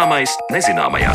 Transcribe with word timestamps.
Zināmais 0.00 0.32
nezināmajā. 0.48 1.10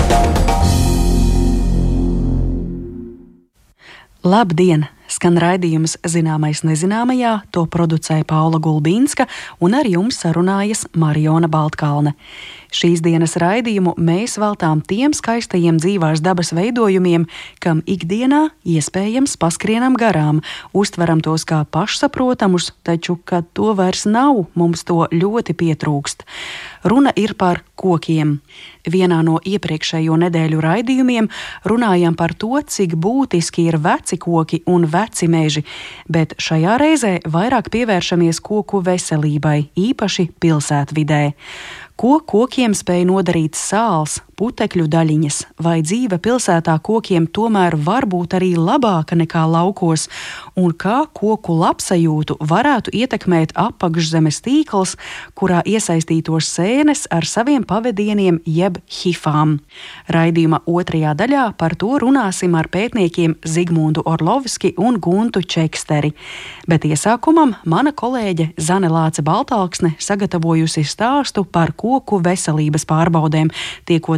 Labdien! 4.21 4.85
Skan 5.09 5.39
raidījums 5.41 5.95
Zināmais 6.05 6.61
nezināmajā, 6.61 7.31
to 7.49 7.63
producēja 7.65 8.27
Paula 8.29 8.59
Gulbīnska 8.61 9.25
un 9.65 9.73
ar 9.73 9.89
jums 9.89 10.21
sarunājas 10.21 10.85
Mariona 10.93 11.49
Baltkalne. 11.49 12.13
Šīs 12.75 12.99
dienas 12.99 13.37
raidījumu 13.39 13.93
mēs 14.03 14.33
veltām 14.41 14.81
tiem 14.83 15.13
skaistajiem 15.15 15.77
dzīvās 15.79 16.19
dabas 16.25 16.51
veidojumiem, 16.55 17.23
kam 17.63 17.79
ikdienā 17.87 18.49
iespējams 18.67 19.37
paskrienam 19.39 19.95
garām, 19.95 20.41
uztveram 20.75 21.21
tos 21.23 21.47
kā 21.47 21.61
pašsaprotamus, 21.71 22.73
taču, 22.83 23.15
kad 23.23 23.47
to 23.55 23.71
vairs 23.79 24.03
nav, 24.09 24.49
mums 24.59 24.83
to 24.83 25.05
ļoti 25.13 25.55
pietrūkst. 25.55 26.25
Runa 26.83 27.15
ir 27.15 27.37
par 27.39 27.63
kokiem. 27.79 28.35
Vienā 28.85 29.21
no 29.25 29.39
iepriekšējo 29.39 30.19
nedēļu 30.25 30.59
raidījumiem 30.61 31.31
runājām 31.65 32.19
par 32.19 32.35
to, 32.37 32.59
cik 32.59 32.97
būtiski 32.99 33.69
ir 33.71 33.79
veci 33.81 34.19
koki 34.21 34.61
un 34.69 34.85
veci 34.91 35.31
meži, 35.31 35.63
bet 36.11 36.35
šajā 36.43 36.75
reizē 36.81 37.15
vairāk 37.23 37.71
pievēršamies 37.73 38.43
koku 38.43 38.83
veselībai, 38.85 39.57
īpaši 39.79 40.29
pilsētvidē. 40.43 41.23
Ko 41.95 42.17
kokiem 42.27 42.73
spēj 42.75 43.05
nodarīt 43.07 43.55
sāls, 43.55 44.19
putekļu 44.39 44.85
daļiņas, 44.91 45.37
vai 45.63 45.79
dzīve 45.85 46.19
pilsētā 46.23 46.75
kokiem 46.83 47.27
tomēr 47.27 47.77
var 47.85 48.07
būt 48.09 48.35
arī 48.37 48.53
labāka 48.59 49.15
nekā 49.17 49.45
laukos, 49.49 50.07
un 50.59 50.73
kā 50.75 51.03
koku 51.15 51.55
labsajūtu 51.59 52.37
varētu 52.39 52.93
ietekmēt 52.95 53.55
apakšzemes 53.59 54.41
tīkls, 54.45 54.95
kurā 55.37 55.61
iesaistītos 55.65 56.49
sēnes 56.51 57.05
ar 57.11 57.27
saviem 57.27 57.63
pavadieniem 57.67 58.41
jeb 58.45 58.79
hifām. 59.01 59.57
Raidījuma 60.11 60.61
otrajā 60.69 61.15
daļā 61.17 61.45
par 61.59 61.75
to 61.79 61.95
runāsim 62.03 62.55
ar 62.59 62.69
pētniekiem 62.71 63.37
Zigmundu 63.45 64.03
Orlovski 64.05 64.73
un 64.77 64.99
Guntu 65.01 65.41
Čeksteri. 65.41 66.13
Bet 66.67 66.85
iesākumam 66.87 67.55
mana 67.65 67.93
kolēģe 67.95 68.51
Zane 68.61 68.89
Lāce 68.91 69.23
Baltāksne 69.25 69.95
sagatavojusi 70.01 70.85
stāstu 70.87 71.45
par 71.45 71.73
koku 71.77 72.19
veselības 72.23 72.87
pārbaudēm, 72.89 73.51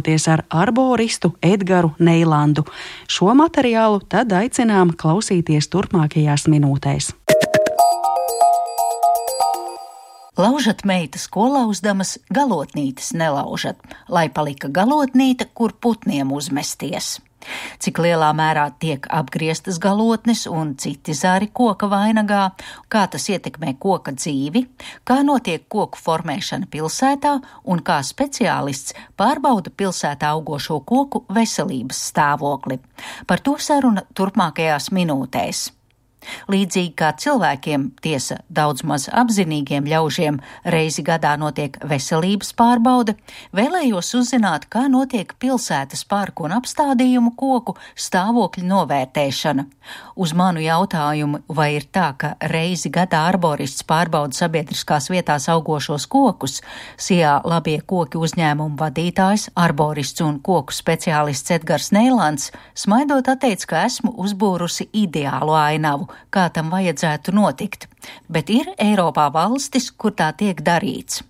tiekoties 0.08 0.28
ar 0.28 0.42
arboristu 0.50 1.36
Edgars 1.42 1.92
Neilandu. 1.98 2.64
Šo 3.08 3.34
materiālu 3.34 4.00
tad 4.08 4.32
aicinām 4.32 4.94
klausīties 4.96 5.68
turpmākajās 5.68 6.48
minūtēs. 6.48 7.12
Laužat 10.38 10.84
meitas, 10.86 11.26
ko 11.28 11.48
lauzdamas, 11.50 12.18
galotnītes 12.32 13.12
nelaužat, 13.12 13.76
lai 14.08 14.28
palika 14.30 14.68
galotnīte, 14.68 15.48
kur 15.54 15.72
putniem 15.80 16.32
uzmesties 16.32 17.18
cik 17.82 18.00
lielā 18.02 18.30
mērā 18.36 18.66
tiek 18.82 19.06
apgrieztas 19.14 19.78
galotnes 19.82 20.46
un 20.50 20.74
citi 20.80 21.14
zari 21.14 21.50
koka 21.52 21.88
vainagā, 21.90 22.42
kā 22.92 23.06
tas 23.12 23.28
ietekmē 23.30 23.76
koka 23.80 24.14
dzīvi, 24.16 24.64
kā 25.08 25.20
notiek 25.26 25.68
koku 25.68 26.00
formēšana 26.02 26.68
pilsētā 26.72 27.38
un 27.64 27.82
kā 27.86 28.00
speciālists 28.06 28.96
pārbauda 29.18 29.70
pilsētā 29.70 30.34
augošo 30.34 30.80
koku 30.86 31.24
veselības 31.34 32.04
stāvokli. 32.12 32.80
Par 33.26 33.42
to 33.44 33.56
saruna 33.62 34.06
turpmākajās 34.14 34.92
minūtēs. 34.94 35.68
Līdzīgi 36.50 36.94
kā 36.98 37.12
cilvēkiem, 37.18 37.88
tiesa 38.04 38.40
daudz 38.48 38.84
maz 38.88 39.08
apzinīgiem 39.12 39.86
ļaužiem, 39.88 40.40
reizi 40.64 41.04
gadā 41.06 41.34
notiek 41.40 41.78
veselības 41.84 42.52
pārbaude, 42.58 43.16
vēlējos 43.56 44.14
uzzināt, 44.20 44.68
kā 44.72 44.86
notiek 44.92 45.34
pilsētas 45.40 46.04
parku 46.08 46.46
un 46.48 46.56
apstādījumu 46.58 47.34
koku 47.38 47.76
stāvokļa 47.98 48.66
novērtēšana. 48.68 49.66
Uz 50.18 50.34
manu 50.36 50.60
jautājumu, 50.60 51.42
vai 51.48 51.70
ir 51.76 51.86
tā, 51.92 52.10
ka 52.18 52.34
reizi 52.52 52.90
gadā 52.92 53.22
arborists 53.30 53.86
pārbauda 53.88 54.36
sabiedriskās 54.36 55.08
vietās 55.12 55.48
augošos 55.52 56.08
kokus, 56.10 56.60
Sijā 56.98 57.38
labie 57.46 57.78
koki 57.86 58.18
uzņēmumu 58.18 58.76
vadītājs, 58.80 59.48
arborists 59.56 60.22
un 60.24 60.40
koku 60.44 60.74
speciālists 60.74 61.54
Edgars 61.54 61.92
Neilands, 61.94 62.50
smaidot 62.74 63.28
atteica, 63.30 63.68
ka 63.70 63.84
esmu 63.88 64.14
uzbūrusi 64.24 64.88
ideālu 64.92 65.54
ainavu 65.58 66.08
kā 66.34 66.48
tam 66.54 66.70
vajadzētu 66.74 67.34
notikt, 67.36 67.88
bet 68.28 68.50
ir 68.52 68.70
Eiropā 68.78 69.28
valstis, 69.34 69.90
kur 69.90 70.14
tā 70.16 70.30
tiek 70.36 70.60
darīts. 70.64 71.22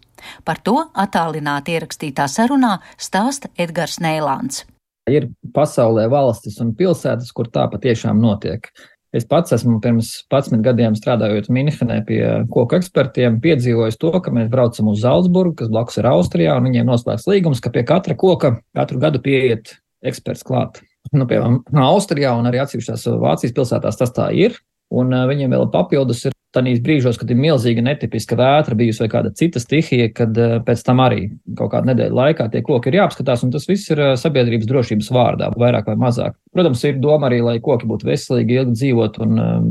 Par 0.45 0.59
to 0.65 0.77
attālināti 0.99 1.77
ierakstītā 1.77 2.27
sarunā 2.31 2.79
stāsta 2.99 3.51
Edgars 3.59 4.01
Neilāns. 4.03 4.65
Ir 5.09 5.31
pasaulē 5.55 6.09
valstis 6.13 6.59
un 6.61 6.75
pilsētas, 6.77 7.33
kur 7.33 7.49
tā 7.53 7.65
patiešām 7.73 8.21
notiek. 8.21 8.69
Es 9.17 9.25
pats 9.25 9.55
esmu 9.57 9.79
pirms 9.81 10.11
11 10.29 10.61
gadiem 10.67 10.97
strādājot 10.99 11.47
Minhenē 11.49 12.03
pie 12.05 12.21
koku 12.53 12.77
ekspertiem, 12.77 13.39
piedzīvojis 13.41 13.97
to, 14.03 14.11
ka 14.21 14.33
mēs 14.35 14.51
braucam 14.53 14.91
uz 14.93 15.01
Zaldzburgu, 15.01 15.55
kas 15.63 15.71
blakus 15.73 15.97
ir 15.97 16.11
Austrijā, 16.11 16.59
un 16.59 16.69
viņiem 16.69 16.91
noslēgts 16.91 17.25
līgums, 17.31 17.63
ka 17.65 17.73
pie 17.73 17.87
katra 17.89 18.19
koka 18.21 18.59
katru 18.77 19.01
gadu 19.01 19.23
pieiet 19.25 19.79
eksperts 20.05 20.45
klāt. 20.45 20.83
Nu, 21.15 21.25
piemēram, 21.25 21.63
Austrijā 21.89 22.35
un 22.37 22.51
arī 22.51 22.61
atsevišķās 22.61 23.07
Vācijas 23.23 23.57
pilsētās 23.57 23.97
tas 23.97 24.13
tā 24.13 24.29
ir. 24.37 24.61
Un 24.95 25.13
uh, 25.13 25.25
viņiem 25.29 25.53
vēl 25.53 25.67
papildus 25.73 26.23
ir 26.29 26.35
tādīs 26.57 26.81
brīžos, 26.81 27.19
kad 27.21 27.29
ir 27.29 27.37
milzīga 27.37 27.83
netipiska 27.85 28.39
vētra 28.39 28.77
bijusi 28.79 29.03
vai 29.05 29.09
kāda 29.13 29.33
cita 29.37 29.61
stihija, 29.61 30.09
kad 30.17 30.39
uh, 30.41 30.55
pēc 30.65 30.85
tam 30.87 31.03
arī 31.05 31.27
kaut 31.59 31.75
kādu 31.75 31.91
nedēļu 31.91 32.17
laikā 32.17 32.49
tie 32.53 32.63
koki 32.65 32.89
ir 32.89 33.01
jāapskatās, 33.03 33.45
un 33.45 33.53
tas 33.53 33.69
viss 33.69 33.91
ir 33.93 34.01
uh, 34.01 34.15
sabiedrības 34.21 34.71
drošības 34.71 35.11
vārdā, 35.13 35.51
vairāk 35.61 35.91
vai 35.91 35.99
mazāk. 36.07 36.39
Protams, 36.57 36.85
ir 36.89 37.03
doma 37.03 37.29
arī, 37.29 37.43
lai 37.45 37.59
koki 37.65 37.89
būtu 37.91 38.09
veselīgi, 38.09 38.63
ilgi 38.63 38.79
dzīvot 38.81 39.21
un 39.27 39.43
um, 39.43 39.69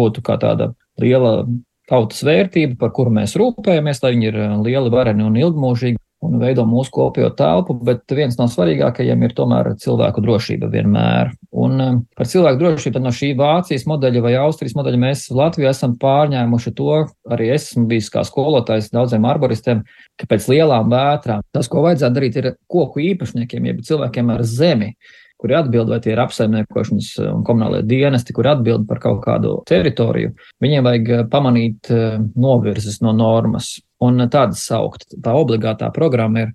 būtu 0.00 0.24
kā 0.26 0.36
tāda 0.42 0.74
liela 1.00 1.46
tautas 1.88 2.20
vērtība, 2.26 2.76
par 2.82 2.92
kuru 2.92 3.14
mēs 3.16 3.38
rūpējamies, 3.40 4.02
lai 4.04 4.12
viņi 4.12 4.28
ir 4.28 4.38
lieli, 4.66 4.92
vareni 4.92 5.24
un 5.24 5.40
ilgmūžīgi 5.40 5.96
un 6.24 6.38
veido 6.40 6.64
mūsu 6.66 6.90
kopējo 6.94 7.30
telpu, 7.38 7.76
bet 7.86 8.02
viens 8.14 8.36
no 8.40 8.48
svarīgākajiem 8.50 9.22
ir 9.22 9.34
tomēr 9.38 9.70
cilvēku 9.78 10.22
drošība 10.24 10.70
vienmēr. 10.72 11.30
Un 11.54 11.84
um, 11.84 12.00
par 12.18 12.30
cilvēku 12.30 12.60
drošību 12.62 13.02
no 13.04 13.12
šī 13.14 13.30
Vācijas 13.38 13.86
modeļa 13.90 14.24
vai 14.24 14.34
Austrijas 14.40 14.74
modeļa 14.78 15.00
mēs 15.04 15.28
Latvijā 15.34 15.70
esam 15.74 15.94
pārņēmuši 16.02 16.74
to, 16.78 16.98
arī 17.30 17.52
es 17.54 17.70
esmu 17.70 17.86
bijis 17.92 18.10
kā 18.14 18.24
skolotājs 18.26 18.90
daudziem 18.94 19.28
arboristiem, 19.30 19.84
ka 20.18 20.28
pēc 20.30 20.50
lielām 20.50 20.90
vētrām 20.92 21.46
tas, 21.54 21.70
ko 21.70 21.86
vajadzētu 21.86 22.18
darīt, 22.18 22.42
ir 22.42 22.52
koku 22.66 23.04
īpašniekiem, 23.12 23.70
jeb 23.70 23.86
cilvēkiem 23.86 24.34
ar 24.34 24.44
zemi 24.46 24.94
kuri 25.38 25.54
atbild, 25.58 25.90
vai 25.92 26.00
tie 26.02 26.12
ir 26.14 26.22
apsaimniekošanas 26.22 27.10
un 27.30 27.44
komunālajie 27.46 27.86
dienesti, 27.88 28.34
kuri 28.36 28.52
atbild 28.52 28.88
par 28.88 29.02
kaut 29.02 29.20
kādu 29.24 29.58
teritoriju, 29.68 30.34
viņiem 30.64 30.88
vajag 30.88 31.12
pamanīt 31.32 31.92
uh, 31.94 32.18
novirzes 32.34 32.98
no 33.04 33.14
normas 33.16 33.76
un 34.04 34.26
tādas 34.30 34.64
saukt. 34.66 35.08
Tā 35.22 35.34
obligātā 35.38 35.92
programma 35.94 36.46
ir 36.46 36.52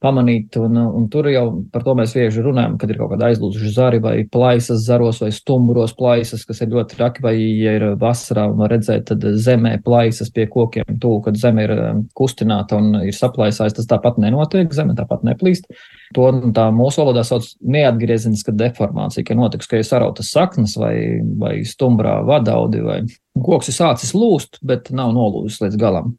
pamanīt, 0.00 0.56
un, 0.60 0.78
un 0.80 1.06
tur 1.12 1.28
jau 1.28 1.44
par 1.72 1.84
to 1.84 1.94
mēs 1.98 2.14
bieži 2.16 2.42
runājam, 2.44 2.76
kad 2.80 2.90
ir 2.90 2.98
kaut 3.00 3.12
kāda 3.12 3.28
aizlūzuša 3.28 3.72
zari 3.74 4.00
vai 4.02 4.14
plaisas 4.32 4.82
zaros 4.86 5.20
vai 5.20 5.28
stumuros 5.34 5.92
plaisas, 5.96 6.46
kas 6.48 6.62
ir 6.64 6.72
ļoti 6.72 6.96
traki, 6.96 7.24
vai, 7.24 7.34
ja 7.36 7.74
ir 7.76 7.86
vasarā 8.00 8.46
un 8.50 8.64
redzēt, 8.70 9.10
tad 9.10 9.24
zemē 9.44 9.76
plaisas 9.84 10.32
pie 10.32 10.46
kokiem 10.50 10.98
tūl, 11.02 11.18
kad 11.24 11.38
zeme 11.40 11.66
ir 11.66 11.74
um, 11.76 12.04
kustināta 12.16 12.78
un 12.80 13.02
ir 13.04 13.16
saplaisājis, 13.16 13.76
tas 13.76 13.90
tāpat 13.90 14.20
nenotiek, 14.22 14.72
zeme 14.74 14.96
tāpat 14.98 15.26
neplīst. 15.28 15.68
To 16.16 16.30
tā 16.56 16.68
mūsu 16.74 17.02
valodā 17.02 17.22
sauc 17.26 17.46
neatgriezeniska 17.60 18.54
deformācija, 18.56 19.26
ka 19.26 19.36
notiks, 19.38 19.68
ka 19.70 19.78
ir 19.78 19.86
sarautas 19.86 20.32
saknes 20.32 20.78
vai, 20.80 20.94
vai 21.38 21.60
stumbrā 21.68 22.20
vadaudi 22.26 22.80
vai 22.82 23.02
koks 23.36 23.70
ir 23.70 23.76
sācis 23.76 24.14
lūst, 24.16 24.58
bet 24.66 24.90
nav 24.96 25.12
nolūzis 25.16 25.60
līdz 25.62 25.78
galam. 25.80 26.16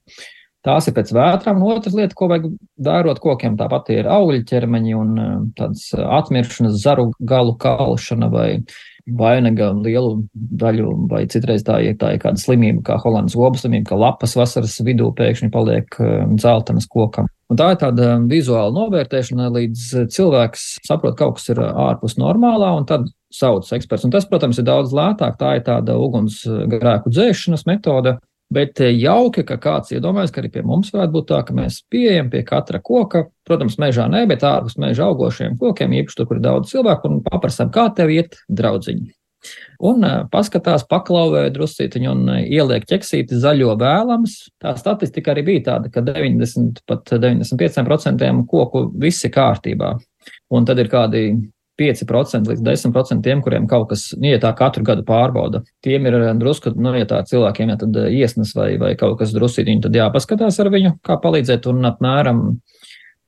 Tās 0.65 0.85
ir 0.85 0.93
pēc 0.93 1.09
vētrām. 1.15 1.57
Un 1.57 1.73
otra 1.73 1.91
lieta, 1.97 2.13
ko 2.17 2.27
vajag 2.29 2.51
vērot 2.85 3.19
kokiem, 3.23 3.57
tāpat 3.57 3.89
ir 3.95 4.09
augļu 4.11 4.43
ķermeņi 4.49 4.95
un 4.97 5.11
eh, 5.17 5.35
tādas 5.57 5.89
atmiršanas, 5.97 6.77
zaru 6.83 7.09
galu 7.17 7.55
kalšana 7.61 8.29
vai 8.29 8.49
vainaga 9.17 9.71
lielu 9.73 10.19
daļu, 10.61 10.91
vai 11.09 11.23
citreiz 11.31 11.65
tā 11.65 11.79
ir, 11.81 11.95
tā 11.97 12.13
ir 12.13 12.21
kāda 12.21 12.37
slimība, 12.37 12.83
kā 12.91 12.99
holandas 13.01 13.33
gobu 13.35 13.57
slimība, 13.57 13.89
ka 13.89 13.97
lapas 13.97 14.37
vasaras 14.37 14.77
vidū 14.85 15.09
pēkšņi 15.17 15.49
paliek 15.53 15.97
eh, 15.97 16.27
dzeltenas 16.37 16.85
kokam. 16.91 17.29
Un 17.51 17.59
tā 17.59 17.73
ir 17.73 17.81
tāda 17.81 18.13
vizuāla 18.29 18.71
novērtēšana, 18.77 19.49
līdz 19.57 19.87
cilvēks 20.13 20.67
saprot, 20.85 21.17
ka 21.17 21.25
kaut 21.25 21.41
kas 21.41 21.49
ir 21.51 21.59
ārpus 21.65 22.15
normālā, 22.21 22.69
un 22.77 22.85
tad 22.87 23.09
sauc 23.33 23.67
eksperts. 23.75 24.05
Un 24.05 24.13
tas, 24.13 24.27
protams, 24.29 24.59
ir 24.61 24.67
daudz 24.67 24.93
lētāk. 24.95 25.39
Tā 25.39 25.55
ir 25.57 25.65
tāda 25.65 25.97
ugunsgrēku 25.99 27.11
dzēšanas 27.11 27.65
metode, 27.67 28.19
Bet 28.51 28.81
eh, 28.83 28.91
jauki, 28.99 29.45
ka 29.47 29.55
kāds 29.61 29.93
iedomājas, 29.95 30.33
ka 30.33 30.41
arī 30.41 30.51
pie 30.51 30.65
mums 30.67 30.91
varētu 30.91 31.15
būt 31.15 31.29
tā, 31.31 31.39
ka 31.47 31.55
mēs 31.55 31.79
pieejam 31.91 32.31
pie 32.33 32.43
katra 32.47 32.81
koka, 32.83 33.25
protams, 33.47 33.77
mežā 33.79 34.09
ne, 34.11 34.25
bet 34.27 34.43
ārpus 34.47 34.75
meža 34.81 35.07
augošiem 35.07 35.55
kokiem, 35.61 35.95
īpaši 36.01 36.19
tur, 36.19 36.27
kur 36.27 36.39
ir 36.41 36.45
daudz 36.45 36.73
cilvēku, 36.73 37.07
un 37.07 37.23
paprasām, 37.23 37.71
kā 37.71 37.87
tev 37.95 38.11
iet, 38.11 38.35
draudziņi. 38.51 39.13
Un 39.89 40.05
paskatās, 40.29 40.83
paklauvē 40.85 41.47
drusciņu 41.53 42.11
un 42.11 42.27
ieliek 42.43 42.83
ķeksīti 42.85 43.39
zaļo 43.41 43.73
vēlams. 43.81 44.35
Tā 44.61 44.75
statistika 44.77 45.33
arī 45.33 45.45
bija 45.47 45.63
tāda, 45.71 45.89
ka 45.93 46.03
90 46.05 46.83
pat 46.85 47.09
95% 47.15 48.45
koku 48.51 48.83
viss 49.01 49.25
ir 49.25 49.33
kārtībā. 49.33 49.95
Un 50.53 50.69
tad 50.69 50.83
ir 50.83 50.91
kādi 50.91 51.23
5% 51.81 52.53
līdz 52.53 52.65
10% 52.69 53.25
tiem, 53.25 53.41
kuriem 53.43 53.67
kaut 53.71 53.89
kas, 53.91 54.11
nu, 54.17 54.29
ja 54.29 54.41
tā 54.41 54.53
katru 54.57 54.85
gadu 54.87 55.05
pārbauda, 55.07 55.63
tiem 55.85 56.05
ir 56.09 56.19
drusku, 56.39 56.75
nu, 56.77 56.93
ja 56.99 57.09
tā 57.09 57.23
cilvēkiem, 57.27 57.73
ja 57.73 57.81
tad 57.81 58.01
iesnas 58.07 58.53
vai, 58.57 58.75
vai 58.81 58.93
kaut 58.99 59.17
kas 59.21 59.33
drusītiņi, 59.35 59.87
tad 59.87 59.97
jāpaskatās 59.97 60.61
ar 60.61 60.71
viņu, 60.73 60.99
kā 61.07 61.17
palīdzēt, 61.23 61.69
un 61.71 61.89
apmēram 61.91 62.45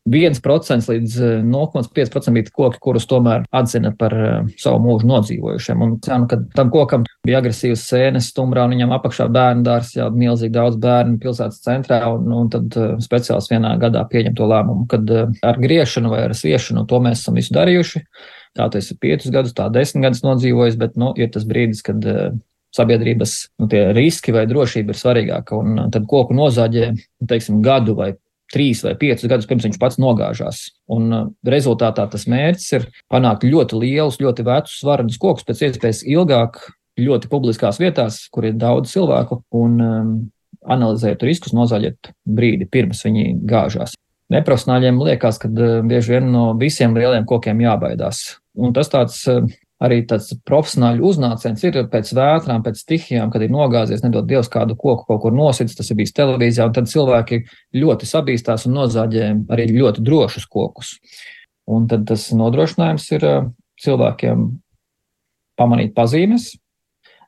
1% 0.09 0.89
līdz 0.91 1.13
0,5% 1.47 2.27
eh, 2.27 2.33
bija 2.35 2.51
koki, 2.51 2.79
kurus 2.83 3.05
tomēr 3.07 3.45
atzina 3.55 3.93
par 3.95 4.15
savu 4.59 4.81
mūžu 4.83 5.07
nodzīvojušiem. 5.07 5.83
Un 5.85 5.93
cenu, 6.03 6.27
kad 6.31 6.43
tam 6.57 6.71
kokam 6.73 7.05
bija 7.23 7.39
agresīvas 7.39 7.85
sēnes 7.87 8.27
stumbrā, 8.33 8.65
un 8.67 8.75
viņam 8.75 8.91
apakšā 8.97 9.29
bērnu 9.31 9.63
dārs, 9.63 9.93
jau 9.95 10.09
milzīgi 10.11 10.57
daudz 10.57 10.79
bērnu 10.83 11.21
pilsētas 11.23 11.63
centrā, 11.63 12.01
un, 12.11 12.27
un 12.35 12.51
tad 12.51 12.75
speciāls 13.03 13.47
vienā 13.51 13.77
gadā 13.79 14.03
pieņem 14.11 14.35
to 14.35 14.49
lēmumu, 14.51 14.87
kad 14.91 15.07
ar 15.07 15.61
griešanu 15.63 16.11
vai 16.11 16.25
ar 16.27 16.35
sviešanu 16.35 16.83
to 16.89 16.99
mēs 17.03 17.23
esam 17.23 17.39
visu 17.39 17.55
darījuši. 17.55 18.03
Tā 18.57 18.67
tas 18.69 18.89
ir 18.91 18.99
piecus 19.01 19.31
gadus, 19.33 19.55
tā 19.57 19.65
desmit 19.73 20.05
gadus 20.05 20.21
nodzīvojis, 20.25 20.75
bet 20.77 20.97
nu, 20.99 21.13
ir 21.17 21.31
tas 21.33 21.45
brīdis, 21.49 21.81
kad 21.85 22.03
sabiedrības 22.73 23.33
nu, 23.61 23.69
riski 23.97 24.33
vai 24.33 24.45
drošība 24.49 24.93
ir 24.93 24.99
svarīgāka. 24.99 25.57
Un 25.57 25.87
tad 25.93 26.05
koku 26.09 26.35
nozāģē 26.37 26.91
teiksim, 27.29 27.61
gadu 27.65 27.97
vai 27.97 28.13
trīs 28.53 28.83
vai 28.85 28.93
piecus 28.99 29.29
gadus 29.29 29.49
pirms 29.49 29.65
viņš 29.67 29.79
pats 29.81 29.99
nogāžās. 30.01 30.67
Un 30.93 31.09
uh, 31.09 31.25
rezultātā 31.47 32.05
tas 32.11 32.27
mērķis 32.29 32.69
ir 32.77 32.87
panākt 33.11 33.47
ļoti 33.47 33.79
lielus, 33.81 34.21
ļoti 34.21 34.45
vecus, 34.47 34.77
svarus 34.83 35.19
kokus 35.21 35.47
pēc 35.47 35.65
iespējas 35.69 36.03
ilgāk, 36.05 36.61
ļoti 37.01 37.29
publiskās 37.31 37.81
vietās, 37.81 38.21
kur 38.33 38.45
ir 38.49 38.57
daudz 38.61 38.93
cilvēku, 38.93 39.41
un 39.57 39.81
um, 39.81 40.13
analizēt 40.69 41.25
riskus, 41.25 41.55
nozaļot 41.57 42.13
brīdi 42.29 42.69
pirms 42.69 43.01
viņi 43.07 43.33
gāžās. 43.49 43.97
Neprofesionāļiem 44.33 45.01
liekas, 45.03 45.39
ka 45.41 45.49
bieži 45.49 46.15
vien 46.15 46.29
no 46.33 46.45
visiem 46.57 46.95
lieliem 46.97 47.25
kokiem 47.29 47.59
jābaidās. 47.65 48.23
Un 48.59 48.73
tas 48.75 48.89
tāds 48.91 49.21
uh, 49.31 49.45
arī 49.83 50.01
tāds 50.07 50.31
profesionāļu 50.47 51.05
uznāciens 51.09 51.63
ir 51.65 51.79
pēc 51.91 52.11
vētrām, 52.15 52.63
pēc 52.63 52.81
stihijām, 52.83 53.31
kad 53.33 53.43
ir 53.43 53.51
nogāzies, 53.53 54.03
nedod 54.05 54.27
Dievs, 54.29 54.51
kādu 54.51 54.77
koku 54.79 55.07
kaut 55.09 55.21
kur 55.25 55.35
nosits, 55.35 55.75
tas 55.77 55.89
ir 55.91 55.99
bijis 55.99 56.15
televīzijā, 56.15 56.67
un 56.69 56.75
tad 56.75 56.91
cilvēki 56.91 57.41
ļoti 57.81 58.09
sabīstās 58.09 58.67
un 58.69 58.77
nozāģē 58.79 59.31
arī 59.53 59.67
ļoti 59.73 60.03
drošus 60.05 60.47
kokus. 60.51 60.95
Un 61.67 61.87
tad 61.91 62.05
tas 62.09 62.29
nodrošinājums 62.35 63.09
ir 63.15 63.25
cilvēkiem 63.83 64.45
pamanīt 65.59 65.93
pazīmes. 65.95 66.53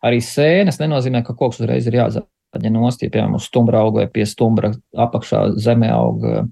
Arī 0.06 0.22
sēnes 0.22 0.80
nenozīmē, 0.80 1.24
ka 1.26 1.36
koks 1.38 1.62
uzreiz 1.64 1.88
ir 1.90 2.00
jāzaļ 2.00 2.26
nost, 2.72 3.02
ja 3.04 3.12
piemēram 3.12 3.36
uz 3.36 3.50
stumbra 3.50 3.82
auga 3.84 4.04
vai 4.04 4.12
pie 4.12 4.24
stumbra 4.30 4.72
apakšā 4.96 5.58
zemē 5.60 5.90
auga. 5.92 6.46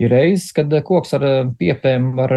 Ir 0.00 0.12
reizes, 0.12 0.52
kad 0.54 0.70
koks 0.86 1.16
ar 1.16 1.24
piepēm 1.58 2.12
var 2.16 2.34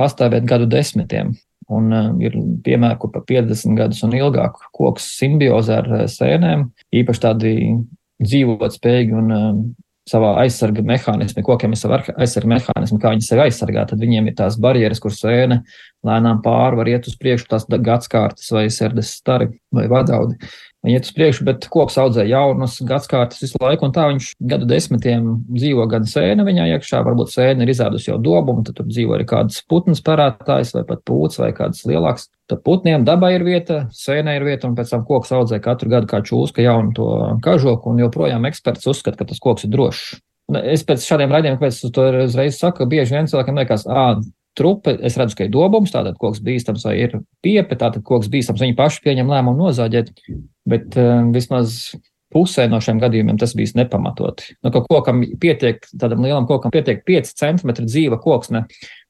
pastāvēt 0.00 0.46
gadu 0.48 0.68
desmitiem. 0.70 1.34
Un 1.72 1.88
uh, 1.96 2.10
ir 2.20 2.36
piemēri, 2.64 2.98
kur 3.00 3.12
pat 3.14 3.24
50 3.30 3.78
gadus 3.78 4.02
un 4.04 4.12
ilgāk 4.16 4.58
koks 4.76 5.06
simbiozē 5.18 5.80
ar 5.80 5.88
uh, 5.92 6.04
sēnēm, 6.10 6.68
īpaši 6.92 7.22
tādi 7.22 7.54
dzīvot 8.20 8.76
spējīgi 8.76 9.16
un 9.16 9.32
uh, 9.32 9.48
savā 10.08 10.34
aizsarga 10.42 10.84
mehānismā, 10.84 11.40
kokiem 11.44 11.72
ir 11.72 11.80
sava 11.80 12.02
aizsarga 12.20 12.50
mehānisma, 12.52 12.98
kā 13.00 13.14
viņi 13.14 13.24
sevi 13.24 13.46
aizsargā, 13.46 13.86
tad 13.88 14.02
viņiem 14.02 14.28
ir 14.28 14.36
tās 14.36 14.58
barjeras, 14.60 15.00
kur 15.00 15.14
sēne 15.16 15.62
lēnām 16.04 16.42
pāri 16.44 16.80
var 16.80 16.90
iet 16.92 17.08
uz 17.08 17.16
priekšu, 17.20 17.48
tās 17.48 17.64
gadskārtas 17.64 18.52
vai 18.52 18.66
sērdes 18.72 19.14
stari 19.16 19.48
vai 19.72 19.86
vadaudi 19.88 20.36
iet 20.88 21.06
uz 21.06 21.12
priekšu, 21.16 21.44
bet 21.48 21.66
koks 21.72 21.96
audzē 22.00 22.24
jaunus 22.28 22.76
gadsimtus 22.84 23.42
visu 23.42 23.60
laiku, 23.62 23.88
un 23.88 23.94
tā 23.94 24.06
viņš 24.10 24.30
gadu 24.52 24.68
desmitiem 24.68 25.30
dzīvo 25.48 25.86
gan 25.90 26.06
sēne 26.08 26.44
viņā 26.46 26.66
iekšā, 26.74 27.02
varbūt 27.06 27.32
sēne 27.32 27.64
ir 27.64 27.72
izēdusi 27.72 28.10
jau 28.10 28.18
dobumu, 28.22 28.64
tad 28.66 28.78
tur 28.78 28.88
dzīvo 28.90 29.16
arī 29.16 29.26
kāds 29.28 29.62
putns 29.70 30.04
parādtājs 30.04 30.74
vai 30.76 30.84
pat 30.88 31.04
pūts 31.08 31.40
vai 31.40 31.50
kāds 31.56 31.84
lielāks. 31.88 32.28
Tad 32.50 32.60
putniem 32.66 33.06
dabai 33.08 33.34
ir 33.38 33.46
vieta, 33.46 33.86
sēnē 33.96 34.36
ir 34.36 34.44
vieta, 34.44 34.68
un 34.68 34.76
pēc 34.76 34.92
tam 34.92 35.06
koks 35.08 35.32
audzē 35.32 35.60
katru 35.64 35.88
gadu 35.92 36.10
kā 36.10 36.20
čūska 36.24 36.64
jaunu 36.64 36.92
to 36.96 37.10
kažoku, 37.44 37.94
un 37.94 38.04
joprojām 38.04 38.44
eksperts 38.50 38.90
uzskata, 38.92 39.22
ka 39.22 39.30
tas 39.32 39.40
koks 39.40 39.64
ir 39.64 39.72
drošs. 39.72 40.20
Es 40.60 40.84
pēc 40.84 41.06
šādiem 41.08 41.32
raidījumiem, 41.32 41.56
kāpēc 41.56 41.78
es 41.78 41.92
to 41.94 42.08
uzreiz 42.26 42.58
saku, 42.60 42.84
bieži 42.84 43.16
vien 43.16 43.30
cilvēkiem 43.30 43.62
liekas, 43.62 43.86
ah, 43.88 44.18
trupe, 44.54 44.92
es 45.00 45.16
redzu, 45.18 45.38
ka 45.38 45.46
ir 45.46 45.52
dobums, 45.54 45.92
tātad 45.94 46.18
koks 46.20 46.42
bīstams 46.44 46.84
vai 46.86 46.98
ir 47.00 47.16
piepe, 47.44 47.78
tātad 47.80 48.04
koks 48.06 48.28
bīstams, 48.32 48.60
viņi 48.62 48.76
paši 48.78 49.00
pieņem 49.06 49.32
lēmumu 49.32 49.64
nozāģēt, 49.64 50.12
bet 50.68 50.98
uh, 51.00 51.22
vismaz 51.34 51.94
pusē 52.34 52.66
no 52.70 52.80
šiem 52.82 52.98
gadījumiem 53.02 53.38
tas 53.38 53.54
bija 53.56 53.78
nepamatoti. 53.78 54.56
Nu, 54.64 54.72
ka 54.74 54.82
kokam 54.88 55.22
pietiek, 55.40 55.84
tādam 55.94 56.24
lielam 56.24 56.48
kokam 56.50 56.74
pietiek 56.74 57.04
5 57.06 57.34
centimetri 57.38 57.86
dzīva 57.86 58.18
koksne, 58.22 58.64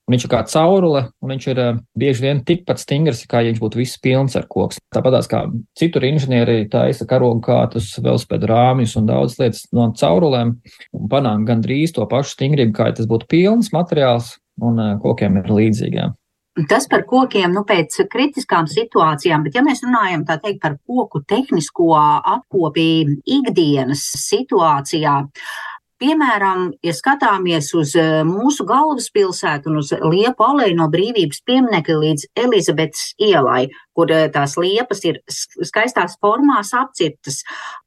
un 0.05 0.15
viņš 0.15 0.27
ir 0.27 0.33
kā 0.35 0.43
caurule, 0.51 1.07
un 1.25 1.33
viņš 1.33 1.47
ir 1.53 1.61
uh, 1.63 1.79
bieži 1.99 2.27
vien 2.27 2.43
tikpat 2.45 2.83
stingrs, 2.83 3.23
kā 3.31 3.41
ja 3.41 3.53
viņš 3.53 3.63
būtu 3.63 3.81
viss 3.81 4.01
pilns 4.05 4.37
ar 4.37 4.49
koks. 4.51 4.83
Tāpat 4.93 5.31
kā 5.31 5.45
citur 5.79 6.05
inženieri 6.05 6.67
taisa 6.73 7.09
karogu 7.09 7.41
kātus, 7.47 7.95
velospēdu 8.05 8.51
rāmjus 8.51 8.99
un 9.01 9.09
daudz 9.09 9.39
lietas 9.41 9.65
no 9.73 9.89
caurulēm, 9.97 10.59
un 10.99 11.09
panāk 11.13 11.49
gandrīz 11.49 11.97
to 11.97 12.05
pašu 12.11 12.37
stingrību, 12.37 12.77
kā 12.77 12.91
ja 12.91 12.99
tas 13.01 13.09
būtu 13.09 13.31
pilns 13.31 13.73
materiāls, 13.75 14.35
un 14.63 14.85
kokiem 15.03 15.41
ir 15.41 15.51
līdzīgā. 15.51 16.13
Tas 16.71 16.85
par 16.87 17.03
kokiem 17.03 17.51
nu, 17.51 17.65
pēc 17.67 17.97
kritiskām 18.07 18.69
situācijām, 18.71 19.43
bet 19.43 19.57
ja 19.59 19.63
mēs 19.67 19.81
runājam 19.83 20.23
teikt, 20.29 20.61
par 20.63 20.77
koku 20.87 21.25
tehnisko 21.27 21.89
apkopi 21.99 22.85
ikdienas 23.27 24.05
situācijā, 24.23 25.17
Piemēram, 26.03 26.73
ja 26.83 26.91
skatāmies 26.91 27.69
uz 27.79 27.93
eh, 27.95 28.25
mūsu 28.27 28.65
galvaspilsētu 28.67 29.71
un 29.71 29.79
uz 29.79 29.93
liepu 29.95 30.43
aleju 30.43 30.75
no 30.75 30.89
brīvības 30.91 31.39
pieminekļa 31.47 31.99
līdz 32.03 32.25
Elizabetes 32.43 33.13
ielai, 33.23 33.69
kur 33.95 34.11
eh, 34.11 34.27
tās 34.35 34.57
liepas 34.59 35.05
ir 35.07 35.21
skaistās 35.31 36.19
formās 36.19 36.75
apcirtas, 36.75 37.45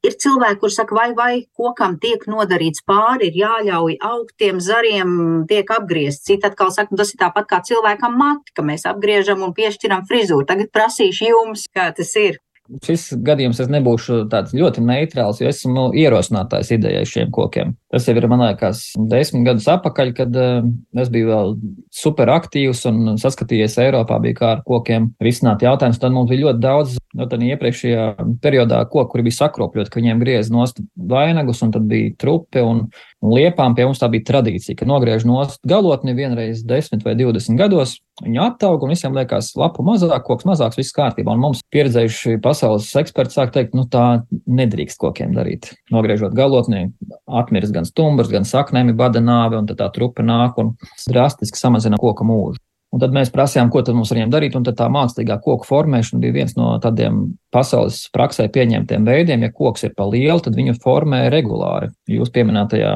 ir 0.08 0.16
cilvēki, 0.24 0.60
kur 0.64 0.72
saka, 0.72 0.96
vai, 0.96 1.10
vai 1.20 1.34
kokam 1.60 2.00
tiek 2.00 2.24
nodarīts 2.32 2.86
pāri, 2.88 3.28
ir 3.28 3.42
jāļauj 3.44 4.00
augt 4.08 4.38
tiem 4.40 4.64
zariem, 4.64 5.14
tiek 5.52 5.76
apgriezt. 5.76 6.24
Citi 6.32 6.48
atkal 6.48 6.72
saka, 6.72 6.96
nu, 6.96 7.04
tas 7.04 7.12
ir 7.12 7.20
tāpat 7.26 7.52
kā 7.52 7.60
cilvēkam 7.68 8.16
mati, 8.24 8.56
ka 8.56 8.64
mēs 8.64 8.88
apgriežam 8.88 9.44
un 9.44 9.52
piešķiram 9.58 10.08
frizūru. 10.08 10.48
Tagad 10.48 10.72
prasīšu 10.72 11.28
jums, 11.34 11.68
kā 11.76 11.92
tas 11.98 12.16
ir 12.24 12.40
šis 12.84 13.10
gadījums 13.26 13.60
es 13.64 13.70
nebūšu 13.72 14.26
tāds 14.32 14.54
ļoti 14.58 14.84
neitrāls, 14.86 15.42
jo 15.42 15.50
esmu 15.50 15.88
ierosinātājs 15.98 16.74
idejai 16.76 17.06
šiem 17.08 17.32
kokiem. 17.34 17.76
Tas 17.94 18.08
jau 18.08 18.16
ir, 18.20 18.28
man 18.28 18.44
liekas, 18.44 18.82
desmit 19.10 19.46
gadus 19.48 19.68
atpakaļ, 19.72 20.14
kad 20.18 20.38
uh, 20.38 20.68
es 21.00 21.12
biju 21.14 21.30
vēl 21.32 21.54
super 21.94 22.32
aktīvs 22.34 22.84
un 22.90 23.16
saskatījies 23.22 23.78
Eiropā, 23.86 24.20
bija 24.24 24.40
kā 24.40 24.50
ar 24.58 24.64
kokiem 24.68 25.12
risināt 25.24 25.64
jautājumus. 25.64 26.02
Tad 26.02 26.16
mums 26.16 26.32
bija 26.32 26.48
ļoti 26.48 26.64
daudz, 26.64 26.98
no 27.18 27.30
tad 27.32 27.46
iepriekšējā 27.48 28.08
periodā 28.44 28.82
koku, 28.92 29.14
kuri 29.14 29.30
bija 29.30 29.40
sakropļot, 29.40 29.92
ka 29.92 30.02
viņiem 30.02 30.24
griez 30.24 30.52
nost 30.54 30.84
vainagus, 30.96 31.64
un 31.64 31.74
tad 31.76 31.88
bija 31.88 32.16
trupe 32.20 32.64
un, 32.66 32.88
un 33.24 33.34
liepām. 33.34 33.76
Pie 33.78 33.86
mums 33.88 34.02
tā 34.02 34.10
bija 34.12 34.26
tradīcija, 34.28 34.78
ka 34.80 34.88
nogriež 34.90 35.26
nost 35.28 35.62
galotni 35.68 36.16
vienreiz 36.18 36.64
desmit 36.68 37.06
vai 37.06 37.16
divdesmit 37.18 37.60
gados. 37.60 37.98
Viņi 38.24 38.42
attaug 38.42 38.84
un 38.86 38.94
visiem 38.94 39.16
liekas, 39.18 39.52
lapu 39.60 39.86
mazāk, 39.86 40.24
koks 40.26 40.48
mazāks, 40.50 40.80
viss 40.80 40.96
kārtībā. 40.96 41.36
Un 41.36 41.44
mums 41.44 41.64
pieredzējuši 41.74 42.40
pasaules 42.44 42.90
eksperti 43.02 43.38
sāk 43.38 43.54
teikt, 43.56 43.76
nu 43.78 43.86
tā 43.92 44.24
nedrīkst 44.32 45.00
kokiem 45.02 45.36
darīt. 45.38 45.72
Nogriežot 45.94 46.34
galotni, 46.38 46.88
atmirst 47.26 47.76
gan 47.76 47.90
stumbrs, 47.90 48.32
gan 48.34 48.48
saknēmi 48.48 48.98
bada 48.98 49.22
nāve, 49.24 49.60
un 49.60 49.70
tad 49.70 49.82
tā 49.84 49.92
trupa 49.94 50.26
nāk 50.26 50.58
un 50.62 50.74
drastiski 51.10 51.62
samazina 51.62 52.02
koka 52.02 52.26
mūžu. 52.28 52.62
Un 52.96 53.02
tad 53.04 53.12
mēs 53.12 53.30
prasījām, 53.34 53.68
ko 53.68 53.82
mums 53.92 54.14
ar 54.14 54.18
viņiem 54.18 54.32
darīt, 54.32 54.56
tā 54.80 54.88
mākslīgā 54.92 55.42
koku 55.44 55.68
formēšana 55.68 56.22
bija 56.24 56.36
viens 56.38 56.56
no 56.56 56.78
tādiem 56.82 57.26
pasaules 57.58 58.04
praksē 58.14 58.48
pieņemtiem 58.54 59.08
veidiem. 59.08 59.48
Ja 59.48 59.54
koks 59.54 59.88
ir 59.88 59.96
pa 59.98 60.06
lielu, 60.10 60.40
tad 60.44 60.58
viņu 60.58 60.78
formē 60.84 61.26
regulāri. 61.34 61.90
Jūs 62.12 62.32
pieminētajā 62.36 62.94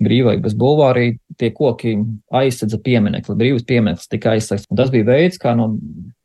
brīvības 0.00 0.56
bulvārī 0.56 1.10
tie 1.40 1.50
koki 1.54 1.94
aizsedza 2.36 2.80
pieminekli, 2.82 3.36
brīvības 3.36 3.66
piemineklis 3.68 4.10
tika 4.10 4.34
aizsegts. 4.34 4.68
Un 4.70 4.78
tas 4.80 4.92
bija 4.92 5.06
veids, 5.08 5.38
kā 5.40 5.52
no, 5.56 5.70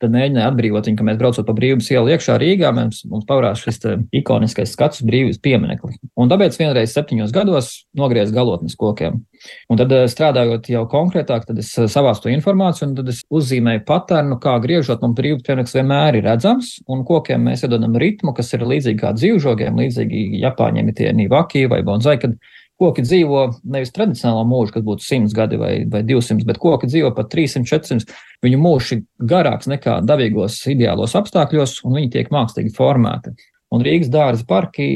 tad 0.01 0.13
mēģināja 0.15 0.51
atbrīvot 0.51 0.89
viņu, 0.89 0.99
ka 0.99 1.07
mēs 1.07 1.19
braucot 1.19 1.47
pa 1.47 1.55
brīvības 1.57 1.91
ielu 1.93 2.13
iekšā 2.15 2.37
Rīgā, 2.41 2.71
mums, 2.75 3.03
mums 3.11 3.27
pavarās 3.27 3.63
šis 3.63 3.81
ikoniskais 4.15 4.73
skats 4.75 5.01
uz 5.01 5.07
brīvības 5.07 5.41
pieminekli. 5.43 5.99
Un 6.19 6.31
tāpēc 6.31 6.57
vienreiz 6.59 6.95
septiņos 6.95 7.35
gados 7.35 7.71
nogriez 7.97 8.31
galotnes 8.35 8.77
kokiem. 8.79 9.21
Un 9.69 9.79
tad 9.79 9.91
eh, 9.95 10.05
strādājot 10.11 10.69
jau 10.71 10.85
konkrētāk, 10.91 11.47
tad 11.49 11.59
es 11.61 11.71
eh, 11.77 11.89
savāstu 11.91 12.31
informāciju 12.33 12.89
un 12.89 12.95
tad 12.99 13.11
es 13.11 13.21
uzzīmēju 13.33 13.83
paternu, 13.87 14.39
kā 14.43 14.55
griežot, 14.63 15.03
mums 15.03 15.17
brīvības 15.17 15.45
piemineklis 15.45 15.77
vienmēr 15.77 16.19
ir 16.19 16.27
redzams, 16.29 16.75
un 16.91 17.03
kokiem 17.07 17.49
mēs 17.49 17.64
iedodam 17.65 17.97
ritmu, 18.01 18.33
kas 18.37 18.53
ir 18.55 18.65
līdzīgi 18.65 19.01
kā 19.01 19.13
dzīvžogiem, 19.17 19.81
līdzīgi 19.81 20.41
Japāņiem 20.43 20.91
ir 20.91 20.97
tie 20.97 21.09
nivaki 21.15 21.65
vai 21.71 21.81
bonzai, 21.85 22.15
kad 22.21 22.37
koki 22.79 23.05
dzīvo 23.05 23.45
nevis 23.71 23.93
tradicionālā 23.95 24.43
mūža, 24.49 24.75
kas 24.75 24.85
būtu 24.85 25.05
100 25.05 25.35
gadi 25.35 25.59
vai, 25.59 25.73
vai 25.91 26.01
200, 26.07 26.45
bet 26.47 26.59
koki 26.61 26.89
dzīvo 26.91 27.13
pat 27.15 27.29
300, 27.31 27.67
400. 27.71 28.17
Viņu 28.43 28.59
mūžs 28.61 28.91
ir 28.95 29.03
garāks 29.31 29.69
nekā 29.71 30.01
dabīgos 30.05 30.59
ideālos 30.71 31.15
apstākļos, 31.17 31.79
un 31.87 31.99
viņi 31.99 32.11
tiek 32.17 32.33
mākslīgi 32.35 32.75
formēti. 32.75 33.35
Un 33.73 33.85
Rīgas 33.85 34.11
dārza 34.11 34.47
parki 34.47 34.89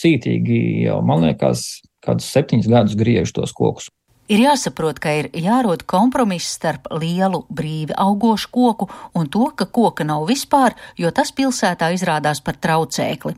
cītīgi 0.00 0.60
jau, 0.86 0.98
man 1.06 1.26
liekas, 1.28 1.82
kādus 2.04 2.28
septiņus 2.34 2.70
gadus 2.70 2.98
griež 2.98 3.32
tos 3.36 3.54
kokus. 3.56 3.90
Ir 4.30 4.44
jāsaprot, 4.44 5.00
ka 5.02 5.10
ir 5.18 5.26
jārod 5.34 5.80
kompromiss 5.90 6.52
starp 6.54 6.84
lielu, 6.94 7.40
brīvi 7.50 7.96
augošu 7.98 8.52
koku 8.54 8.86
un 9.18 9.26
to, 9.26 9.48
ka 9.58 9.66
koka 9.66 10.06
nav 10.06 10.28
vispār, 10.28 10.76
jo 10.94 11.10
tas 11.10 11.32
pilsētā 11.34 11.88
izrādās 11.96 12.38
par 12.38 12.54
traucēkli. 12.62 13.34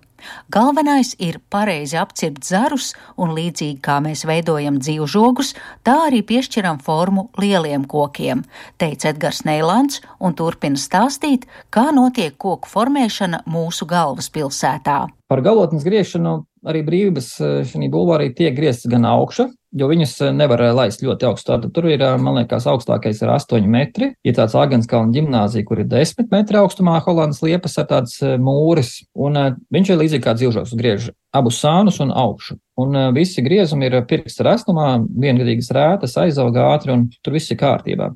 Galvenais 0.53 1.15
ir 1.17 1.41
pareizi 1.49 1.97
apcirpt 1.97 2.45
zarus, 2.45 2.91
un 3.17 3.33
līdzīgi 3.33 3.81
kā 3.81 3.97
mēs 4.05 4.27
veidojam 4.29 4.77
dzīvžogus, 4.85 5.55
tā 5.81 5.97
arī 6.11 6.21
piešķiram 6.29 6.85
formu 6.85 7.31
lieliem 7.41 7.89
kokiem, 7.89 8.45
teica 8.77 9.15
Edgars 9.15 9.47
Neilants, 9.49 10.05
un 10.21 10.37
turpina 10.37 10.77
stāstīt, 10.77 11.49
kā 11.73 11.89
notiek 11.97 12.37
koku 12.37 12.69
formēšana 12.69 13.47
mūsu 13.49 13.89
galvaspilsētā. 13.89 15.07
Par 15.33 15.41
galotnes 15.41 15.89
griešanu 15.89 16.43
arī 16.67 16.85
brīvības 16.87 17.33
šī 17.71 17.91
bulvārī 17.93 18.31
tiek 18.37 18.55
griezts 18.57 18.91
gan 18.91 19.07
augša, 19.09 19.49
jo 19.73 19.89
viņas 19.89 20.15
eh, 20.27 20.33
nevar 20.37 20.63
eh, 20.63 20.73
laist 20.77 21.03
ļoti 21.05 21.29
augstu. 21.29 21.53
Tātad 21.53 21.73
tur 21.75 21.89
ir, 21.89 22.03
eh, 22.03 22.17
man 22.21 22.41
liekas, 22.41 22.67
augstākais 22.71 23.23
ir 23.23 23.33
8 23.33 23.69
metri. 23.71 24.13
Ir 24.25 24.37
tāds 24.37 24.57
Agenskalna 24.59 25.15
ģimnāzija, 25.17 25.67
kur 25.69 25.83
ir 25.83 25.89
10 25.91 26.29
metri 26.33 26.61
augstumā, 26.61 26.99
Holandas 27.05 27.43
liepas 27.45 27.79
ar 27.81 27.89
tāds 27.91 28.19
mūris, 28.43 29.01
un 29.15 29.39
viņš 29.73 29.93
ir 29.93 30.01
līdzīgi 30.03 30.25
kā 30.25 30.37
dzīvžoks, 30.39 30.77
griež 30.79 31.11
abus 31.33 31.61
sānus 31.63 32.01
un 32.05 32.13
augšu. 32.13 32.59
Un 32.83 32.97
visi 33.17 33.45
griezumi 33.45 33.89
ir 33.89 33.99
pirksta 34.09 34.47
restumā, 34.47 34.95
viengadīgas 35.01 35.71
rētas, 35.77 36.17
aizauga 36.21 36.71
ātri, 36.73 36.93
un 36.95 37.07
tur 37.25 37.37
viss 37.37 37.53
ir 37.53 37.61
kārtībā. 37.61 38.11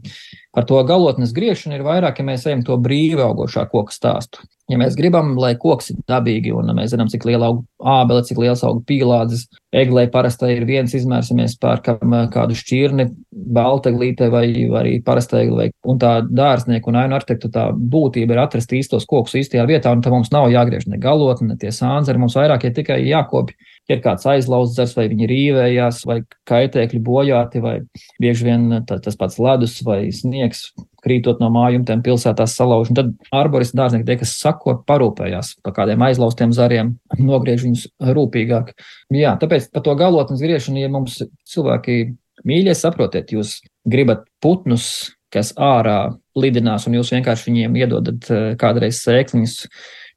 Par 0.57 0.65
to 0.69 0.81
galotnes 0.89 1.35
griešanu 1.37 1.77
ir 1.77 1.85
vairāk, 1.85 2.21
ja 2.21 2.29
mēs 2.29 2.47
ejam 2.49 2.65
to 2.65 2.77
brīvi 2.81 3.21
augošā 3.25 3.67
koka 3.73 3.93
stāstu. 3.93 4.45
Ja 4.67 4.81
mēs 4.81 4.97
gribam, 4.99 5.37
lai 5.39 5.53
koks 5.63 5.93
ir 5.93 5.99
dabīgi, 6.11 6.51
un 6.51 6.73
mēs 6.75 6.91
zinām, 6.91 7.07
cik 7.11 7.23
liela 7.29 7.53
aug 7.53 7.61
ābele, 7.79 8.25
cik 8.27 8.41
liels 8.43 8.65
aug 8.67 8.81
pīlādzes, 8.89 9.45
eglē 9.71 10.09
parastai 10.11 10.57
ir 10.57 10.67
viens 10.67 10.95
izmērs, 10.99 11.31
ja 11.31 11.37
mēs 11.39 11.55
pērkam 11.63 12.17
kādu 12.35 12.57
šķirni, 12.59 13.07
balteglīte 13.31 14.27
vai, 14.33 14.49
arī 14.81 14.97
parastai 15.07 15.45
egle, 15.45 15.69
un 15.87 16.03
tā 16.03 16.17
dārznieku 16.27 16.91
un 16.91 16.99
ainu 17.05 17.15
arhitektu 17.15 17.53
tā 17.55 17.69
būtība 17.77 18.35
ir 18.35 18.43
atrast 18.43 18.75
īstos 18.75 19.07
kokus 19.07 19.39
īstajā 19.39 19.69
vietā, 19.71 19.95
un 19.95 20.03
tam 20.03 20.19
mums 20.19 20.35
nav 20.35 20.51
jāgriež 20.51 20.89
ne 20.91 20.99
galotne, 20.99 21.53
ne 21.53 21.61
tie 21.63 21.71
sānzeri, 21.71 22.19
mums 22.19 22.35
vairāk 22.35 22.67
ir 22.67 22.75
tikai 22.81 22.99
jākopja 23.07 23.55
ir 23.91 24.03
kāds 24.05 24.27
aizlauzts 24.29 24.97
vai 24.97 25.07
viņi 25.13 25.29
rīvējās, 25.31 26.03
vai 26.09 26.21
kaitēkļi 26.49 27.01
bojāti, 27.07 27.63
vai 27.63 27.77
bieži 28.23 28.49
vien 28.49 28.69
tā, 28.89 28.99
tas 29.03 29.19
pats 29.19 29.39
ledus 29.43 29.79
vai 29.87 30.07
sniegs 30.15 30.69
krītot 31.07 31.39
no 31.43 31.49
mājumtiem 31.55 32.03
pilsētās 32.03 32.57
salauž. 32.59 32.91
Tad 32.97 33.13
arboristi 33.35 33.79
dārznieki 33.79 34.09
tie, 34.09 34.19
kas 34.23 34.35
sako, 34.41 34.81
parūpējās 34.89 35.55
par 35.63 35.77
kādiem 35.77 36.03
aizlaustiem 36.09 36.55
zariem, 36.57 36.97
nogriež 37.19 37.67
viņus 37.67 37.87
rūpīgāk. 38.17 38.73
Jā, 39.15 39.37
tāpēc 39.41 39.71
par 39.75 39.87
to 39.87 39.95
galotnes 39.99 40.43
griešanu, 40.43 40.83
ja 40.83 40.91
mums 40.91 41.21
cilvēki 41.47 42.01
mīļie, 42.47 42.75
saprotiet, 42.77 43.31
jūs 43.35 43.61
gribat 43.87 44.27
putnus, 44.43 45.13
kas 45.33 45.53
ārā 45.59 46.17
lidinās, 46.39 46.87
un 46.89 46.99
jūs 46.99 47.13
vienkārši 47.15 47.51
viņiem 47.51 47.79
iedodat 47.81 48.29
eh, 48.31 48.49
kādreiz 48.61 49.01
sēkliņus 49.05 49.57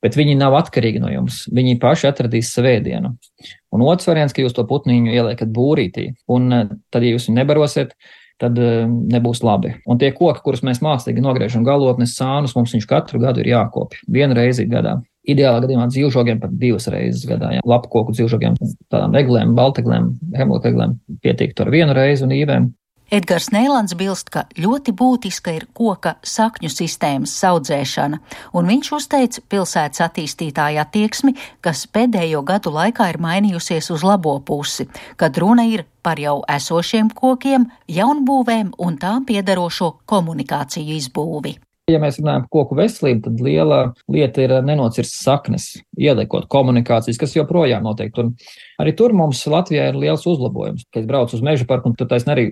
bet 0.03 0.17
viņi 0.19 0.37
nav 0.39 0.55
atkarīgi 0.59 1.01
no 1.03 1.11
jums. 1.11 1.43
Viņi 1.53 1.79
paši 1.81 2.09
atradīs 2.11 2.53
svētdienu. 2.55 3.15
Un 3.75 3.83
otrs 3.85 4.09
variants, 4.09 4.33
ka 4.35 4.43
jūs 4.43 4.55
to 4.57 4.65
putniņu 4.69 5.13
ieliekat 5.13 5.51
būrītī, 5.53 6.09
un 6.31 6.49
eh, 6.55 6.73
tad, 6.93 7.05
ja 7.05 7.13
jūs 7.13 7.29
viņu 7.29 7.41
nebarosiet, 7.41 7.93
tad 8.39 8.55
uh, 8.55 8.87
nebūs 8.87 9.41
labi. 9.43 9.73
Un 9.89 9.99
tie 9.99 10.13
koki, 10.15 10.39
kurus 10.45 10.63
mēs 10.63 10.79
mākslīgi 10.79 11.19
nogriežam 11.23 11.65
galotnes 11.67 12.15
sānus, 12.15 12.55
mums 12.55 12.71
viņš 12.71 12.87
katru 12.87 13.19
gadu 13.19 13.43
ir 13.43 13.51
jākopja 13.51 13.99
vienu 14.07 14.37
reizi 14.37 14.63
gadā. 14.69 14.95
Ideālā 15.29 15.59
gadījumā 15.65 15.89
dzīvžogiem 15.91 16.39
pat 16.41 16.53
divas 16.57 16.87
reizes 16.89 17.27
gadā. 17.27 17.51
Ja. 17.57 17.63
Lapu 17.67 17.91
koku 17.91 18.15
dzīvžogiem, 18.15 18.55
tādām 18.89 19.17
eglēm, 19.19 19.51
balteglēm, 19.57 20.13
hemlokeglēm 20.39 20.95
pietiek 21.21 21.51
ar 21.59 21.73
vienu 21.73 21.97
reizi 21.97 22.23
un 22.25 22.31
īvēm. 22.37 22.69
Edgars 23.09 23.47
Nēlands 23.49 23.95
bilst, 23.97 24.27
ka 24.29 24.43
ļoti 24.53 24.93
būtiska 24.93 25.55
ir 25.57 25.63
koka 25.73 26.11
sakņu 26.21 26.69
sistēmas 26.69 27.31
audzēšana, 27.49 28.19
un 28.53 28.67
viņš 28.69 28.89
uzteica 28.99 29.41
pilsētas 29.49 30.03
attīstītāju 30.05 30.77
attieksmi, 30.83 31.33
kas 31.65 31.87
pēdējo 31.89 32.43
gadu 32.45 32.69
laikā 32.75 33.07
ir 33.09 33.17
mainījusies 33.23 33.89
uz 33.95 34.03
labo 34.05 34.35
pusi, 34.45 34.85
kad 35.17 35.39
runa 35.41 35.65
ir 35.65 35.87
par 36.05 36.21
jau 36.21 36.43
esošiem 36.53 37.09
kokiem, 37.17 37.65
jaunbūvēm 37.89 38.75
un 38.77 38.99
tām 39.01 39.25
piedarošo 39.25 39.95
komunikāciju 40.05 40.99
izbūvi. 41.01 41.55
Ja 41.89 41.97
mēs 41.97 42.19
runājam 42.19 42.43
par 42.45 42.51
koku 42.53 42.77
veselību, 42.77 43.23
tad 43.25 43.41
liela 43.41 43.79
lieta 44.13 44.43
ir 44.43 44.53
nenocirst 44.61 45.15
saknes, 45.23 45.71
ieliekot 45.97 46.45
komunikācijas, 46.53 47.17
kas 47.17 47.33
joprojām 47.33 47.81
notiek. 47.89 48.13
Un 48.21 48.35
arī 48.77 48.93
tur 48.93 49.17
mums 49.17 49.41
Latvijā 49.49 49.87
ir 49.89 49.97
liels 49.97 50.27
uzlabojums. 50.29 50.85
Kad 50.93 51.01
es 51.01 51.09
braucu 51.09 51.33
uz 51.39 51.41
meža 51.41 51.65
parku, 51.65 51.89
un 51.89 51.97
tur 51.97 52.05
taisnība 52.11 52.37
arī 52.37 52.45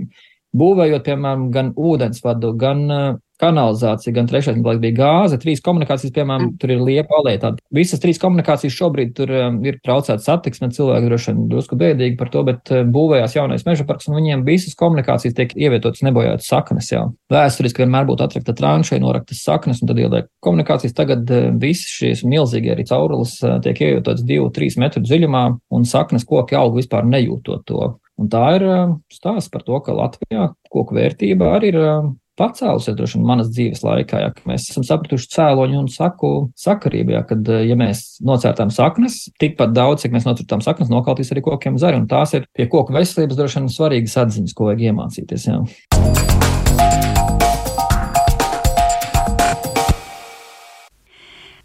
būvējot, 0.58 1.06
piemēram, 1.08 1.48
gan 1.54 1.74
ūdensvadu, 1.76 2.54
gan 2.60 2.84
uh, 2.88 3.08
kanalizāciju, 3.42 4.14
gan 4.16 4.28
trešais 4.30 4.58
bija 4.58 4.96
gāze, 4.98 5.38
trīs 5.42 5.62
komunikācijas, 5.66 6.14
piemēram, 6.16 6.48
mm. 6.48 6.58
tur 6.62 6.74
ir 6.74 6.82
liepa 6.82 7.20
alēja. 7.20 7.42
Tāda. 7.44 7.64
Visas 7.74 8.02
trīs 8.02 8.20
komunikācijas 8.22 8.74
šobrīd 8.74 9.14
tur 9.18 9.34
um, 9.38 9.60
ir 9.68 9.78
traucēta 9.86 10.24
satiksme, 10.24 10.72
cilvēki 10.74 11.10
droši 11.10 11.32
vien 11.32 11.44
drusku 11.52 11.78
bēdīgi 11.80 12.18
par 12.20 12.32
to, 12.34 12.44
bet 12.48 12.74
uh, 12.74 12.82
būvējās 12.94 13.38
jaunais 13.38 13.66
meža 13.68 13.86
parks, 13.90 14.10
un 14.10 14.18
viņiem 14.18 14.46
visas 14.48 14.78
komunikācijas 14.80 15.38
tiek 15.38 15.54
ievietotas 15.54 16.04
nebojātas 16.08 16.50
saknes 16.50 16.90
jau. 16.92 17.04
Vēsturiski 17.34 17.84
vienmēr 17.84 18.10
būtu 18.10 18.26
atrakta 18.26 18.58
tranšai, 18.58 19.02
noraktas 19.04 19.44
saknes, 19.46 19.84
un 19.84 19.92
tad 19.92 20.02
ieliek 20.02 20.32
komunikācijas. 20.46 20.98
Tagad 20.98 21.30
uh, 21.30 21.52
visi 21.62 21.94
šīs 21.94 22.26
milzīgie 22.26 22.74
arī 22.74 22.88
caurulis 22.90 23.38
uh, 23.46 23.60
tiek 23.64 23.86
ievietotas 23.86 24.26
divu, 24.26 24.50
trīs 24.56 24.80
metru 24.82 25.06
dziļumā, 25.06 25.46
un 25.78 25.86
saknes 25.88 26.26
koki 26.26 26.58
aug 26.58 26.74
vispār 26.80 27.06
nejūtot 27.06 27.68
to. 27.70 27.94
Un 28.18 28.30
tā 28.34 28.44
ir 28.58 28.66
um, 28.66 28.96
stāsts 29.14 29.52
par 29.54 29.66
to, 29.66 29.78
ka 29.86 29.94
Latvijā 29.94 30.50
koku 30.74 30.98
vērtība 30.98 31.52
arī 31.54 31.70
ir 31.70 31.78
um, 31.84 32.10
pacēlusies 32.38 32.98
droši 32.98 33.20
vien 33.20 33.28
manas 33.30 33.52
dzīves 33.54 33.84
laikā, 33.86 34.22
ja 34.24 34.32
mēs 34.50 34.68
esam 34.72 34.86
sapratuši 34.88 35.30
cēloņu 35.36 35.80
un 35.84 35.88
saku 35.94 36.32
sakarību, 36.58 37.14
ja, 37.14 37.24
kad, 37.30 37.46
uh, 37.46 37.62
ja 37.66 37.78
mēs 37.78 38.18
nocērtām 38.26 38.74
saknes, 38.74 39.28
tikpat 39.42 39.78
daudz, 39.78 40.06
cik 40.06 40.18
mēs 40.18 40.26
nocērtām 40.30 40.66
saknes, 40.66 40.94
nokaltīs 40.94 41.34
arī 41.34 41.46
kokiem 41.46 41.78
zari, 41.82 42.02
un 42.02 42.10
tās 42.10 42.34
ir 42.38 42.50
pie 42.58 42.70
koku 42.72 42.98
veselības 42.98 43.38
droši 43.38 43.62
vien 43.62 43.74
svarīgas 43.78 44.22
atziņas, 44.26 44.58
ko 44.58 44.72
vajag 44.72 44.88
iemācīties. 44.90 45.52
Jā. 45.52 46.57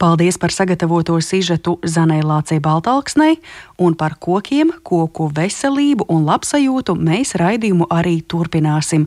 Paldies 0.02 0.35
par 0.35 0.50
sagatavoto 0.50 1.14
sižetu 1.23 1.76
Zanai 1.87 2.25
Lācei 2.26 2.59
Baltalksnei 2.59 3.37
un 3.78 3.94
par 3.94 4.16
kokiem, 4.18 4.73
koku 4.82 5.28
veselību 5.30 6.09
un 6.11 6.25
labsajūtu 6.26 6.97
mēs 6.99 7.37
raidījumu 7.38 7.87
arī 7.87 8.16
turpināsim. 8.26 9.04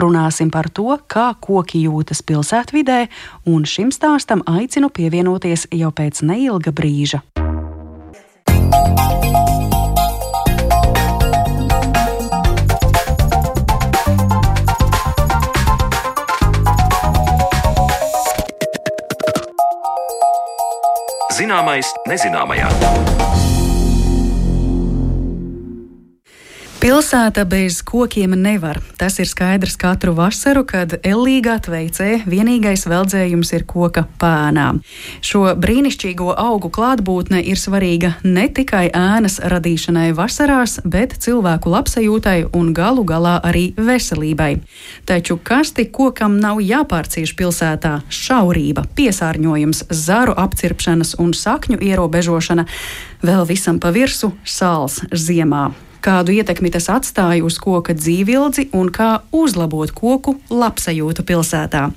Runāsim 0.00 0.48
par 0.48 0.70
to, 0.72 0.96
kā 1.04 1.34
koki 1.44 1.82
jūtas 1.84 2.24
pilsētvidē, 2.24 3.02
un 3.44 3.68
šim 3.68 3.92
stāstam 3.92 4.40
aicinu 4.48 4.88
pievienoties 4.88 5.68
jau 5.68 5.92
pēc 5.92 6.24
neilga 6.24 6.72
brīža. 6.72 7.20
Zināmais 21.48 21.88
nezināmajā. 22.04 23.47
Pilsēta 26.78 27.42
bez 27.42 27.80
kokiem 27.82 28.36
nevar. 28.38 28.78
Tas 28.94 29.16
ir 29.18 29.26
skaidrs 29.26 29.74
katru 29.74 30.12
vasaru, 30.14 30.60
kad 30.62 30.92
ellīgā 31.02 31.56
tveicē 31.66 32.20
vienīgais 32.30 32.84
veldzējums 32.86 33.50
ir 33.56 33.64
koka 33.66 34.04
pēnā. 34.22 34.68
Šo 35.18 35.42
brīnišķīgo 35.58 36.36
augu 36.38 36.70
klātbūtne 36.70 37.40
ir 37.50 37.58
svarīga 37.58 38.12
ne 38.22 38.44
tikai 38.54 38.84
ēnas 38.94 39.40
radīšanai 39.50 40.12
vasarās, 40.14 40.76
bet 40.86 41.16
cilvēku 41.24 41.72
labsajūtai 41.74 42.36
un 42.54 42.70
galu 42.78 43.02
galā 43.02 43.34
arī 43.50 43.72
veselībai. 43.74 44.60
Taču 45.10 45.40
kas 45.42 45.74
tik 45.74 45.90
kokam 45.98 46.38
nav 46.38 46.62
jāpārcieš 46.62 47.34
pilsētā- 47.34 47.96
šaurība, 48.22 48.86
piesārņojums, 48.94 49.82
zaru 49.90 50.38
apcirpšanas 50.46 51.18
un 51.18 51.34
sakņu 51.34 51.82
ierobežošana, 51.82 52.68
vēl 53.26 53.46
visam 53.50 53.82
pa 53.82 53.90
virsu 53.90 54.32
sāls 54.46 55.02
ziemā 55.10 55.74
kādu 56.04 56.34
ietekmi 56.36 56.70
tas 56.74 56.88
atstāja 56.92 57.44
uz 57.44 57.58
koka 57.62 57.94
dzīvildzi 57.96 58.68
un 58.78 58.92
kā 58.94 59.10
uzlabot 59.34 59.92
koku 59.94 60.36
labsajūtu 60.50 61.24
pilsētā. 61.28 61.88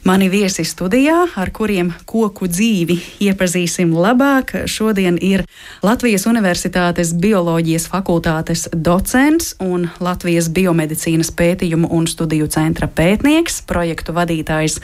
Mani 0.00 0.30
viesi 0.32 0.64
studijā, 0.64 1.26
ar 1.36 1.50
kuriem 1.52 1.90
koku 2.08 2.46
dzīvi 2.48 2.94
iepazīsim 3.20 3.92
labāk, 3.92 4.54
šodien 4.64 5.18
ir 5.20 5.42
Latvijas 5.84 6.24
Universitātes 6.30 7.12
bioloģijas 7.20 7.84
fakultātes 7.92 8.64
docents 8.72 9.52
un 9.60 9.90
Latvijas 10.00 10.48
biomedicīnas 10.56 11.34
pētījumu 11.36 11.92
un 11.92 12.08
studiju 12.08 12.48
centra 12.48 12.88
pētnieks, 12.88 13.60
projektu 13.68 14.16
vadītājs 14.16 14.80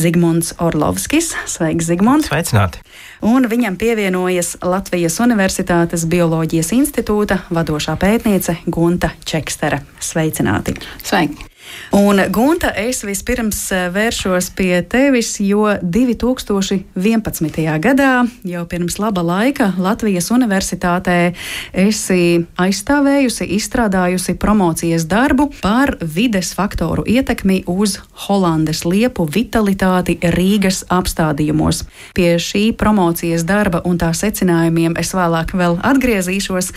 Zigmunds 0.00 0.54
Orlovskis. 0.64 1.34
Sveiks, 1.44 1.92
Zigmunds! 1.92 2.32
Sveicināti! 2.32 2.80
Un 3.20 3.44
viņam 3.52 3.76
pievienojas 3.76 4.56
Latvijas 4.64 5.20
Universitātes 5.20 6.08
bioloģijas 6.08 6.72
institūta 6.72 7.42
vadošā 7.52 8.00
pētniece 8.00 8.62
Gunta 8.64 9.12
Čekstere. 9.28 9.84
Sveicināti! 10.00 10.80
Sveiki! 11.04 11.53
Un, 11.94 12.18
Gunta, 12.30 12.72
es 12.74 13.04
vispirms 13.06 13.58
eh, 13.70 13.84
vēršos 13.94 14.48
pie 14.58 14.80
tevis, 14.90 15.36
jo 15.38 15.68
2011. 15.78 17.60
gadā, 17.78 18.24
jau 18.42 18.64
pirms 18.66 18.96
laba 18.98 19.22
laika, 19.22 19.68
Latvijas 19.78 20.32
Universitātē 20.34 21.34
esi 21.70 22.42
aizstāvējusi, 22.58 23.46
izstrādājusi 23.58 24.34
promocijas 24.42 25.06
darbu 25.06 25.52
par 25.60 25.94
vides 26.02 26.50
faktoru 26.58 27.04
ietekmi 27.06 27.60
uz 27.70 28.00
Holandes 28.24 28.82
liepu 28.82 29.28
vitalitāti 29.30 30.18
Rīgas 30.34 30.82
apstādījumos. 30.90 31.84
Pie 32.18 32.34
šī 32.42 32.64
promocijas 32.74 33.46
darba 33.46 33.84
un 33.86 34.02
tā 34.02 34.10
secinājumiem 34.10 34.98
es 34.98 35.14
vēlāk 35.14 35.54
vēl 35.54 35.78
atgriezīšos, 35.78 36.72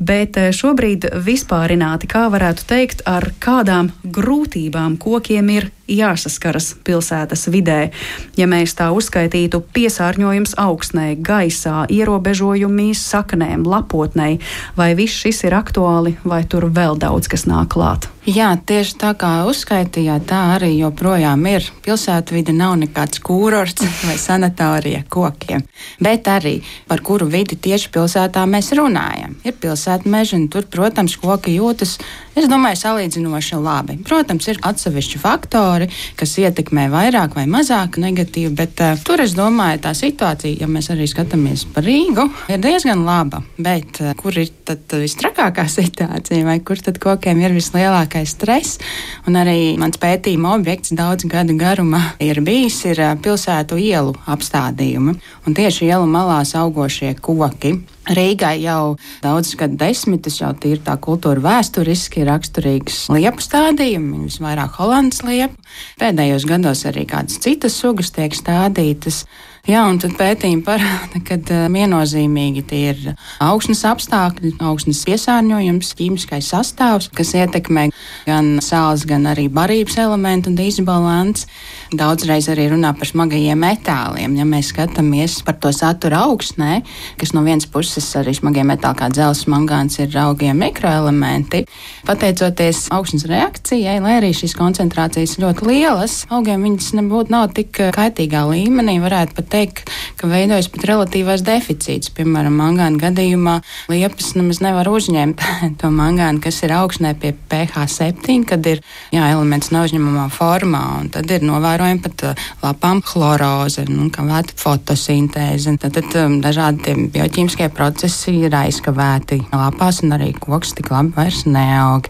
bet 0.00 0.40
eh, 0.40 0.48
šobrīd 0.56 1.10
vispārināti, 1.28 2.08
kā 2.08 2.24
varētu 2.32 2.68
teikt, 2.72 3.04
ar 3.04 3.28
kādām 3.36 3.92
grūtībām 4.02 4.41
grūtībām 4.42 4.96
kokiem 4.98 5.50
ir 5.54 5.70
jāsaskaras 5.90 6.72
pilsētas 6.86 7.48
vidē. 7.52 7.90
Ja 8.38 8.48
mēs 8.50 8.76
tā 8.78 8.90
uzskaitītu, 8.94 9.62
piesārņojums 9.74 10.56
augstnē, 10.60 11.12
gaisā, 11.24 11.84
ierobežojumi 11.90 12.92
saknēm, 12.98 13.66
lapotnei, 13.68 14.40
vai 14.76 14.92
viss 14.98 15.22
šis 15.24 15.44
ir 15.48 15.58
aktuāli, 15.58 16.16
vai 16.24 16.44
tur 16.44 16.70
vēl 16.72 16.98
daudz 17.00 17.30
kas 17.32 17.46
nāk 17.50 17.74
klāt? 17.76 18.08
Jā, 18.22 18.52
tieši 18.54 19.00
tā 19.00 19.08
kā 19.18 19.30
uzskaitījāt, 19.50 20.28
tā 20.30 20.38
arī 20.54 20.76
joprojām 20.76 21.40
ir. 21.50 21.64
Pilsētvide 21.82 22.52
nav 22.54 22.76
nekāds 22.78 23.18
kūrorts 23.18 23.82
vai 24.06 24.14
sanatorija 24.14 25.00
kokiem, 25.10 25.64
bet 25.98 26.30
arī 26.30 26.60
par 26.86 27.02
kuru 27.02 27.26
vidi 27.26 27.58
tieši 27.58 27.90
pilsētā 27.90 28.44
mēs 28.46 28.70
runājam. 28.78 29.34
Ir 29.42 29.56
pilsētmeži, 29.58 30.36
un 30.38 30.46
tur, 30.54 30.68
protams, 30.70 31.16
koki 31.18 31.56
jūtas, 31.56 31.96
es 32.38 32.46
domāju, 32.46 32.78
salīdzinoši 32.84 33.58
labi. 33.58 33.98
Protams, 34.06 34.46
ir 34.54 34.62
atsevišķi 34.70 35.18
faktori, 35.18 35.71
kas 36.18 36.36
ietekmē 36.42 36.88
vairāk 36.92 37.36
vai 37.38 37.46
mazāk 37.50 38.00
negatīvi, 38.02 38.52
bet 38.58 38.82
uh, 38.84 38.96
tur 39.06 39.22
es 39.24 39.36
domāju, 39.38 39.82
tā 39.86 39.94
situācija, 39.96 40.60
ja 40.62 40.70
mēs 40.70 40.90
arī 40.94 41.08
skatāmies 41.10 41.66
par 41.72 41.86
Rīgu, 41.86 42.28
ir 42.52 42.62
diezgan 42.62 43.06
laba. 43.06 43.42
Bet 43.58 44.02
uh, 44.02 44.12
kur 44.18 44.36
ir 44.38 44.52
tad 44.66 44.98
vistrakākā 45.02 45.68
situācija 45.78 46.46
vai 46.46 46.58
kur 46.64 46.80
tad 46.82 47.00
kokiem 47.02 47.40
ir 47.42 47.56
vislielākā? 47.56 47.82
lielākais 47.82 48.34
stress. 48.34 48.78
Un 49.26 49.36
arī 49.38 49.76
mans 49.80 49.98
pētījuma 50.00 50.56
objekts 50.56 50.94
daudz 50.96 51.26
gadu 51.28 51.56
garumā 51.58 52.14
ir 52.22 52.42
bijis 52.44 52.82
ir 52.88 53.00
pilsētu 53.22 53.78
ielu 53.78 54.14
apstādījumi. 54.26 55.16
Un 55.46 55.56
tieši 55.56 55.90
ielu 55.90 56.06
malās 56.06 56.54
augošie 56.58 57.14
koki. 57.20 57.80
Rīgai 58.02 58.56
jau 58.64 58.96
daudzus 59.22 59.54
gadu 59.60 59.76
desmitus 59.78 60.40
jau 60.40 60.50
ir 60.66 60.80
tā 60.82 60.96
kultūra 60.98 61.38
vēsturiski 61.44 62.24
raksturīgs 62.26 63.04
liepu 63.14 63.44
stādījumi, 63.44 64.24
visvairāk 64.26 64.74
holandas 64.80 65.22
liepu. 65.22 65.54
Pēdējos 66.02 66.48
gados 66.50 66.82
arī 66.90 67.06
kādas 67.06 67.38
citas 67.42 67.78
sugas 67.78 68.10
tiek 68.10 68.34
stādītas. 68.34 69.22
Jā, 69.62 69.84
un 69.86 70.00
tad 70.02 70.16
pētījumi 70.18 70.64
parāda, 70.66 71.20
ka 71.22 71.36
viennozīmīgi 71.70 72.64
tie 72.66 72.80
ir 72.90 73.02
augstnes 73.38 73.84
apstākļi, 73.86 74.56
augstnes 74.58 75.04
piesārņojums, 75.06 75.92
ķīmiskais 76.00 76.48
sastāvs, 76.50 77.06
kas 77.14 77.30
ietekmē 77.38 77.86
gan 78.26 78.56
sāls, 78.58 79.06
gan 79.06 79.30
arī 79.30 79.46
barības 79.46 80.00
elementu 80.02 80.50
un 80.50 80.58
disbalansu. 80.58 81.46
Daudzreiz 81.92 82.46
arī 82.48 82.70
runā 82.72 82.94
par 82.96 83.04
smagajiem 83.04 83.58
metāliem. 83.60 84.32
Ja 84.38 84.46
mēs 84.48 84.70
skatāmies 84.72 85.34
par 85.44 85.58
to 85.60 85.68
saturu 85.76 86.16
augstnē, 86.16 86.78
kas 87.20 87.34
no 87.36 87.42
vienas 87.44 87.66
puses 87.68 88.06
arī 88.16 88.32
smagie 88.32 88.64
metāli 88.64 88.96
kā 88.96 89.10
dzelzs, 89.12 89.44
mangāns 89.52 89.98
ir 90.00 90.14
augie 90.22 90.54
mikroelementi, 90.56 91.66
pateicoties 92.08 92.86
augstnes 92.96 93.26
reakcijai, 93.28 93.98
lai 94.00 94.14
arī 94.22 94.30
šīs 94.36 94.56
koncentrācijas 94.56 95.36
ļoti 95.42 95.68
lielas, 95.68 96.14
augiem 96.32 96.64
viņas 96.64 96.94
nebūtu 96.96 97.34
nav 97.34 97.50
tik 97.58 97.76
kaitīgā 97.92 98.46
līmenī, 98.48 98.96
varētu 99.02 99.36
pat 99.36 99.50
teikt, 99.52 99.92
ka 100.16 100.32
veidojas 100.32 100.70
pat 100.72 100.88
relatīvais 100.88 101.44
deficīts. 101.44 102.14
Piemēram, 102.16 102.56
mangāna 102.56 103.00
gadījumā 103.04 103.58
liepas 103.92 104.32
nemaz 104.38 104.62
nevar 104.64 104.88
uzņemt 104.88 105.44
to 105.82 105.92
mangānu, 105.92 106.40
kas 106.40 106.62
ir 106.64 106.72
augstnē 106.78 107.12
pie 107.20 107.34
pH 107.52 107.84
7, 107.98 108.48
kad 108.48 108.72
ir 108.72 108.80
jā, 109.12 109.28
elements 109.28 109.74
neuzņemamā 109.76 110.30
formā, 110.32 110.84
un 111.02 111.12
tad 111.12 111.28
ir 111.28 111.44
novērojama 111.82 112.02
pat 112.02 112.22
uh, 112.22 112.42
lapām 112.62 113.02
chloroze, 113.02 113.84
nu, 113.90 114.08
kā 114.12 114.24
vēta 114.26 114.54
fotosintēze. 114.56 115.76
Tad, 115.82 115.96
tad 115.98 116.16
um, 116.20 116.38
dažādi 116.42 116.94
bioķīmiskie 117.12 117.68
procesi 117.74 118.36
ir 118.46 118.54
aizkavēti 118.54 119.42
lapās, 119.52 120.02
un 120.04 120.14
arī 120.16 120.32
koks 120.38 120.76
tik 120.78 120.92
labi 120.92 121.14
vairs 121.16 121.44
neaug. 121.46 122.08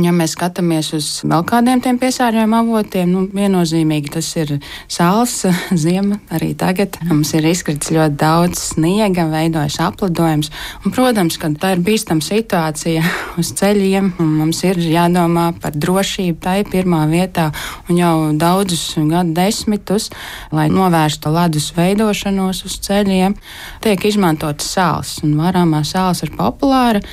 Ja 0.00 0.08
mēs 0.08 0.32
skatāmies 0.32 0.86
uz 0.96 1.06
vēl 1.28 1.42
kādiem 1.44 1.80
tiem 1.84 1.98
piesārņojuma 2.00 2.62
avotiem, 2.62 3.10
nu, 3.12 3.26
viennozīmīgi 3.28 4.14
tas 4.14 4.30
ir 4.40 4.54
sāls, 4.88 5.42
ziema 5.84 6.16
arī 6.32 6.54
tagad. 6.56 6.96
Mums 7.10 7.34
ir 7.36 7.44
izkritis 7.50 7.92
ļoti 7.92 8.16
daudz 8.22 8.62
sniega, 8.70 9.26
veidojas 9.28 9.76
aplidojums. 9.84 10.48
Un, 10.80 10.94
protams, 10.96 11.36
ka 11.36 11.50
tā 11.60 11.74
ir 11.76 11.82
bīstama 11.84 12.24
situācija 12.24 13.02
uz 13.40 13.50
ceļiem, 13.58 14.14
un 14.22 14.30
mums 14.38 14.62
ir 14.64 14.80
jādomā 14.80 15.50
par 15.60 15.76
drošību. 15.76 16.38
Tā 16.40 16.56
ir 16.62 16.72
pirmā 16.72 17.02
vietā, 17.12 17.50
un 17.92 18.00
jau 18.00 18.14
daudzus 18.40 18.94
gadu 18.96 19.36
desmitus, 19.36 20.08
lai 20.56 20.70
novērstu 20.72 21.34
ledus 21.36 21.68
veidošanos 21.76 22.64
uz 22.64 22.78
ceļiem, 22.88 23.36
tiek 23.84 24.08
izmantotas 24.08 24.72
sāls. 24.72 25.18
Un 25.20 25.36
varāmā 25.36 25.84
sāls 25.84 26.24
ir 26.24 26.32
populāra, 26.32 27.04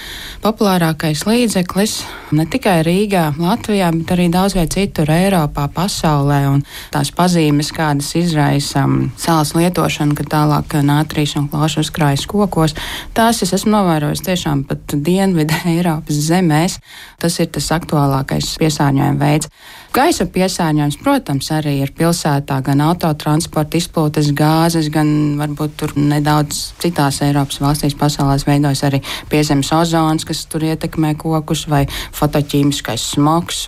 populārākais 0.48 1.28
līdzeklis 1.28 2.00
ne 2.32 2.48
tikai 2.48 2.69
tikai 2.70 2.84
Rīgā, 2.86 3.24
Latvijā, 3.42 3.88
bet 3.90 4.12
arī 4.14 4.28
daudz 4.30 4.54
vietā 4.54 4.78
citur 4.78 5.10
Eiropā, 5.10 5.66
pasaulē. 5.74 6.38
Un 6.52 6.62
tās 6.94 7.10
pazīmes, 7.10 7.72
kādas 7.74 8.12
izraisa 8.20 8.84
sāls 9.18 9.56
lietošana, 9.58 10.14
kad 10.14 10.30
tālāk 10.30 10.76
nātrīs 10.86 11.34
un 11.40 11.48
klāšu 11.50 11.82
uzkrājas 11.82 12.28
kokos, 12.30 12.76
tās 13.18 13.42
es 13.42 13.56
esmu 13.58 13.74
novērojis 13.74 14.22
tiešām 14.22 14.68
pat 14.70 14.94
dienvidu 14.94 15.58
Eiropas 15.74 16.22
zemēs. 16.30 16.78
Tas 17.20 17.40
ir 17.42 17.50
tas 17.50 17.72
aktuālākais 17.74 18.54
piesārņojuma 18.62 19.18
veids. 19.18 19.50
Gaisa 19.90 20.28
piesārņojums, 20.30 21.00
protams, 21.02 21.50
arī 21.50 21.80
ir 21.82 21.90
pilsētā, 21.98 22.60
gan 22.62 22.84
autotransporta 22.86 23.80
izplūdes 23.82 24.30
gāzes, 24.38 24.92
gan 24.94 25.10
varbūt 25.42 25.74
tur 25.82 25.96
nedaudz 25.98 26.76
citās 26.78 27.24
Eiropas 27.26 27.58
valstīs 27.64 27.98
pasaulēs 27.98 28.46
veidojas 28.46 28.86
arī 28.86 29.02
piezemes 29.32 29.74
ozons, 29.74 30.28
kas 30.30 30.46
tur 30.46 30.68
ietekmē 30.70 31.16
kokus 31.18 31.66
vai 31.72 31.88
fotoķīmiju 31.90 32.59
ķīmiskais 32.60 33.14
smogs. 33.16 33.68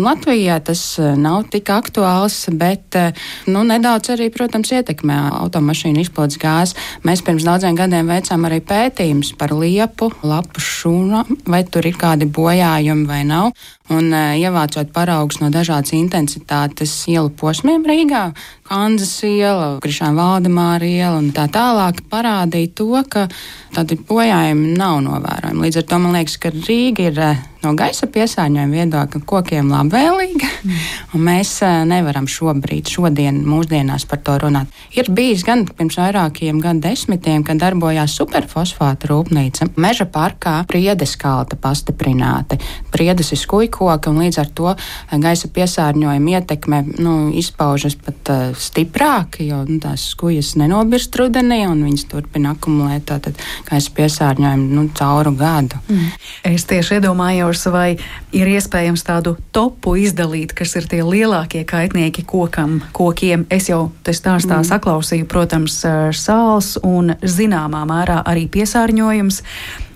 Latvijā 0.00 0.56
tas 0.64 0.80
eh, 1.02 1.12
nav 1.18 1.48
tik 1.52 1.68
aktuāls, 1.74 2.46
bet 2.56 2.96
eh, 2.96 3.16
nu, 3.50 3.64
nedaudz 3.66 4.14
arī, 4.14 4.30
protams, 4.32 4.70
ietekmē 4.72 5.16
automašīnu 5.42 6.00
izplūdes 6.04 6.38
gāzi. 6.40 6.78
Mēs 7.04 7.24
pirms 7.26 7.44
daudziem 7.44 7.76
gadiem 7.76 8.08
veicām 8.08 8.46
arī 8.48 8.62
pētījumus 8.64 9.34
par 9.40 9.52
liepu, 9.56 10.12
lapu 10.22 10.62
šūnu, 10.64 11.24
vai 11.50 11.64
tur 11.66 11.90
ir 11.90 11.98
kādi 12.00 12.30
bojājumi 12.30 13.08
vai 13.10 13.24
nav. 13.28 13.52
Un 13.90 14.12
uh, 14.14 14.36
ievācot 14.38 14.92
paraugus 14.94 15.40
no 15.42 15.48
dažādas 15.50 15.94
intensitātes 15.96 16.92
ielu 17.10 17.32
posmiem 17.34 17.82
Rīgā, 17.86 18.30
Kanzas 18.70 19.16
iela, 19.26 19.80
Krišāna 19.82 20.14
Valdemāra 20.14 20.86
iela 20.86 21.18
un 21.18 21.32
tā 21.34 21.48
tālāk, 21.50 22.04
parādīja 22.10 22.70
to, 22.78 22.92
ka 23.10 23.26
tādi 23.74 23.98
bojājumi 23.98 24.76
nav 24.78 25.00
novērojami. 25.02 25.64
Līdz 25.66 25.80
ar 25.82 25.88
to 25.90 25.98
man 26.04 26.14
liekas, 26.14 26.36
ka 26.38 26.52
Rīga 26.54 27.08
ir 27.10 27.18
uh, 27.18 27.40
no 27.64 27.72
gaisa 27.78 28.06
piesārņojuma 28.10 28.78
viedokļa 28.78 29.20
kokiem 29.28 29.72
labvēlīga, 29.74 30.48
mm. 30.62 30.84
un 31.16 31.24
mēs 31.26 31.56
uh, 31.64 31.82
nevaram 31.88 32.28
šobrīd, 32.30 32.88
šodien, 32.94 33.42
mūsdienās 33.46 34.06
par 34.08 34.22
to 34.24 34.36
runāt. 34.44 34.70
Ir 34.96 35.10
bijis 35.14 35.42
gan 35.46 35.66
pirms 35.66 35.98
vairākiem 36.00 36.62
gadu 36.62 36.84
desmitiem, 36.86 37.44
kad 37.46 37.60
darbojās 37.60 38.14
superfosfāta 38.20 39.10
rūpnīca 39.10 39.72
meža 39.80 40.06
parkā, 40.10 40.60
priedes 40.70 41.16
kalta 41.20 41.58
pastiprināti. 41.60 42.60
Priedes 42.94 43.34
ir 43.34 43.42
koki, 43.80 44.12
un 44.12 44.20
līdz 44.22 44.40
ar 44.42 44.50
to 44.56 44.74
gaisa 45.22 45.48
piesārņojuma 45.54 46.36
ietekme 46.36 46.82
nu, 47.00 47.14
izpaužas 47.40 47.96
pat 48.00 48.32
uh, 48.32 48.42
stiprāki, 48.58 49.48
jo 49.50 49.62
nu, 49.68 49.78
tās 49.82 50.10
skujas 50.12 50.52
nenobirst 50.60 51.16
rudenī, 51.20 51.62
un 51.68 51.82
viņas 51.86 52.06
turpina 52.10 52.54
akumulēt 52.54 53.08
tātad 53.10 53.40
gaisa 53.68 53.94
piesārņojumu 53.96 54.68
nu, 54.76 54.86
cauru 54.96 55.34
gadu. 55.38 55.80
Mm. 55.88 56.10
Es 56.52 56.66
tieši 56.70 56.98
iedomājos, 56.98 57.66
vai 57.72 57.88
ir 58.36 58.50
iespējams 58.54 59.04
tādu 59.06 59.36
topu 59.54 59.96
izdalīt, 60.00 60.54
kas 60.56 60.76
ir 60.78 60.88
tie 60.90 61.02
lielākie 61.06 61.64
kaitnieki 61.68 62.24
kokam, 62.28 62.80
kokiem. 62.96 63.46
Es 63.52 63.70
jau 63.72 63.88
te 64.06 64.14
stāstā 64.16 64.60
mm. 64.60 64.70
saklausīju, 64.70 65.28
protams, 65.30 65.80
sāls 66.16 66.76
un 66.86 67.14
zināmā 67.22 67.84
mērā 67.88 68.20
arī 68.28 68.46
piesārņojums. 68.52 69.42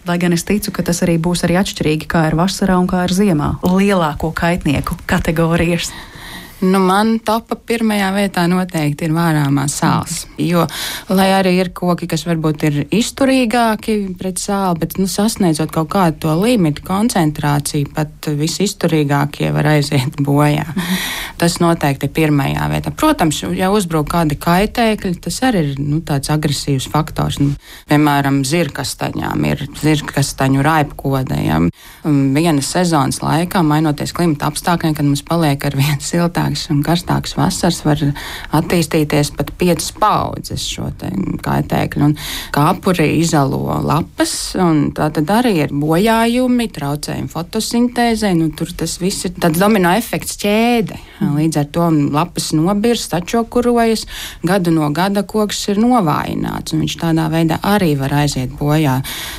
Lai 0.04 0.18
gan 0.20 0.34
es 0.36 0.44
ticu, 0.44 0.68
ka 0.68 0.82
tas 0.84 0.98
arī 1.00 1.14
būs 1.16 1.46
arī 1.46 1.56
atšķirīgi, 1.56 2.08
kā 2.12 2.26
ir 2.28 2.34
vasarā 2.36 2.76
un 2.76 2.88
kā 2.90 3.06
ir 3.06 3.14
ziemā. 3.16 3.54
Lielāko 3.64 4.34
kaitnieku 4.36 4.98
kategorijas. 5.08 5.94
Nu, 6.62 6.78
man 6.78 7.16
topā 7.18 7.56
pirmajā 7.66 8.12
vietā 8.14 8.44
noteikti 8.46 9.08
ir 9.08 9.14
vārāmā 9.16 9.64
sāls. 9.70 10.22
Jo, 10.38 10.62
lai 11.10 11.26
arī 11.34 11.56
ir 11.58 11.70
koki, 11.74 12.06
kas 12.10 12.22
varbūt 12.28 12.62
ir 12.68 12.76
izturīgāki 12.94 13.96
pret 14.20 14.38
sāli, 14.38 14.78
bet 14.84 14.94
nu, 15.00 15.08
sasniedzot 15.10 15.72
kaut 15.74 15.90
kādu 15.90 16.20
to 16.22 16.36
limitu 16.38 16.84
koncentrāciju, 16.86 17.90
pat 17.96 18.28
visizturīgākie 18.38 19.50
var 19.54 19.72
aiziet 19.72 20.20
bojā. 20.22 20.68
Tas 21.40 21.58
noteikti 21.58 22.06
ir 22.06 22.14
pirmajā 22.14 22.68
vietā. 22.70 22.94
Protams, 22.94 23.42
ja 23.58 23.72
uzbruk 23.74 24.12
kādi 24.14 24.38
kaitēkļi, 24.38 25.18
tas 25.26 25.40
arī 25.48 25.64
ir 25.72 25.82
nu, 25.82 25.98
tāds 26.06 26.30
agresīvs 26.30 26.86
faktors. 26.92 27.40
Nu, 27.42 27.50
piemēram, 27.90 28.44
zirkastaņām 28.46 29.48
ir 29.50 29.66
zirkastaņu 29.82 30.62
raipkodējiem. 30.64 31.68
Vienas 32.38 32.70
sezonas 32.76 33.20
laikā, 33.24 33.66
mainoties 33.66 34.14
klimata 34.14 34.52
apstākļiem, 34.52 34.94
kad 34.94 35.10
mums 35.10 35.26
paliek 35.26 35.66
ar 35.66 35.78
vien 35.82 35.98
siltāk 36.04 36.43
ilgākas 36.44 36.70
un 36.70 36.82
karstākas 36.84 37.34
vasaras 37.38 37.80
var 37.84 38.00
attīstīties 38.54 39.32
pat 39.36 39.52
piecas 39.58 39.92
paudzes 39.96 40.66
šo 40.68 40.90
kaitēkļu. 41.44 42.04
Un 42.04 42.16
kāpuri 42.52 43.20
izalo 43.20 43.80
lapas, 43.82 44.54
un 44.58 44.92
tā 44.94 45.10
tad 45.14 45.30
arī 45.30 45.64
ir 45.64 45.72
bojājumi, 45.72 46.68
traucējumi 46.74 47.30
fotosintēzē. 47.32 48.34
Nu, 48.36 48.50
tur 48.56 48.72
tas 48.76 48.98
viss 49.00 49.24
ir 49.24 49.34
tāds 49.38 49.60
domino 49.60 49.92
efekts 49.94 50.36
ķēde. 50.42 50.98
Līdz 51.24 51.60
ar 51.60 51.68
to 51.72 51.88
lapas 52.12 52.52
nobirst, 52.52 53.14
atšokurojas, 53.14 54.06
gadu 54.44 54.74
no 54.74 54.90
gada 54.94 55.22
koks 55.22 55.68
ir 55.72 55.80
novājināts, 55.80 56.74
un 56.74 56.84
viņš 56.84 56.98
tādā 57.00 57.28
veidā 57.32 57.60
arī 57.64 57.94
var 57.98 58.12
aiziet 58.24 58.52
bojā. 58.58 58.98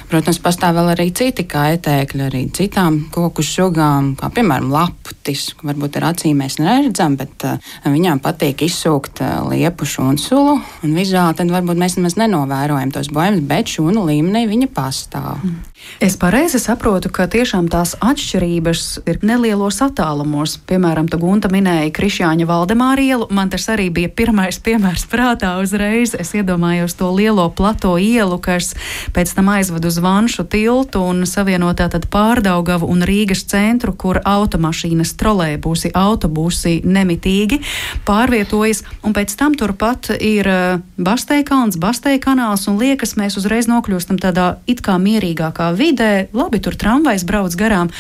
Protams, 0.10 0.40
pastāv 0.42 0.80
vēl 0.80 0.94
arī 0.96 1.10
citi 1.16 1.46
kaitēkļi, 1.52 2.26
arī 2.30 2.46
citām 2.56 3.04
koku 3.14 3.44
sugām, 3.46 4.14
kā 4.20 4.32
piemēram 4.34 4.72
laputis, 4.74 5.52
varbūt 5.62 6.00
ar 6.00 6.10
acīm 6.14 6.42
mēs 6.42 6.58
neredzam 6.64 6.95
redzam, 6.96 7.18
bet 7.20 7.44
uh, 7.44 7.60
viņām 7.84 8.22
patīk 8.24 8.64
izsūkt 8.64 9.20
uh, 9.20 9.44
liepu 9.52 9.84
šūnsulu. 9.84 10.56
Vizuāli 10.88 11.36
tad 11.36 11.52
varbūt 11.52 11.80
mēs 11.82 11.98
nemaz 12.00 12.16
nenovērojam 12.16 12.96
tos 12.96 13.12
bojājumus, 13.12 13.44
bet 13.50 13.76
šūnu 13.76 14.08
līmenī 14.08 14.46
viņa 14.48 14.72
pastāv. 14.72 15.44
Mm. 15.44 15.76
Es 16.00 16.18
pareizi 16.20 16.60
saprotu, 16.60 17.10
ka 17.14 17.28
tiešām 17.32 17.68
tās 17.72 17.94
atšķirības 18.04 18.82
ir 19.08 19.20
nelielos 19.24 19.80
attālumos. 19.86 20.58
Piemēram, 20.68 21.08
Gunta 21.16 21.48
minēja 21.52 21.92
Krišjāņa 21.96 22.48
Valdemāra 22.50 23.04
ielu. 23.04 23.28
Man 23.32 23.52
tas 23.54 23.68
arī 23.72 23.88
bija 23.94 24.10
pirmais 24.12 24.58
piemērs 24.60 25.06
prātā 25.12 25.54
uzreiz. 25.62 26.16
Es 26.18 26.34
iedomājos 26.36 26.98
to 27.00 27.12
lielo 27.16 27.48
plato 27.56 27.96
ielu, 28.02 28.40
kas 28.44 28.74
pēc 29.16 29.36
tam 29.38 29.54
aizved 29.54 29.86
uz 29.88 30.00
Vanšu 30.04 30.48
tiltu 30.52 31.04
un 31.06 31.24
savienotā 31.30 31.88
tad 31.94 32.10
pārdaugavu 32.12 32.90
un 32.92 33.06
Rīgas 33.08 33.46
centru, 33.48 33.96
kur 33.96 34.20
automašīnas 34.26 35.16
trolēbusi, 35.20 35.94
autobusi 35.96 36.82
nemitīgi 36.86 37.60
pārvietojas. 38.08 38.84
Un 39.06 39.16
pēc 39.16 39.36
tam 39.40 39.56
turpat 39.58 40.12
ir 40.20 40.50
eh, 40.50 40.84
Basteikalns, 40.98 41.80
Basteikanāls 41.82 42.68
un 42.72 42.80
liekas, 42.82 43.16
mēs 43.20 43.38
uzreiz 43.42 43.70
nokļūstam 43.72 44.20
tādā 44.22 44.56
it 44.70 44.84
kā 44.86 44.98
mierīgākā 45.02 45.72
vidē, 45.78 46.28
labi, 46.36 46.62
tur 46.64 46.78
tramvajs 46.80 47.26
brauc 47.28 47.58
garām. 47.60 47.92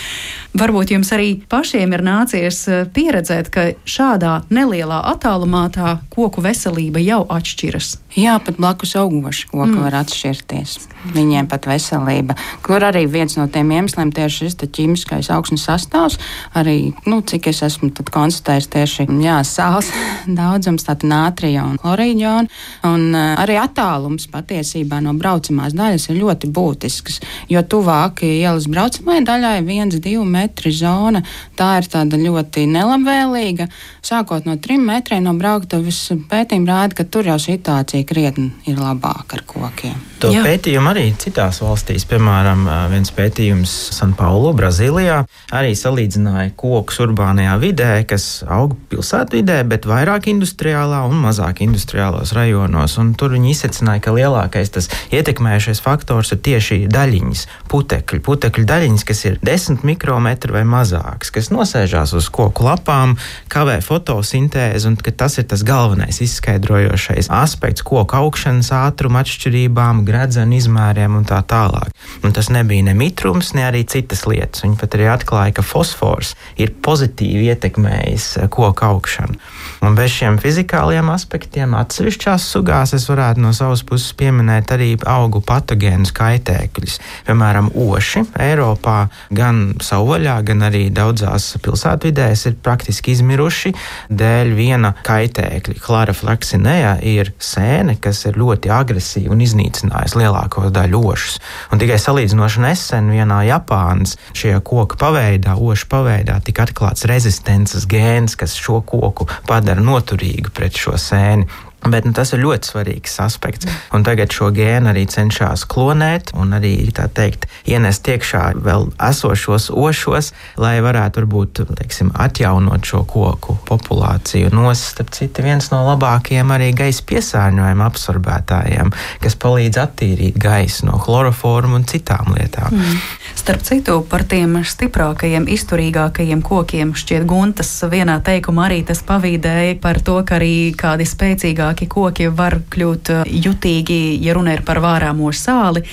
Varbūt 0.56 0.95
jums 0.95 1.12
arī 1.15 1.30
pašiem 1.52 1.98
ir 1.98 2.06
nācies 2.06 2.63
eh, 2.69 2.86
pieredzēt, 2.95 3.52
ka 3.52 3.67
šādā 3.84 4.39
nelielā 4.54 5.02
attālumā 5.13 5.67
tā 5.76 5.98
koku 6.13 6.43
veselība 6.45 7.04
jau 7.04 7.24
atšķiras. 7.36 7.95
Jā, 8.15 8.38
pat 8.39 8.56
blakus 8.56 8.95
augoši 8.95 9.50
koki 9.52 9.74
mm. 9.74 9.82
var 9.84 9.98
atšķirties. 10.04 10.78
Viņiem 11.15 11.50
pat 11.52 11.67
veselība, 11.67 12.38
kur 12.65 12.84
arī 12.88 13.04
viens 13.12 13.36
no 13.38 13.45
tiem 13.52 13.74
iemesliem 13.76 14.13
tieši 14.15 14.45
šis 14.45 14.56
ķīmiskais 14.63 15.30
augsnes 15.36 15.65
sastāvs, 15.67 16.15
arī, 16.58 16.93
nu, 17.10 17.19
cik 17.21 17.52
es 17.52 17.62
esmu 17.65 17.91
konstatējis 18.15 18.71
tieši, 18.75 19.07
jā, 19.23 19.39
sāls 19.47 19.89
daudzums, 20.39 20.85
tātad 20.88 21.07
nātrija 21.09 21.65
un 21.65 21.79
chlorīģiona, 21.81 22.61
un 22.91 23.07
uh, 23.13 23.33
arī 23.41 23.57
attālums 23.61 24.27
patiesībā 24.31 25.01
no 25.03 25.15
braucamās 25.17 25.75
daļas 25.77 26.09
ir 26.11 26.19
ļoti 26.21 26.51
būtisks, 26.55 27.21
jo 27.51 27.63
tuvāk 27.63 28.25
ielas 28.27 28.67
braucamajai 28.71 29.25
daļai 29.25 29.55
viens, 29.65 29.99
divi 29.99 30.23
metri 30.27 30.73
zona, 30.75 31.23
tā 31.57 31.75
ir 31.81 31.89
tāda 31.91 32.19
ļoti 32.19 32.65
nelabvēlīga. 32.71 33.69
Sākot 34.05 34.45
no 34.45 34.57
trim 34.61 34.85
metriem 34.85 35.23
no 35.25 35.33
brauktuves 35.39 36.01
pētījuma 36.29 36.71
rāda, 36.71 36.99
ka 36.99 37.07
tur 37.09 37.29
jau 37.31 37.38
situācija 37.41 38.05
krietni 38.07 38.51
ir 38.69 38.81
labāka 38.81 39.39
ar 39.39 39.45
kokiem. 39.47 39.95
To 40.23 40.31
Jā. 40.33 40.41
pētījumu 40.45 40.89
arī 40.89 41.05
citās 41.21 41.59
valstīs, 41.61 42.05
piemēram, 42.09 42.63
viens 42.89 43.11
pētījums 43.13 43.71
Sanpaulo, 43.93 44.53
Brazīlijā, 44.57 45.19
arī 45.53 45.75
salīdzināja 45.77 46.53
kokus 46.57 47.01
urbānajā 47.03 47.57
vidē, 47.61 47.91
kas 48.09 48.39
aug 48.47 48.64
pilsētvidē, 48.91 49.60
bet 49.69 49.86
vairāk 49.89 50.30
industriālā 50.32 51.04
un 51.10 51.19
mazāk 51.23 51.62
industriālos 51.65 52.34
rajonos. 52.36 52.97
Un 53.01 53.13
tur 53.17 53.36
viņi 53.36 53.51
izsecināja, 53.54 54.04
ka 54.06 54.15
lielākais 54.15 54.73
tas 54.73 54.89
ietekmējušais 55.15 55.82
faktors 55.84 56.34
ir 56.36 56.41
tieši 56.45 56.80
daļiņas, 56.91 57.45
putekļi, 57.71 58.21
putekļu 58.25 58.65
daļiņas, 58.69 59.06
kas 59.08 59.23
ir 59.30 59.39
10 59.45 59.86
mikrometri 59.88 60.56
vai 60.56 60.65
mazākas, 60.67 61.34
kas 61.36 61.51
nosēžās 61.54 62.15
uz 62.17 62.30
koku 62.34 62.65
lapām, 62.67 63.17
kavē 63.51 63.78
fotosintēzi, 63.86 64.89
un 64.89 64.97
tas 65.15 65.38
ir 65.39 65.47
tas 65.51 65.63
galvenais 65.65 66.21
izskaidrojošais 66.25 67.30
aspekts 67.34 67.86
koku 67.86 68.19
augšanas 68.19 68.71
ātruma 68.75 69.23
atšķirībām, 69.25 70.04
gredzenu 70.08 70.58
izmēriem 70.60 71.19
un 71.19 71.28
tā 71.28 71.41
tālāk. 71.45 71.93
Un 72.23 72.34
tas 72.36 72.49
nebija 72.54 72.88
ne 72.88 72.95
mitrums, 72.97 73.54
ne 73.58 73.65
arī 73.67 73.84
citas 73.89 74.25
lietas. 74.30 74.63
Viņi 74.65 74.80
pat 74.82 74.97
arī 74.97 75.10
atklāja, 75.12 75.56
ka 75.58 75.65
fosfors 75.65 76.34
ir 76.62 76.73
pozitīvi 76.86 77.49
ietekmējis 77.54 78.28
eh, 78.39 78.49
koku 78.56 78.88
augšanu. 78.88 79.38
Un 79.86 79.94
bez 79.98 80.15
šiem 80.15 80.39
fizikāliem 80.41 81.10
aspektiem 81.13 81.76
atsevišķās 81.78 82.48
sugās 82.56 82.96
es 82.98 83.06
varētu 83.10 83.44
no 83.44 83.52
savas 83.54 83.84
puses 83.86 84.15
pieminēt 84.18 84.72
arī 84.74 84.94
augu 85.12 85.41
patogēnus 85.46 86.13
kaitēkļus. 86.15 86.98
Piemēram, 87.28 87.70
oši 87.76 88.24
Eiropā 88.41 88.98
gan 89.36 89.76
savvaļā, 89.84 90.39
gan 90.48 90.65
arī 90.70 90.88
daudzās 90.96 91.52
pilsētvidēs 91.62 92.46
ir 92.50 92.58
praktiski 92.65 93.13
izmiruši 93.13 93.74
dēļ 94.10 94.54
viena 94.58 94.94
kaitēkļa. 95.06 95.78
Klarafleksinēja 95.86 96.96
ir 97.06 97.34
sēne, 97.38 97.98
kas 98.02 98.24
ir 98.30 98.39
ļoti 98.41 98.72
agresīva 98.74 99.36
un 99.36 99.44
iznīcinājusi 99.46 100.22
lielāko 100.24 100.70
daļu 100.74 101.04
ošus. 101.12 101.38
Un 101.74 101.82
tikai 101.84 102.00
salīdzinoši 102.02 102.63
nesen 102.65 103.12
vienā 103.13 103.44
Japānas 103.52 104.15
šie 104.34 104.56
koku 104.65 104.98
paveidā, 105.02 105.58
ošu 105.60 105.91
paveidā, 105.91 106.39
tika 106.46 106.65
atklāts 106.65 107.06
rezistences 107.10 107.86
gēns, 107.91 108.38
kas 108.45 108.60
šo 108.62 108.81
koku 108.86 109.25
padara 109.49 109.81
noturīgu 109.81 110.53
pret 110.53 110.77
šo 110.77 110.99
sēni. 111.01 111.49
Bet 111.91 112.08
nu, 112.08 112.13
tas 112.17 112.34
ir 112.34 112.41
ļoti 112.41 112.71
svarīgs 112.71 113.19
aspekts. 113.21 113.69
Un 113.93 114.06
tagad 114.06 114.34
šo 114.34 114.50
gēnu 114.56 114.89
arī 114.89 115.06
cenšas 115.10 115.65
klonēt 115.69 116.32
un 116.38 116.56
arī 116.58 116.74
teikt, 116.95 117.45
ienest 117.69 118.08
iekšā 118.10 118.43
vēl 118.65 118.88
esošos 119.10 119.69
ošos, 119.69 120.32
lai 120.62 120.78
varētu 120.84 121.21
varbūt 121.21 121.62
teiksim, 121.78 122.12
atjaunot 122.13 122.86
šo 122.86 123.04
koku 123.10 123.58
populāciju. 123.67 124.50
Un 124.54 124.74
starp 124.76 125.12
citu, 125.15 125.43
viens 125.45 125.69
no 125.74 125.84
labākajiem 125.91 126.54
arī 126.56 126.71
gaisa 126.76 127.04
piesārņojuma 127.10 127.89
absorbētājiem, 127.89 128.91
kas 129.24 129.38
palīdz 129.41 129.82
attīrīt 129.84 130.39
gaisu 130.41 130.89
no 130.89 131.00
chloroforma 131.02 131.80
un 131.80 131.86
citām 131.89 132.34
lietām. 132.36 132.74
Mm. 132.74 133.02
Starp 133.36 133.65
citu, 133.67 134.00
par 134.10 134.24
tiem 134.30 134.58
stiprākajiem, 134.65 135.45
izturīgākajiem 135.52 136.41
kokiem 136.45 136.95
šķiet 136.98 137.28
Guntas 137.30 137.71
vienā 137.91 138.17
teikumā 138.26 138.69
arī 138.69 138.82
tas 138.88 139.04
pavīdēja 139.06 139.78
par 139.84 140.00
to, 140.06 140.17
ka 140.26 140.39
arī 140.39 140.71
kādi 140.78 141.06
spēcīgāki 141.10 141.74
vecāki 141.75 141.88
koki 141.88 142.29
var 142.29 142.61
kļūt 142.71 143.09
eh, 143.09 143.23
jutīgi, 143.27 144.19
ja 144.23 144.33
runa 144.33 144.53
ir 144.53 144.63
par 144.63 144.79
vārāmo 144.79 145.31
sāli. 145.33 145.83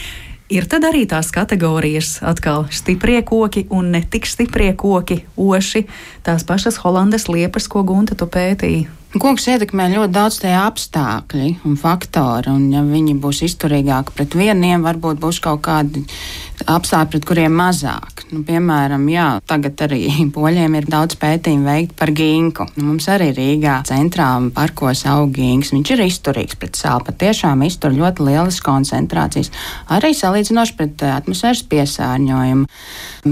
Ir 0.50 0.66
tad 0.68 0.84
arī 0.84 1.06
tās 1.08 1.30
kategorijas, 1.32 2.20
atkal 2.22 2.66
stiprie 2.70 3.22
koki 3.22 3.66
un 3.70 3.90
ne 3.92 4.02
tik 4.02 4.26
stiprie 4.26 4.74
koki, 4.76 5.24
oši, 5.36 5.86
tās 6.22 6.44
pašas 6.44 6.76
holandas 6.84 7.26
liepas, 7.28 7.68
ko 7.68 7.82
Gunta 7.82 8.14
tu 8.14 8.26
pētīji. 8.26 8.88
Koks 9.12 9.48
ietekmē 9.48 9.90
ļoti 9.92 10.12
daudz 10.12 10.38
tie 10.40 10.52
apstākļi 10.56 11.64
un 11.64 11.76
faktori, 11.76 12.52
un 12.52 12.70
ja 12.72 12.82
viņi 12.82 13.16
būs 13.20 13.42
izturīgāki 13.44 14.12
pret 14.16 14.36
vieniem, 14.36 14.84
varbūt 14.84 15.20
būs 15.20 15.40
kaut 15.40 15.64
kādi 15.64 16.04
apstākļi, 16.66 17.10
pret 17.12 17.28
kuriem 17.28 17.56
mazāk. 17.56 18.21
Nu, 18.32 18.40
piemēram, 18.48 19.02
jā, 19.12 19.26
tagad 19.44 19.82
arī 19.84 20.06
poļiem 20.36 20.78
ir 20.78 20.86
daudz 20.88 21.18
pētījumu 21.20 21.68
veikt 21.68 21.92
par 21.98 22.12
ginku. 22.16 22.64
Nu, 22.78 22.86
mums 22.88 23.04
arī 23.12 23.28
Rīgā 23.36 23.82
centrā 23.84 24.30
parkos 24.56 25.04
aug 25.10 25.34
ginks. 25.36 25.74
Viņš 25.74 25.92
ir 25.92 26.04
izturīgs 26.06 26.56
pret 26.56 26.80
sāli, 26.80 27.04
patiešām 27.10 27.66
iztur 27.66 27.92
ļoti 27.92 28.24
lielas 28.30 28.62
koncentrācijas, 28.64 29.52
arī 29.92 30.14
salīdzinoši 30.16 30.76
pret 30.78 31.04
eh, 31.04 31.12
atmosfēras 31.18 31.64
piesārņojumu. 31.74 32.68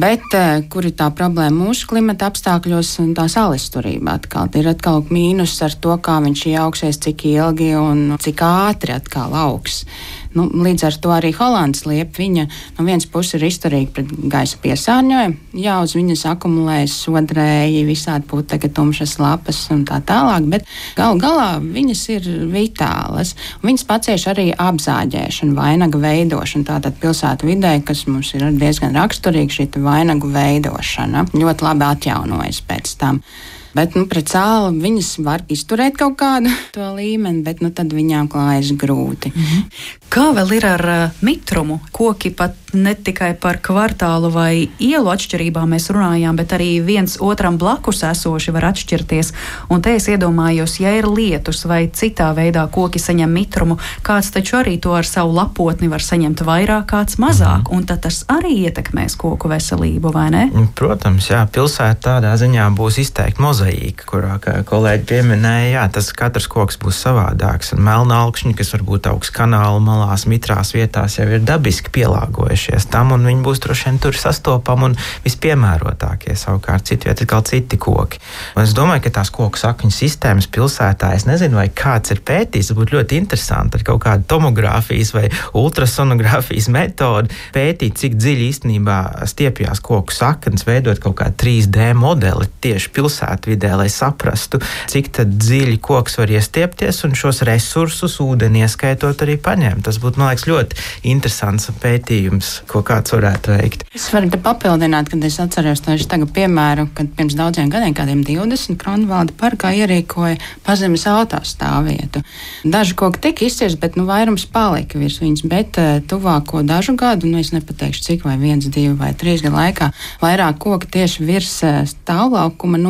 Bet 0.04 0.36
eh, 0.36 0.68
kur 0.68 0.84
ir 0.84 0.96
tā 1.00 1.08
problēma 1.16 1.70
mūsu 1.70 1.88
klimata 1.88 2.28
apstākļos, 2.28 2.92
tā 3.16 3.28
salizturība 3.32 4.18
atkal 4.20 4.52
ir 4.60 4.68
atkal 4.74 5.00
mīnus 5.08 5.56
ar 5.64 5.80
to, 5.80 5.96
kā 6.04 6.20
viņš 6.26 6.44
ieaugsies, 6.52 7.00
cik 7.00 7.24
ilgi 7.32 7.72
un 7.80 8.18
cik 8.20 8.44
ātri 8.44 8.98
atkal 9.00 9.32
augs. 9.48 9.86
Nu, 10.31 10.45
līdz 10.47 10.85
ar 10.87 10.97
to 11.03 11.11
arī 11.11 11.33
Holandas 11.35 11.83
liepa 11.88 12.21
viņa 12.23 12.45
no 12.77 12.85
vienas 12.87 13.07
puses 13.11 13.35
ir 13.38 13.49
izturīga 13.49 13.90
pret 13.97 14.12
gaisa 14.31 14.61
piesārņojumu. 14.62 15.59
Jā, 15.59 15.81
uz 15.83 15.97
viņas 15.99 16.23
akumulējas 16.31 16.95
sodrēji, 17.03 17.83
visādi 17.88 18.29
putekļi, 18.31 18.71
tumšas 18.77 19.16
lapas 19.19 19.59
un 19.75 19.83
tā 19.88 19.99
tālāk, 20.07 20.47
bet 20.53 20.71
gal 20.99 21.19
galā 21.19 21.49
viņas 21.61 22.05
ir 22.14 22.31
vitālas. 22.53 23.35
Viņas 23.64 23.87
pacieš 23.90 24.29
arī 24.31 24.51
apzāģēšanu, 24.55 25.57
vainagu 25.59 25.99
veidošanu. 26.03 26.69
Tātad 26.71 27.01
pilsētu 27.03 27.51
vidē, 27.51 27.75
kas 27.83 28.07
mums 28.07 28.31
ir 28.38 28.47
diezgan 28.55 28.95
raksturīga, 28.95 29.57
šī 29.57 29.71
vainagu 29.83 30.31
veidošana 30.31 31.27
ļoti 31.35 31.66
labi 31.66 31.90
atjaunojas 31.90 32.62
pēc 32.71 32.95
tam. 33.03 33.25
Bet 33.74 33.94
nu, 33.94 34.06
pret 34.11 34.30
sāli 34.33 34.80
viņas 34.83 35.11
var 35.22 35.44
izturēt 35.48 35.98
kaut 36.00 36.16
kādu 36.20 36.50
to 36.76 36.88
līmeni, 36.96 37.44
bet 37.46 37.62
nu, 37.64 37.70
tad 37.74 37.92
viņām 37.94 38.30
klājas 38.33 38.72
grūti. 38.78 39.33
Mm 39.35 39.44
-hmm. 39.44 39.85
Kā 40.11 40.30
vēl 40.35 40.56
ir 40.56 40.66
ar 40.66 40.87
uh, 40.88 41.20
mitrumu? 41.22 41.80
Koki 41.92 42.30
pat 42.30 42.56
ne 42.72 42.94
tikai 42.94 43.35
par 43.40 43.59
kvartālu 43.62 44.30
vai 44.33 44.68
ielu 44.78 45.11
atšķirībām 45.11 45.74
mēs 45.74 45.90
runājām, 45.92 46.37
bet 46.38 46.54
arī 46.56 46.68
viens 46.85 47.16
otram 47.20 47.59
blakus 47.59 48.02
esoši 48.06 48.54
var 48.54 48.70
atšķirties. 48.70 49.33
Un 49.70 49.83
te 49.83 49.94
es 49.98 50.06
iedomājos, 50.11 50.78
ja 50.83 50.92
ir 50.96 51.09
lietus 51.11 51.64
vai 51.66 51.88
citā 51.88 52.30
veidā 52.37 52.66
koki 52.70 53.02
saņem 53.02 53.33
mitrumu, 53.33 53.78
kāds 54.06 54.30
taču 54.35 54.61
arī 54.61 54.76
to 54.80 54.94
ar 54.94 55.09
savu 55.09 55.35
lapotni 55.37 55.90
var 55.90 56.04
saņemt 56.04 56.44
vairāk, 56.46 56.87
kāds 56.92 57.18
mazāk. 57.18 57.66
-hmm. 57.66 57.76
Un 57.76 57.87
tad 57.87 58.00
tas 58.00 58.24
arī 58.28 58.54
ietekmēs 58.66 59.16
koku 59.16 59.48
veselību, 59.48 60.12
vai 60.12 60.30
ne? 60.30 60.50
Protams, 60.74 61.30
jā, 61.30 61.46
pilsēta 61.46 62.00
tādā 62.00 62.35
ziņā 62.37 62.70
būs 62.76 62.98
izteikti 62.98 63.42
mozaīka 63.42 64.04
kurā, 64.06 64.38
kolēģi 64.64 65.04
pieminēja, 65.04 65.70
jā, 65.80 65.88
tas 65.92 66.12
katrs 66.12 66.46
koks 66.46 66.78
būs 66.78 67.02
savādāks. 67.06 67.72
Un 67.74 67.83
melna 67.83 68.22
augšņi, 68.24 68.54
kas 68.54 68.72
varbūt 68.74 69.06
augsts 69.06 69.37
kanāla 69.37 69.80
malās, 69.80 70.26
mitrās 70.26 70.74
vietās, 70.74 71.18
jau 71.18 71.28
ir 71.28 71.40
dabiski 71.40 71.90
pielāgojušies 71.90 72.60
tam, 72.90 73.14
un 73.16 73.27
viņi 73.27 73.44
būs 73.44 73.62
droši 73.64 73.88
vien 73.88 74.01
tur 74.03 74.16
sastopami 74.18 74.90
un 74.90 74.96
vispiemērotākie. 75.25 76.35
Savukārt 76.38 76.88
citu 76.90 77.09
vietu 77.09 77.25
ir 77.25 77.31
kā 77.31 77.40
citi 77.46 77.79
koki. 77.81 78.20
Un 78.57 78.64
es 78.64 78.75
domāju, 78.77 79.05
ka 79.07 79.14
tās 79.20 79.33
koku 79.35 79.61
sakņu 79.61 79.92
sistēmas 79.94 80.49
pilsētā, 80.53 81.12
es 81.16 81.27
nezinu, 81.29 81.59
vai 81.61 81.68
kāds 81.68 82.14
ir 82.14 82.23
pētījis, 82.27 82.73
būtu 82.77 82.99
ļoti 82.99 83.20
interesanti 83.20 83.81
ar 83.81 83.87
kaut 83.87 84.03
kādu 84.05 84.27
tomogrāfijas 84.31 85.14
vai 85.16 85.27
ultrasonogrāfijas 85.57 86.70
metodi 86.73 87.35
pētīt, 87.55 87.99
cik 88.01 88.18
dziļi 88.20 88.49
īstenībā 88.51 88.99
stiepjas 89.31 89.83
koku 89.85 90.14
saknes, 90.14 90.66
veidot 90.68 91.01
kaut 91.03 91.18
kādu 91.20 91.38
3D 91.44 91.92
modeli 91.99 92.49
tieši 92.64 92.92
pilsētu 92.94 93.55
vidē, 93.55 93.75
lai 93.81 93.88
saprastu, 93.92 94.61
cik 94.90 95.12
dziļi 95.25 95.79
koks 95.85 96.18
var 96.20 96.33
iestiepties 96.33 97.05
un 97.07 97.16
šos 97.18 97.42
resursus, 97.49 98.18
ūdeni 98.23 98.64
ieskaitot, 98.64 99.25
arī 99.25 99.37
paņemt. 99.40 99.85
Tas 99.87 100.01
būtu, 100.03 100.20
man 100.20 100.33
liekas, 100.33 100.46
ļoti 100.51 101.11
interesants 101.11 101.70
pētījums, 101.81 102.49
ko 102.70 102.82
kāds 102.86 103.14
varētu 103.14 103.54
veikt. 103.56 103.84
Es 103.96 104.08
varu 104.14 104.30
te 104.30 104.38
papildināt, 104.40 105.10
kad 105.12 105.24
es 105.26 105.38
atceros 105.42 105.82
to 105.84 105.96
tagad 106.10 106.32
piemēru, 106.36 106.88
kad 106.96 107.10
pirms 107.16 107.36
daudziem 107.38 107.70
gadiem, 107.72 107.94
kādiem 107.96 108.22
20, 108.26 108.78
Kronvalda 108.80 109.34
parkā 109.40 109.72
ierīkoja 109.76 110.38
pazemes 110.66 111.06
autostāvvietu. 111.10 112.22
Daži 112.64 112.96
koki 112.98 113.22
tika 113.26 113.46
izcirsti, 113.46 113.80
bet 113.82 113.98
nu, 113.98 114.06
vairums 114.08 114.46
palika 114.50 115.00
virs 115.00 115.20
viņas, 115.22 115.46
bet 115.50 115.80
uh, 115.80 115.98
tuvāko 116.10 116.64
dažu 116.66 116.96
gadu, 117.00 117.30
nu 117.30 117.42
es 117.42 117.52
nepateikšu 117.56 118.06
cik, 118.06 118.26
vai 118.28 118.36
viens, 118.40 118.68
divi 118.70 118.94
vai 118.98 119.12
trīs 119.14 119.44
gadu 119.44 119.58
laikā, 119.58 119.92
vairāk 120.22 120.60
koki 120.62 120.92
tieši 120.98 121.26
virs 121.26 121.56
uh, 121.66 121.82
stāvlaukuma. 121.88 122.80
Un 122.80 122.86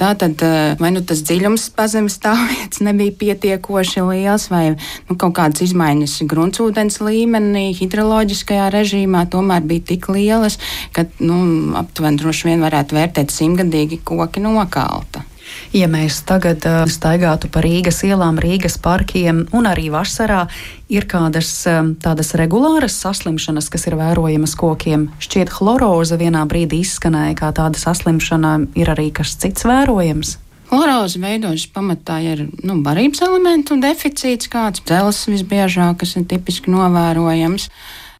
tā 0.00 0.12
tad 0.18 0.42
eh, 0.44 0.74
vai 0.80 0.90
nu 0.94 1.02
tas 1.06 1.22
dziļums 1.26 1.68
pazemes 1.76 2.18
stāvvietas 2.20 2.82
nebija 2.86 3.14
pietiekoši 3.20 4.04
liels, 4.08 4.48
vai 4.52 4.64
nu, 4.74 5.16
kaut 5.16 5.36
kādas 5.38 5.64
izmaiņas 5.66 6.18
gruntsūdens 6.30 7.00
līmenī, 7.04 7.68
hidroloģiskajā 7.78 8.68
režīmā 8.74 9.26
tomēr 9.32 9.64
bija 9.66 9.88
tik 9.92 10.10
lielas, 10.12 10.58
ka 10.96 11.06
nu, 11.20 11.38
aptuveni 11.78 12.22
droši 12.22 12.52
vien 12.52 12.66
varētu 12.66 12.98
vērtēt 12.98 13.34
simtgadīgi 13.34 14.02
koki 14.06 14.44
nokalta. 14.44 15.24
Ja 15.76 15.88
mēs 15.90 16.20
tagad 16.26 16.64
uh, 16.68 16.84
staigātu 16.90 17.50
pa 17.52 17.62
Rīgas 17.64 18.02
ielām, 18.06 18.38
Rīgas 18.42 18.78
parkiem 18.82 19.44
un 19.56 19.68
arī 19.68 19.88
vasarā, 19.92 20.46
ir 20.92 21.08
kādas 21.10 21.50
um, 21.70 21.94
tādas 22.00 22.34
regulāras 22.38 22.96
saslimšanas, 23.02 23.70
kas 23.72 23.86
ir 23.90 23.98
vērojamas 23.98 24.56
kokiem. 24.58 25.10
Šķiet, 25.22 25.52
chloroza 25.52 26.18
vienā 26.20 26.46
brīdī 26.48 26.82
izskanēja 26.84 27.36
kā 27.38 27.52
tāda 27.56 27.80
saslimšana, 27.80 28.58
ir 28.78 28.92
arī 28.94 29.10
kas 29.14 29.36
cits 29.40 29.66
vērojams. 29.68 30.36
Chloroza 30.66 31.20
veidojas 31.22 31.68
pamatā 31.70 32.16
ir 32.26 32.48
nu, 32.66 32.80
barības 32.82 33.22
elementu 33.22 33.76
deficīts, 33.78 34.50
kāds 34.50 34.82
dzelzs 34.82 35.28
visbiežāk, 35.30 36.00
kas 36.00 36.16
ir 36.18 36.26
tipiski 36.26 36.72
novērojams. 36.74 37.68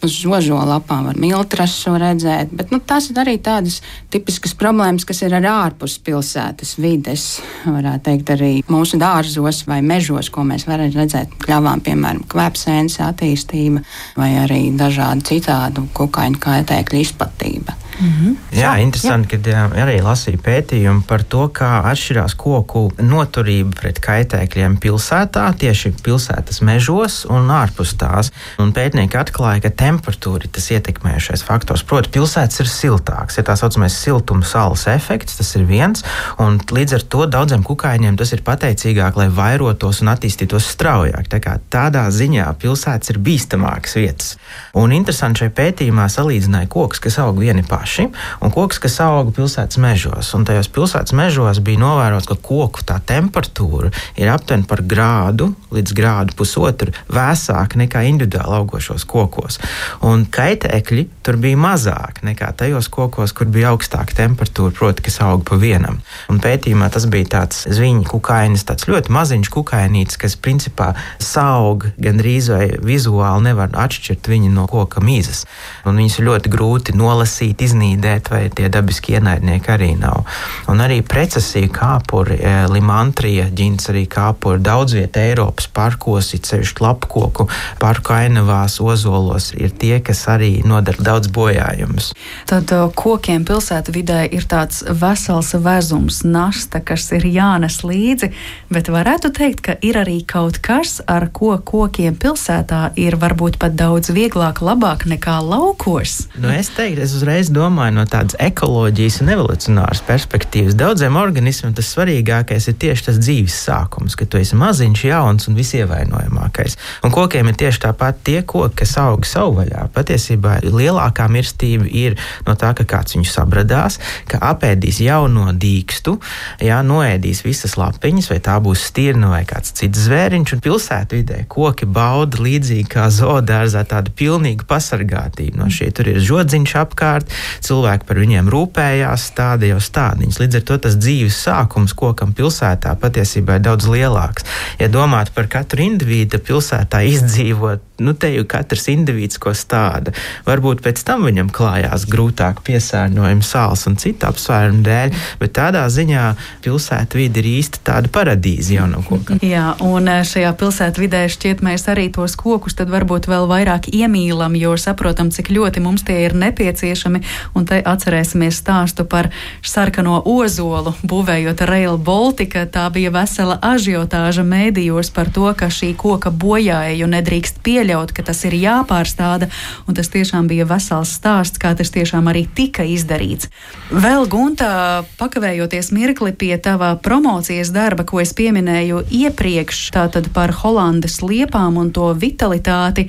Uz 0.04 0.12
žožolapām 0.20 1.06
var 1.09 1.16
miltrasu 1.20 1.94
redzēt, 1.96 2.52
bet 2.52 2.72
nu, 2.74 2.80
tas 2.85 3.09
ir 3.11 3.20
arī 3.22 3.38
tādas 3.40 3.78
tipiskas 4.12 4.52
problēmas, 4.59 5.06
kas 5.09 5.22
ir 5.24 5.37
ar 5.38 5.46
ārpus 5.48 5.96
pilsētas 6.04 6.74
vides. 6.82 7.24
Varētu 7.64 8.04
teikt, 8.11 8.35
arī 8.37 8.50
mūsu 8.68 9.00
dārzos 9.00 9.62
vai 9.70 9.80
mežos, 9.87 10.28
ko 10.32 10.44
mēs 10.44 10.66
varam 10.68 10.92
redzēt, 10.92 11.32
kļavām, 11.46 11.80
piemēram, 11.87 12.26
kvēpsēnes 12.28 13.00
attīstība 13.09 13.82
vai 14.20 14.35
arī 14.42 14.62
dažādu 14.76 15.30
citādu 15.32 15.88
kukaiņu 15.96 16.44
kaitēkļu 16.44 17.02
izplatība. 17.06 17.80
Mm 18.00 18.09
-hmm. 18.09 18.37
Jā, 18.52 18.61
jā, 18.61 18.82
interesanti, 18.82 19.28
ka 19.28 19.66
arī 19.72 20.00
lasīja 20.02 20.38
pētījumu 20.38 21.02
par 21.09 21.22
to, 21.22 21.48
kā 21.48 21.82
atšķirās 21.90 22.35
koku 22.37 22.92
noturība 22.98 23.70
pret 23.80 24.00
kaitēkļiem 24.00 24.76
pilsētā, 24.76 25.44
tieši 25.59 25.92
pilsētas 26.04 26.61
mežos 26.61 27.24
un 27.24 27.48
ārpus 27.50 27.96
tās. 27.96 28.30
Un 28.59 28.72
pētnieki 28.72 29.16
atklāja, 29.16 29.62
ka 29.62 29.70
temperatūra 29.70 30.44
ir 30.44 30.50
tas 30.52 30.70
ietekmējušais 30.70 31.44
faktors. 31.44 31.82
Proti, 31.82 32.09
pilsētas 32.18 32.61
ir 32.61 32.66
siltākas, 32.66 33.38
ir 33.38 33.44
tā 33.44 33.56
saucamais 33.56 33.96
siltuma 34.02 34.44
saules 34.44 34.87
efekts, 34.87 35.37
tas 35.37 35.56
ir 35.56 35.64
viens, 35.64 36.04
un 36.38 36.59
līdz 36.59 36.94
ar 36.94 37.02
to 37.02 37.26
daudziem 37.26 37.62
kukaiņiem 37.62 38.16
tas 38.16 38.32
ir 38.32 38.42
pateicīgāk, 38.42 39.16
lai 39.16 39.28
vairotos 39.28 40.00
un 40.02 40.09
attīstītos 40.09 40.68
straujāk. 40.76 41.28
Tā 41.28 41.40
kā 41.40 41.59
tādā 41.70 42.11
ziņā 42.11 42.54
pilsētas 42.59 43.11
ir 43.11 43.18
bīstamākas 43.18 43.96
vietas. 43.96 44.37
Un 44.74 44.92
interesanti 44.92 45.38
šajā 45.38 45.50
pētījumā 45.50 46.09
salīdzināja 46.09 46.68
kokus, 46.68 47.00
kas 47.00 47.18
aug 47.18 47.38
vieni 47.38 47.62
paši 47.62 47.86
paši, 47.87 48.09
un 48.42 48.51
koks, 48.51 48.81
kas 48.83 48.99
auga 49.05 49.31
pilsētas 49.31 49.79
mežos. 49.79 50.33
Un 50.35 50.44
tajos 50.46 50.68
pilsētas 50.75 51.14
mežos 51.14 51.62
bija 51.62 51.79
novērots, 51.85 52.27
ka 52.27 52.35
koku 52.35 52.83
tā 52.87 52.99
temperatūra 53.07 53.92
ir 54.18 54.31
aptuveni 54.33 54.66
par 54.66 54.83
grādu 54.83 55.53
līdz 55.70 55.94
grādu 55.94 56.35
pusotru 56.37 56.94
vēsāka 57.12 57.79
nekā 57.79 58.03
individuāli 58.11 58.59
augošos 58.59 59.07
kokos. 59.07 59.61
Un 60.03 60.25
kaitēkļi 60.33 61.07
tur 61.27 61.38
bija 61.42 61.59
mazāk 61.61 62.25
nekā 62.27 62.51
tajos 62.59 62.88
kokos, 62.90 63.35
kur 63.37 63.51
bija 63.53 63.70
augstāka 63.75 64.16
temperatūra, 64.18 64.75
proti, 64.75 65.07
kas 65.07 65.20
auga 65.22 65.44
pa 65.53 65.61
vienam. 65.61 66.01
Un 66.33 66.40
pētījumā 66.42 66.90
tas 66.94 67.07
bija 67.12 67.31
tāds 67.38 67.62
zviņu 67.70 68.07
kukainis, 68.11 68.66
tāds 68.66 68.88
ļoti 68.90 69.14
maziņš 69.14 69.53
kukainītis, 69.55 70.18
kas 70.18 70.38
principā 70.40 70.92
saug 71.22 71.87
gandrīz 72.03 72.51
vai 72.51 72.66
vizuāli 72.83 73.51
nevar 73.51 73.70
atšķirt 73.87 74.33
viņu 74.33 74.53
no 74.57 74.66
koka 74.70 75.05
mīzes. 75.05 75.44
Un 75.87 76.01
viņus 76.01 76.18
ir 76.18 76.29
ļoti 76.31 76.53
grūti 76.53 76.96
nolasīt, 76.96 77.62
iznīcināt 77.62 77.75
iznīdēt, 77.76 78.30
vai 78.30 78.48
tie 78.50 78.68
dabiski 78.72 79.16
ienaidnieki 79.16 79.70
arī 79.72 79.92
nav. 79.98 80.24
Un 80.68 80.80
arī 80.80 81.02
precesija 81.02 81.68
kāpuri, 81.68 82.38
e, 82.40 82.66
limantrija, 82.70 83.48
ģins 83.50 83.90
arī 83.90 84.06
kāpuri 84.08 84.60
daudz 84.62 84.94
vietā 84.96 85.20
Eiropas 85.30 85.68
parkos, 85.68 86.34
it 86.34 86.46
sevišķi 86.46 86.82
lapkoku 86.82 87.48
parku 87.78 88.12
ainavās, 88.12 88.80
ozolos 88.80 89.52
ir 89.54 89.70
tie, 89.70 90.00
kas 90.00 90.26
arī 90.28 90.64
nodara 90.64 91.02
daudz 91.02 91.28
bojājumus. 91.28 92.12
Tad 92.46 92.72
e, 92.72 92.80
kokiem 92.94 93.44
pilsētu 93.44 93.92
vidē 93.92 94.26
ir 94.30 94.46
tāds 94.48 94.82
vesels 94.88 95.54
vezums, 95.54 96.22
nasta, 96.24 96.80
kas 96.80 97.10
ir 97.12 97.26
jānes 97.26 97.82
līdzi, 97.84 98.32
bet 98.70 98.88
varētu 98.88 99.32
teikt, 99.36 99.60
ka 99.66 99.76
ir 99.82 100.00
arī 100.00 100.22
kaut 100.24 100.58
kas, 100.64 101.00
ar 101.06 101.28
ko 101.32 101.56
kokiem 101.58 102.16
pilsētā 102.16 102.92
ir 102.96 103.18
varbūt 103.20 103.58
pat 103.60 103.76
daudz 103.76 104.10
vieglāk, 104.14 104.62
labāk 104.64 105.06
nekā 105.06 105.38
laukos. 105.44 106.26
Nu, 106.40 106.50
es 106.52 106.70
teiktu, 106.72 107.04
es 107.04 107.14
uzreiz 107.16 107.50
domāju, 107.52 107.65
domāju 107.66 107.96
no 107.96 108.05
tādas 108.09 108.37
ekoloģijas 108.42 109.20
un 109.22 109.33
evolucionāras 109.35 110.02
perspektīvas. 110.07 110.76
Daudziem 110.79 111.16
organismiem 111.18 111.74
tas 111.76 111.88
svarīgākais 111.94 112.68
ir 112.70 112.76
tieši 112.83 113.09
tas 113.09 113.18
dzīves 113.20 113.57
sākums, 113.66 114.16
kad 114.18 114.31
tu 114.31 114.40
esi 114.40 114.59
maziņš, 114.59 115.05
jauns 115.09 115.48
un 115.50 115.59
visievainojamākais. 115.59 116.76
Un 117.07 117.14
kokiem 117.14 117.50
ir 117.50 117.59
tieši 117.59 117.83
tāpat 117.88 118.20
tie 118.26 118.42
koki, 118.46 118.83
kas 118.83 118.96
aug 119.02 119.26
savu 119.26 119.59
vaļā. 119.61 119.88
Patiesībā 119.94 120.61
lielākā 120.66 121.26
mirstība 121.33 121.88
ir 121.90 122.16
no 122.46 122.55
tā, 122.59 122.72
ka 122.76 122.87
kāds 122.88 123.16
viņu 123.16 123.29
sabradās, 123.31 123.98
ka 124.31 124.40
apēdīs 124.52 125.00
jauno 125.05 125.50
dīkstu, 125.57 126.16
jā, 126.62 126.81
noēdīs 126.87 127.42
visas 127.46 127.76
lapiņas, 127.81 128.31
vai 128.33 128.40
tā 128.44 128.59
būs 128.62 128.87
stirna 128.90 129.33
vai 129.33 129.42
kāds 129.48 129.74
cits 129.76 130.07
zvēriņš. 130.07 130.57
Un 130.57 130.64
pilsētvidē 130.64 131.42
koki 131.52 131.88
bauda 131.90 132.40
līdzīgi 132.46 132.88
kā 132.94 133.09
zoodārzā 133.12 133.83
tādu 133.88 134.14
pilnīgu 134.16 134.68
pasargātību 134.70 135.59
no 135.61 135.70
šī. 135.72 135.90
Tur 135.96 136.12
ir 136.12 136.22
žodziņš 136.22 136.76
apkārt, 136.83 137.33
cilvēki 137.64 138.09
par 138.09 138.21
viņiem 138.21 138.51
rūpējās, 138.53 139.31
tādi 139.37 139.73
jau 139.73 139.81
stādiņas. 139.83 140.40
Līdz 140.42 140.61
ar 140.61 140.66
to 140.69 140.79
tas 140.87 140.99
dzīves 141.01 141.40
sākums 141.47 141.97
kokam 141.97 142.35
pilsētā 142.37 142.97
patiesībā 143.01 143.59
ir 143.59 143.66
daudz 143.66 143.88
lielāks. 143.90 144.47
Ja 144.81 144.90
domāt 144.92 145.33
par 145.37 145.49
katru 145.53 145.85
individu 145.87 146.40
pilsētā 146.42 147.03
izdzīvot, 147.09 147.85
nu 148.05 148.12
te 148.14 148.31
jau 148.35 148.45
katrs 148.49 148.88
indivīds 148.92 149.40
ko 149.40 149.55
stāda. 149.57 150.12
Varbūt 150.47 150.83
pēc 150.85 151.01
tam 151.07 151.25
viņam 151.27 151.51
klājās 151.55 152.07
grūtāk 152.11 152.61
piesārņojuma 152.66 153.47
sāls 153.47 153.87
un 153.88 153.97
citu 154.01 154.29
apsvērumu 154.29 154.85
dēļ, 154.87 155.14
bet 155.40 155.55
tādā 155.57 155.87
ziņā 155.92 156.27
pilsēta 156.64 157.19
vide 157.19 157.40
ir 157.42 157.51
īsti 157.57 157.83
tāda 157.87 158.11
paradīze 158.12 158.77
jaunam 158.77 159.05
kokam. 159.07 159.40
Jā, 159.55 159.73
un 159.85 160.11
eh, 160.12 160.23
šajā 160.27 160.53
pilsētā 160.61 161.03
vidē 161.03 161.25
šķiet 161.33 161.64
mēs 161.66 161.87
arī 161.92 162.09
tos 162.12 162.37
kokus 162.38 162.77
tad 162.77 162.92
varbūt 162.92 163.31
vēl 163.31 163.49
vairāk 163.51 163.90
iemīlam, 163.95 164.57
jo 164.61 164.77
saprotam, 164.81 165.33
cik 165.33 165.53
ļoti 165.55 165.83
mums 165.85 166.05
tie 166.07 166.23
ir 166.27 166.37
nepieciešami. 166.37 167.23
Un 167.54 167.66
te 167.68 167.78
atcerēsimies 167.85 168.59
stāstu 168.62 169.06
par 169.09 169.30
sarkano 169.62 170.18
ozolu, 170.26 170.94
būvējot 171.06 171.62
Rail 171.68 171.98
Baltica. 171.98 172.66
Tā 172.66 172.88
bija 172.94 173.12
vesela 173.14 173.59
ažiotāža 173.62 174.44
mēdījos 174.46 175.12
par 175.14 175.30
to, 175.32 175.46
ka 175.59 175.70
šī 175.72 175.92
koka 175.98 176.32
bojāja 176.32 177.06
un 177.06 177.14
nedrīkst 177.16 177.62
pieļaut, 177.66 178.12
ka 178.16 178.26
tas 178.26 178.42
ir 178.48 178.56
jāpārstāda. 178.59 179.50
Un 179.87 179.98
tas 179.98 180.11
tiešām 180.12 180.50
bija 180.50 180.66
vesels 180.68 181.14
stāsts, 181.16 181.61
kā 181.62 181.74
tas 181.78 181.92
tiešām 181.94 182.28
arī 182.32 182.46
tika 182.56 182.87
izdarīts. 182.87 183.50
Vēl 183.90 184.26
Gunta, 184.30 185.04
pakavējoties 185.20 185.92
mirkli 185.94 186.35
pie 186.37 186.54
tava 186.62 186.94
promocijas 187.02 187.70
darba, 187.74 188.06
ko 188.09 188.20
es 188.22 188.35
pieminēju 188.37 189.06
iepriekš, 189.11 189.88
tātad 189.94 190.30
par 190.35 190.54
Holandas 190.62 191.20
liepām 191.22 191.78
un 191.80 191.92
to 191.94 192.11
vitalitāti 192.16 193.09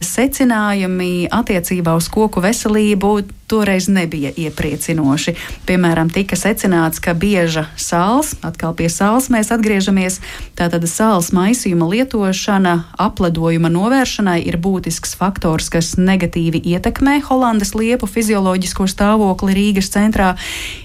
secinājumi 0.00 1.28
attiecībā 1.32 1.92
uz 1.98 2.08
koku 2.12 2.40
veselību 2.44 3.12
toreiz 3.50 3.88
nebija 3.90 4.30
iepriecinoši. 4.36 5.34
Piemēram, 5.66 6.10
tika 6.14 6.38
secināts, 6.38 7.02
ka 7.02 7.14
bieža 7.18 7.66
sāls, 7.74 8.36
atkal 8.46 8.76
pie 8.78 8.86
sāls 8.92 9.26
mēs 9.32 9.50
atgriežamies, 9.54 10.20
tātad 10.58 10.86
sāls 10.90 11.32
maisījuma 11.34 11.88
lietošana 11.90 12.76
apledojuma 13.00 13.72
novēršanai 13.74 14.38
ir 14.46 14.58
būtisks 14.62 15.16
faktors, 15.18 15.70
kas 15.72 15.96
negatīvi 15.98 16.62
ietekmē 16.74 17.18
Holandas 17.26 17.74
liepu 17.74 18.06
fizioloģisko 18.10 18.86
stāvokli 18.90 19.56
Rīgas 19.56 19.90
centrā, 19.90 20.32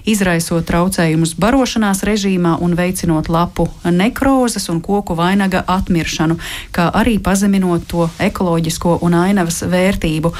izraisot 0.08 0.66
traucējumus 0.66 1.36
barošanās 1.38 2.02
režīmā 2.06 2.56
un 2.64 2.74
veicinot 2.78 3.30
lapu 3.30 3.68
nekrozes 3.84 4.68
un 4.72 4.80
koku 4.82 5.14
vainaga 5.18 5.62
atmiršanu, 5.70 6.38
kā 6.74 6.88
arī 6.94 7.18
pazeminot 7.22 7.86
to 7.86 8.08
ekoloģisko 8.22 8.98
un 9.06 9.14
ainavas 9.22 9.62
vērtību. 9.70 10.32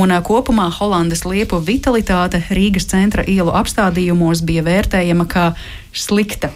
Un 0.00 0.14
kopumā 0.24 0.70
Holandas 0.78 1.24
liepu 1.28 1.60
vitalitāte 1.74 2.42
Rīgas 2.54 2.86
centra 2.90 3.24
ielu 3.26 3.52
apstādījumos 3.54 4.44
bija 4.46 4.64
vērtējama 4.66 5.26
kā 5.30 5.50
slikta. 5.92 6.52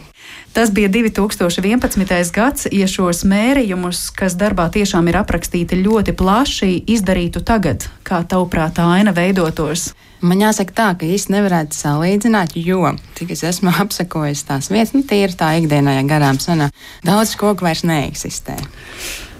Tas 0.52 0.72
bija 0.74 0.88
2011. 0.88 2.32
gads, 2.34 2.66
ja 2.72 2.86
šos 2.88 3.20
mērījumus, 3.28 4.08
kas 4.16 4.34
darbā 4.38 4.66
tiešām 4.74 5.10
ir 5.10 5.20
aprakstīti 5.20 5.78
ļoti 5.84 6.14
plaši, 6.18 6.70
izdarītu 6.96 7.44
tagad, 7.46 7.86
kā 8.02 8.22
tavuprāt, 8.26 8.78
tā 8.80 8.88
aina 8.96 9.12
veidotos. 9.14 9.92
Man 10.24 10.42
jāsaka 10.42 10.74
tā, 10.74 10.88
ka 10.98 11.06
īsti 11.06 11.36
nevarētu 11.36 11.78
salīdzināt, 11.78 12.56
jo, 12.58 12.90
cik 13.20 13.36
es 13.36 13.44
esmu 13.52 13.76
apsekojis 13.84 14.46
tās 14.48 14.72
vietas, 14.72 14.96
nu, 14.96 15.04
tie 15.06 15.22
ir 15.28 15.36
tā 15.38 15.52
ikdienā, 15.60 16.00
ja 16.00 16.08
garām 16.08 16.42
sanā, 16.42 16.72
daudz 17.06 17.36
koku 17.38 17.68
vairs 17.68 17.84
neeksistē. 17.86 18.58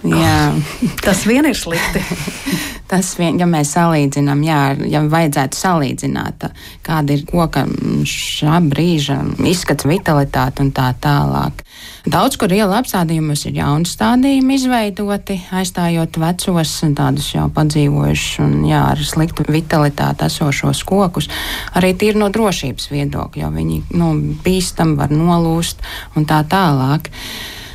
Jā. 0.06 0.54
Tas 1.06 1.24
vien 1.26 1.46
ir 1.48 1.56
slikti. 1.58 2.02
Tas 2.90 3.10
vien, 3.18 3.36
ja 3.36 3.44
mēs 3.44 3.74
salīdzinām, 3.76 4.42
jā, 4.46 4.60
ja 4.88 5.02
vajadzētu 5.04 5.58
salīdzināt, 5.58 6.46
kāda 6.86 7.18
ir 7.18 7.26
koka 7.28 7.66
šā 8.08 8.62
brīža 8.64 9.18
izskats, 9.44 9.84
vitalitāte 9.88 10.64
un 10.64 10.70
tā 10.72 10.86
tālāk. 11.02 11.60
Daudz 12.08 12.38
kur 12.40 12.52
iela 12.54 12.78
apstādījumos 12.80 13.42
ir 13.50 13.58
jauni 13.58 13.88
stādījumi 13.90 14.56
izveidoti, 14.56 15.36
aizstājot 15.52 16.16
vecos, 16.22 16.72
tādus 16.96 17.28
jau 17.34 17.44
padzīvojušus 17.52 18.40
un 18.46 18.54
jā, 18.70 18.80
ar 18.94 19.04
sliktu 19.04 19.44
vitalitāti 19.52 20.24
esošos 20.24 20.80
kokus. 20.88 21.28
Arī 21.76 21.92
tīri 21.98 22.22
no 22.22 22.30
drošības 22.32 22.88
viedokļa, 22.94 23.42
jo 23.44 23.52
viņi 23.52 23.82
nu, 24.00 24.14
bīstam, 24.46 24.96
var 24.96 25.12
nolūst 25.12 25.84
un 26.16 26.24
tā 26.30 26.40
tālāk. 26.48 27.12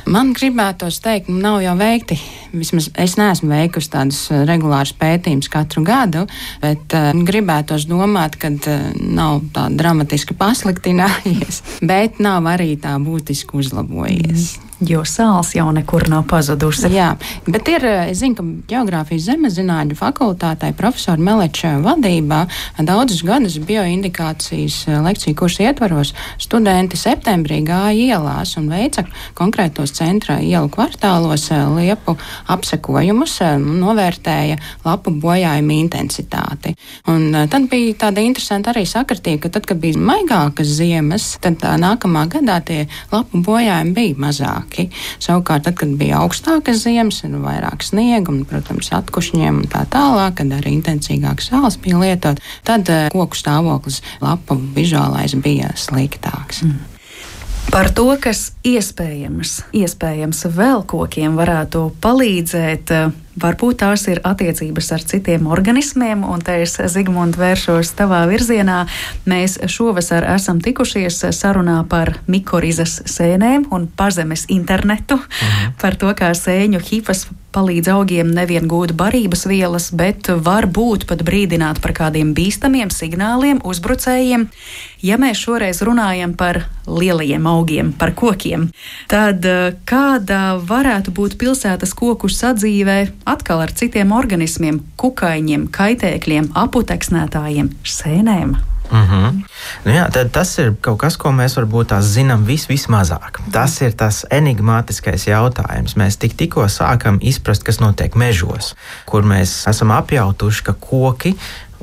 Man 0.04 0.34
gribētos 0.36 0.98
teikt, 1.00 1.30
nu, 1.32 1.38
nav 1.40 1.62
jau 1.64 1.74
veikti. 1.80 2.18
Vismaz 2.52 2.90
es 3.00 3.16
neesmu 3.16 3.48
veikusi 3.48 3.90
tādus 3.92 4.20
eh, 4.30 4.42
regulārus 4.48 4.92
pētījumus 5.00 5.48
katru 5.52 5.84
gadu, 5.86 6.26
bet 6.62 6.92
uh, 6.96 7.10
gribētos 7.26 7.88
domāt, 7.88 8.36
ka 8.40 8.52
uh, 8.52 8.84
nav 9.00 9.40
tā 9.56 9.66
dramatiski 9.72 10.36
pasliktinājies, 10.38 11.62
bet 11.90 12.20
nav 12.22 12.50
arī 12.52 12.74
tā 12.80 12.98
būtiski 13.00 13.56
uzlabojies. 13.62 14.54
Mm 14.58 14.73
jo 14.82 15.04
sāls 15.06 15.52
jau 15.54 15.68
nekur 15.74 16.08
nav 16.10 16.24
pazudusi. 16.30 16.88
Jā, 16.94 17.14
bet 17.46 17.68
ir, 17.68 17.84
eh, 17.84 18.10
es 18.10 18.18
zinu, 18.18 18.34
ka 18.34 18.44
geogrāfijas 18.72 19.28
zemezināļu 19.28 19.96
fakultātei 19.98 20.74
profesora 20.74 21.18
Meleča 21.18 21.78
vadībā 21.82 22.46
daudzus 22.78 23.22
gadus 23.22 23.58
bioindikācijas 23.58 24.88
eh, 24.88 25.00
lekciju 25.00 25.34
kursu 25.34 25.62
ietvaros 25.62 26.12
studenti 26.38 26.96
septembrī 26.96 27.62
gāja 27.64 28.18
ielās 28.18 28.56
un 28.58 28.68
veica 28.68 29.06
konkrētos 29.34 29.94
centra 29.94 30.40
ielu 30.40 30.68
kvartālos 30.68 31.50
eh, 31.52 31.64
liepu 31.78 32.16
apsekojumus, 32.48 33.38
novērtēja 33.60 34.58
lapu 34.84 35.10
bojājumu 35.10 35.78
intensitāti. 35.84 36.74
Un 37.08 37.30
tad 37.50 37.68
bija 37.70 37.94
tāda 38.06 38.24
interesanta 38.24 38.72
arī 38.72 38.84
sakritība, 38.88 39.46
ka 39.46 39.54
tad, 39.54 39.66
kad 39.66 39.78
bija 39.78 39.98
maigākas 39.98 40.76
ziemas, 40.78 41.38
tad 41.40 41.62
nākamā 41.62 42.26
gadā 42.28 42.60
tie 42.64 42.84
lapu 43.12 43.42
bojājumi 43.44 43.94
bija 43.94 44.22
mazāki 44.26 44.63
lielāki. 44.64 44.90
Savukārt, 45.18 45.64
tad, 45.64 45.76
kad 45.76 45.88
bija 45.96 46.20
augstākas 46.22 46.84
ziemas, 46.84 47.22
ir 47.24 47.36
vairāk 47.38 47.82
sniega 47.82 48.30
un, 48.30 48.44
protams, 48.44 48.90
atkušņiem 48.92 49.62
un 49.62 49.68
tā 49.68 49.86
tālāk, 49.90 50.36
kad 50.38 50.52
arī 50.52 50.74
intensīvāks 50.78 51.50
sāls 51.50 51.78
bija 51.78 51.98
lietot, 51.98 52.40
tad 52.64 52.88
eh, 52.88 53.10
koku 53.12 53.36
stāvoklis 53.36 54.02
lapu 54.20 54.56
vizuālais 54.74 55.34
bija 55.34 55.72
sliktāks. 55.76 56.64
Mm. 56.64 56.80
Par 57.72 57.90
to, 57.90 58.10
kas 58.20 58.52
iespējams, 58.62 59.64
iespējams 59.72 60.44
vēl 60.52 60.84
kokiem 60.84 61.34
varētu 61.36 61.94
palīdzēt 62.00 62.92
Varbūt 63.40 63.80
tās 63.82 64.06
ir 64.10 64.20
attiecības 64.26 64.90
ar 64.94 65.04
citiem 65.10 65.48
organismiem, 65.50 66.24
un 66.28 66.42
te 66.44 66.60
es, 66.62 66.76
Zigmund, 66.94 67.38
vēršos 67.40 67.94
tavā 67.98 68.24
virzienā. 68.30 68.84
Mēs 69.30 69.58
šovasar 69.70 70.26
esam 70.36 70.60
tikušies 70.64 71.22
sarunā 71.34 71.80
par 71.90 72.16
mikorizas 72.30 73.00
sēnēm 73.10 73.68
un 73.74 73.88
pazemes 73.88 74.46
internetu, 74.48 75.18
mhm. 75.18 75.78
par 75.80 75.98
to, 75.98 76.14
kā 76.18 76.30
sēņu 76.38 76.82
hifas 76.90 77.26
palīdz 77.54 77.90
augiem 77.94 78.30
nevien 78.34 78.66
gūt 78.70 78.94
barības 78.98 79.46
vielas, 79.46 79.90
bet 79.94 80.30
varbūt 80.46 81.06
pat 81.10 81.22
brīdināt 81.26 81.80
par 81.84 81.94
kādiem 81.96 82.32
bīstamiem 82.36 82.90
signāliem, 82.90 83.62
uzbrucējiem. 83.64 84.48
Ja 85.04 85.18
mēs 85.20 85.42
šoreiz 85.44 85.82
runājam 85.84 86.34
par 86.38 86.64
lielajiem 86.88 87.46
augiem, 87.48 87.92
par 87.96 88.14
kokiem, 88.16 88.68
tad 89.10 89.44
eh, 89.48 89.76
kāda 89.88 90.56
varētu 90.64 91.14
būt 91.14 91.38
pilsētas 91.40 91.94
koku 91.96 92.30
sadzīvē 92.32 92.98
atkal 93.24 93.64
ar 93.64 93.72
citiem 93.72 94.12
organismiem, 94.12 94.82
kukaiņiem, 95.00 95.68
kaitēkļiem, 95.74 96.52
aputeksnētājiem, 96.64 97.72
sēnēm. 97.84 98.56
Mm 98.92 99.04
-hmm. 99.08 99.44
nu 99.84 99.92
jā, 99.92 100.28
tas 100.32 100.58
ir 100.58 100.74
kaut 100.80 100.98
kas, 100.98 101.16
ko 101.16 101.32
mēs 101.32 101.56
varbūt 101.56 101.94
zinām 102.00 102.44
vis, 102.44 102.68
vismazāk. 102.68 103.40
Tas 103.52 103.80
ir 103.80 103.92
tas 103.92 104.26
enigmātiskais 104.30 105.26
jautājums. 105.26 105.96
Mēs 105.96 106.18
tik, 106.18 106.36
tikko 106.36 106.68
sākam 106.68 107.18
izprast, 107.20 107.64
kas 107.64 107.80
notiek 107.80 108.14
mežos, 108.14 108.74
kur 109.06 109.22
mēs 109.22 109.64
esam 109.68 109.90
apjautuši, 109.90 110.64
ka 110.64 110.72
koki 110.72 111.34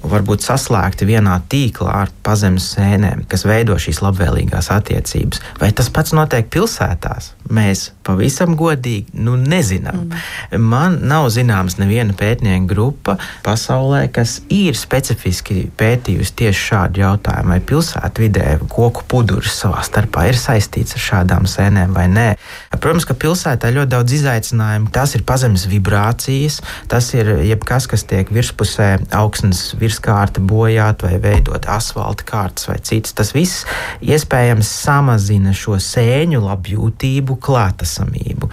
varbūt 0.01 0.45
saslēgti 0.45 1.05
vienā 1.05 1.37
tīklā 1.49 1.93
ar 2.03 2.11
pazemes 2.25 2.71
sēnēm, 2.75 3.25
kas 3.29 3.45
veido 3.45 3.77
šīs 3.81 4.01
labvēlīgās 4.01 4.71
attiecības. 4.73 5.41
Vai 5.61 5.71
tas 5.71 5.89
pats 5.93 6.13
notiek 6.17 6.49
pilsētās? 6.53 7.33
Mēs 7.49 7.91
pavisam 8.11 8.55
godīgi 8.59 9.15
nu, 9.23 9.35
nezinām. 9.39 10.05
Mm. 10.07 10.69
Man 10.71 10.99
nav 11.09 11.29
zināms 11.33 11.77
neviena 11.79 12.15
pētnieku 12.17 12.69
grupa 12.69 13.17
pasaulē, 13.45 14.05
kas 14.13 14.39
ir 14.51 14.77
specifiski 14.77 15.65
pētījusi 15.77 16.35
tieši 16.43 16.65
šādu 16.71 17.03
jautājumu, 17.03 17.55
vai 17.55 17.59
pilsētvidē 17.71 18.47
koku 18.71 19.05
puduris 19.09 19.55
savā 19.63 19.83
starpā 19.85 20.27
ir 20.29 20.39
saistīts 20.39 20.97
ar 20.97 21.05
šādām 21.07 21.47
sēnēm 21.49 21.95
vai 21.95 22.07
nē. 22.11 22.27
Protams, 22.81 23.05
ka 23.05 23.15
pilsētā 23.17 23.69
ir 23.69 23.79
ļoti 23.79 23.93
daudz 23.93 24.15
izaicinājumu. 24.17 24.91
Tas 24.93 25.15
ir 25.17 25.25
pazemes 25.27 25.67
vibrācijas, 25.69 26.61
tas 26.91 27.11
ir 27.17 27.29
jebkas, 27.45 27.87
kas 27.91 28.05
tiek 28.09 28.31
virspusē 28.33 28.89
augsnes 29.17 29.71
virskārta 29.79 30.41
bojāt 30.43 31.05
vai 31.05 31.17
veidot 31.21 31.67
asfalta 31.69 32.25
kārtas 32.27 32.69
vai 32.69 32.79
citas. 32.81 33.15
Tas 33.17 33.33
viss 33.35 33.65
iespējams 34.01 34.69
samazina 34.81 35.53
šo 35.55 35.77
sēņu 35.81 36.41
labjūtību, 36.45 37.37
klātesamību. 38.01 38.49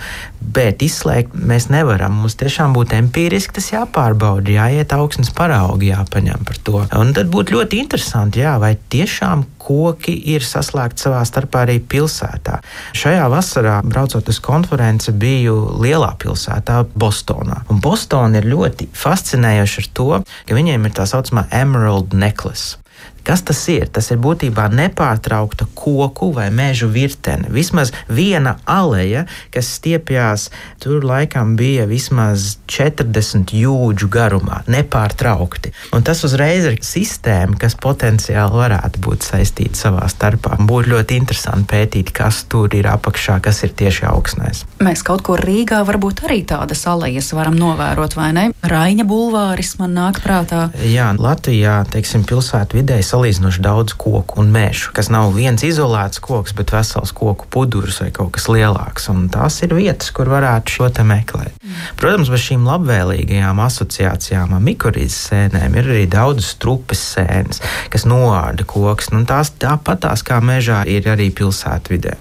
Bet 0.54 0.82
izslēgt 0.82 1.34
mēs 1.34 1.68
nevaram. 1.70 2.14
Mums 2.22 2.36
tiešām 2.38 2.72
būtu 2.76 2.96
empiriski 2.98 3.54
tas 3.58 3.70
jāpārbauda, 3.72 4.50
jāiet 4.50 4.92
augsnes 4.92 5.30
paraugi, 5.30 5.92
jāpaņem 5.92 6.44
par 6.46 6.58
to. 6.64 6.82
Un 6.98 7.12
tad 7.14 7.28
būtu 7.30 7.56
ļoti 7.56 7.82
interesanti, 7.82 8.40
jā, 8.40 8.58
vai 8.58 8.76
tiešām 8.76 9.44
koki 9.58 10.14
ir 10.32 10.42
saslēgti 10.42 11.04
savā 11.04 11.20
starpā 11.28 11.66
arī 11.66 11.78
pilsētā. 11.80 12.62
Šajā 12.96 13.28
vasarā, 13.28 13.82
braucot 13.84 14.28
uz 14.28 14.40
konferenci, 14.40 15.12
biju 15.12 15.58
lielā 15.82 16.14
pilsētā, 16.18 16.86
Bostonā. 16.98 17.64
Un 17.68 17.82
Bostona 17.84 18.40
ir 18.40 18.48
ļoti 18.48 18.88
fascinējoša 18.96 19.84
ar 19.84 19.92
to, 19.92 20.10
ka 20.48 20.56
viņiem 20.56 20.88
ir 20.88 20.96
tā 20.96 21.04
saucamā 21.08 21.48
Emerald 21.52 22.16
Necklace. 22.16 22.78
Kas 23.26 23.42
tas 23.44 23.60
ir? 23.72 23.88
Tas 23.92 24.10
ir 24.12 24.20
būtībā 24.22 24.68
nepārtraukta 24.72 25.68
koku 25.76 26.30
vai 26.36 26.48
meža 26.54 26.88
virtene. 26.90 27.50
Vismaz 27.52 27.92
viena 28.08 28.56
aleja, 28.64 29.26
kas 29.54 29.70
stiepjas, 29.78 30.48
tur 30.82 31.04
laikam 31.06 31.56
bija 31.58 31.86
vismaz 31.88 32.56
40 32.70 33.52
jūdžu 33.56 34.08
garumā, 34.12 34.62
nepārtraukti. 34.70 35.72
Un 35.96 36.04
tas 36.06 36.22
uzreiz 36.26 36.68
ir 36.68 36.78
sistēma, 36.84 37.58
kas 37.60 37.76
potenciāli 37.78 38.62
varētu 38.62 39.02
būt 39.04 39.28
saistīta 39.28 39.78
savā 39.78 40.08
starpā. 40.10 40.56
Būtu 40.68 40.94
ļoti 40.94 41.18
interesanti 41.20 41.68
pētīt, 41.74 42.12
kas 42.16 42.44
tur 42.50 42.72
ir 42.76 42.88
apakšā, 42.90 43.38
kas 43.44 43.62
ir 43.66 43.74
tieši 43.78 44.06
augsnēs. 44.08 44.64
Mēs 44.84 45.04
kaut 45.06 45.24
kur 45.26 45.42
Rīgā 45.44 45.82
varbūt 45.88 46.24
arī 46.28 46.40
tādas 46.48 46.84
alejas 46.88 47.30
varam 47.36 47.56
novērot, 47.58 48.16
vai 48.18 48.30
ne? 48.36 48.46
Raņa 48.68 49.06
bulvāris 49.08 49.76
man 49.80 49.94
nāk 49.96 50.22
prātā. 50.24 50.68
Jā, 50.88 51.10
Latvijā, 51.18 51.80
teiksim, 51.92 52.24
pilsētu 52.28 52.80
vidē 52.80 53.00
salīdzinoši 53.18 53.62
daudz 53.64 53.94
koku 53.98 54.38
un 54.38 54.50
mežu, 54.54 54.92
kas 54.94 55.08
nav 55.10 55.32
viens 55.34 55.62
izolēts 55.66 56.20
koks, 56.22 56.54
bet 56.54 56.70
vesels 56.72 57.10
koku 57.16 57.48
pudurs 57.50 57.98
vai 58.02 58.10
kaut 58.14 58.30
kas 58.36 58.46
lielāks. 58.50 59.08
Un 59.10 59.26
tās 59.32 59.58
ir 59.66 59.74
vietas, 59.74 60.12
kur 60.14 60.30
varētu 60.30 60.76
šo 60.76 60.90
te 60.94 61.02
meklēt. 61.06 61.56
Protams, 61.98 62.30
bez 62.30 62.44
šīm 62.46 62.66
labvēlīgajām 62.68 63.58
asociācijām 63.64 64.54
ar 64.54 64.62
mikorīzes 64.62 65.18
sēnēm 65.32 65.74
ir 65.80 65.90
arī 65.90 66.06
daudz 66.10 66.46
strupes 66.54 67.02
sēnes, 67.16 67.62
kas 67.90 68.06
noārda 68.06 68.66
koks. 68.68 69.10
Nu, 69.14 69.24
tās 69.26 69.50
tāpatās 69.58 70.22
kā 70.26 70.38
mežā 70.44 70.84
ir 70.86 71.10
arī 71.10 71.32
pilsētvidē. 71.34 72.14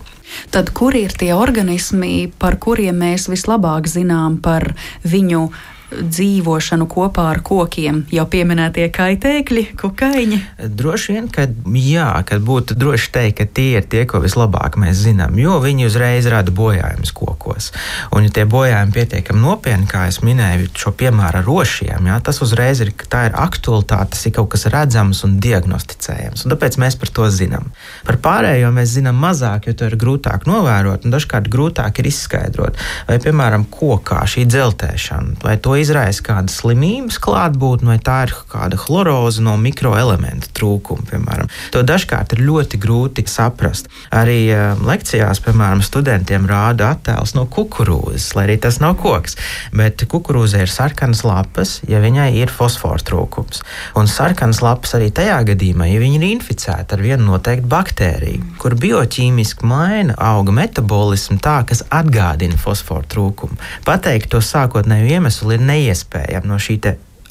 Tad 0.52 0.74
kur 0.76 0.96
ir 0.98 1.14
tie 1.16 1.32
organismi, 1.38 2.28
par 2.40 2.58
kuriem 2.60 2.98
mēs 3.06 3.30
vislabāk 3.32 3.88
zinām 3.88 4.42
par 4.44 4.74
viņu 5.08 5.48
dzīvošanu 5.92 6.88
kopā 6.92 7.30
ar 7.32 7.40
kokiem, 7.46 8.02
jau 8.12 8.26
pieminētie 8.28 8.90
kaitēkļi, 8.94 9.64
kukaiņi? 9.80 10.40
Droši 10.78 11.16
vien, 11.16 11.30
ka 11.32 11.48
jā, 11.80 12.10
kad 12.28 12.44
būtu 12.44 12.76
droši 12.78 13.12
teikt, 13.16 13.38
ka 13.40 13.48
tie 13.60 13.80
ir 13.80 13.88
tie, 13.88 14.04
ko 14.10 14.20
vislabāk 14.24 14.76
mēs 14.82 15.00
zinām, 15.06 15.38
jo 15.40 15.58
viņi 15.64 15.88
uzreiz 15.88 16.28
rada 16.32 16.52
bojājumus 16.52 17.14
kokos. 17.16 17.70
Un, 18.12 18.28
ja 18.28 18.34
tie 18.36 18.44
bojājumi 18.50 18.96
pietiekami 18.98 19.44
nopietni, 19.44 19.88
kā 19.90 20.08
es 20.12 20.20
minēju, 20.26 20.72
šo 20.76 20.92
piemēru 20.98 21.42
ar 21.42 21.48
rošiem, 21.48 22.12
jā, 22.12 22.20
tas 22.26 22.42
uzreiz 22.44 22.84
ir, 22.84 22.92
tā 23.08 23.28
ir 23.30 23.40
aktualitāte, 23.40 24.12
tas 24.18 24.28
ir 24.28 24.36
kaut 24.36 24.52
kas 24.56 24.68
redzams 24.74 25.24
un 25.28 25.40
diagnosticējams. 25.44 26.44
Un 26.44 26.56
tāpēc 26.56 26.80
mēs 26.84 27.00
par 27.00 27.14
to 27.16 27.30
zinām. 27.32 27.72
Par 28.08 28.20
pārējo 28.24 28.74
mēs 28.76 28.92
zinām 28.98 29.20
mazāk, 29.24 29.70
jo 29.70 29.78
to 29.78 29.88
ir 29.88 29.98
grūtāk 30.00 30.48
novērot 30.50 31.08
un 31.08 31.16
dažkārt 31.16 31.48
grūtāk 31.54 32.02
ir 32.02 32.12
izskaidrot. 32.12 32.78
Vai, 33.08 33.20
piemēram, 33.24 33.68
kokā 33.72 34.24
šī 34.28 34.48
dzeltēšana, 34.52 35.40
vai 35.46 35.56
to 35.62 35.77
izraisa 35.82 36.24
kāda 36.26 36.52
slimības 36.52 37.20
klātbūtne, 37.24 37.94
vai 37.94 38.00
tā 38.04 38.20
ir 38.28 38.36
kāda 38.52 38.80
chloroza 38.80 39.44
no 39.46 39.56
mikroelementu 39.62 40.52
trūkuma, 40.58 41.06
piemēram. 41.12 41.52
To 41.76 41.84
dažkārt 41.88 42.36
ir 42.36 42.44
ļoti 42.48 42.80
grūti 42.82 43.26
saprast. 43.28 43.90
Arī 44.16 44.40
uh, 44.54 44.80
lekcijās, 44.88 45.42
piemēram, 45.46 45.84
studentiem 45.86 46.48
rāda 46.50 46.94
attēls 46.96 47.36
no 47.38 47.46
kukurūzas, 47.52 48.30
lai 48.38 48.48
arī 48.48 48.58
tas 48.64 48.80
nav 48.84 48.98
koks. 49.02 49.38
Bet 49.76 50.06
kukurūzai 50.10 50.64
ir 50.66 50.72
sarkanas 50.72 51.24
lapas, 51.28 51.78
ja 51.90 52.02
viņai 52.04 52.30
ir 52.40 52.54
fosfora 52.54 53.04
trūkums. 53.04 53.64
Un 54.00 54.10
sarkanas 54.12 54.62
lapas 54.64 54.96
arī 54.98 55.10
tajā 55.16 55.40
gadījumā, 55.52 55.90
ja 55.92 56.02
viņi 56.02 56.20
ir 56.22 56.28
inficēti 56.32 56.96
ar 56.96 57.04
vienu 57.04 57.28
noteiktu 57.32 57.70
baktēriju, 57.72 58.54
kur 58.62 58.78
bioķīmiski 58.80 59.68
maina 59.68 60.16
auga 60.30 60.56
metabolismu 60.56 61.40
tā, 61.44 61.60
kas 61.68 61.84
atgādina 61.94 62.58
fosfora 62.60 63.06
trūkumu. 63.12 63.60
Pateikt 63.88 64.32
to 64.34 64.42
sākotnēju 64.44 65.12
iemeslu 65.18 65.56
ir 65.56 65.67
neiespējami 65.68 66.50
no 66.50 66.60
šī 66.62 66.80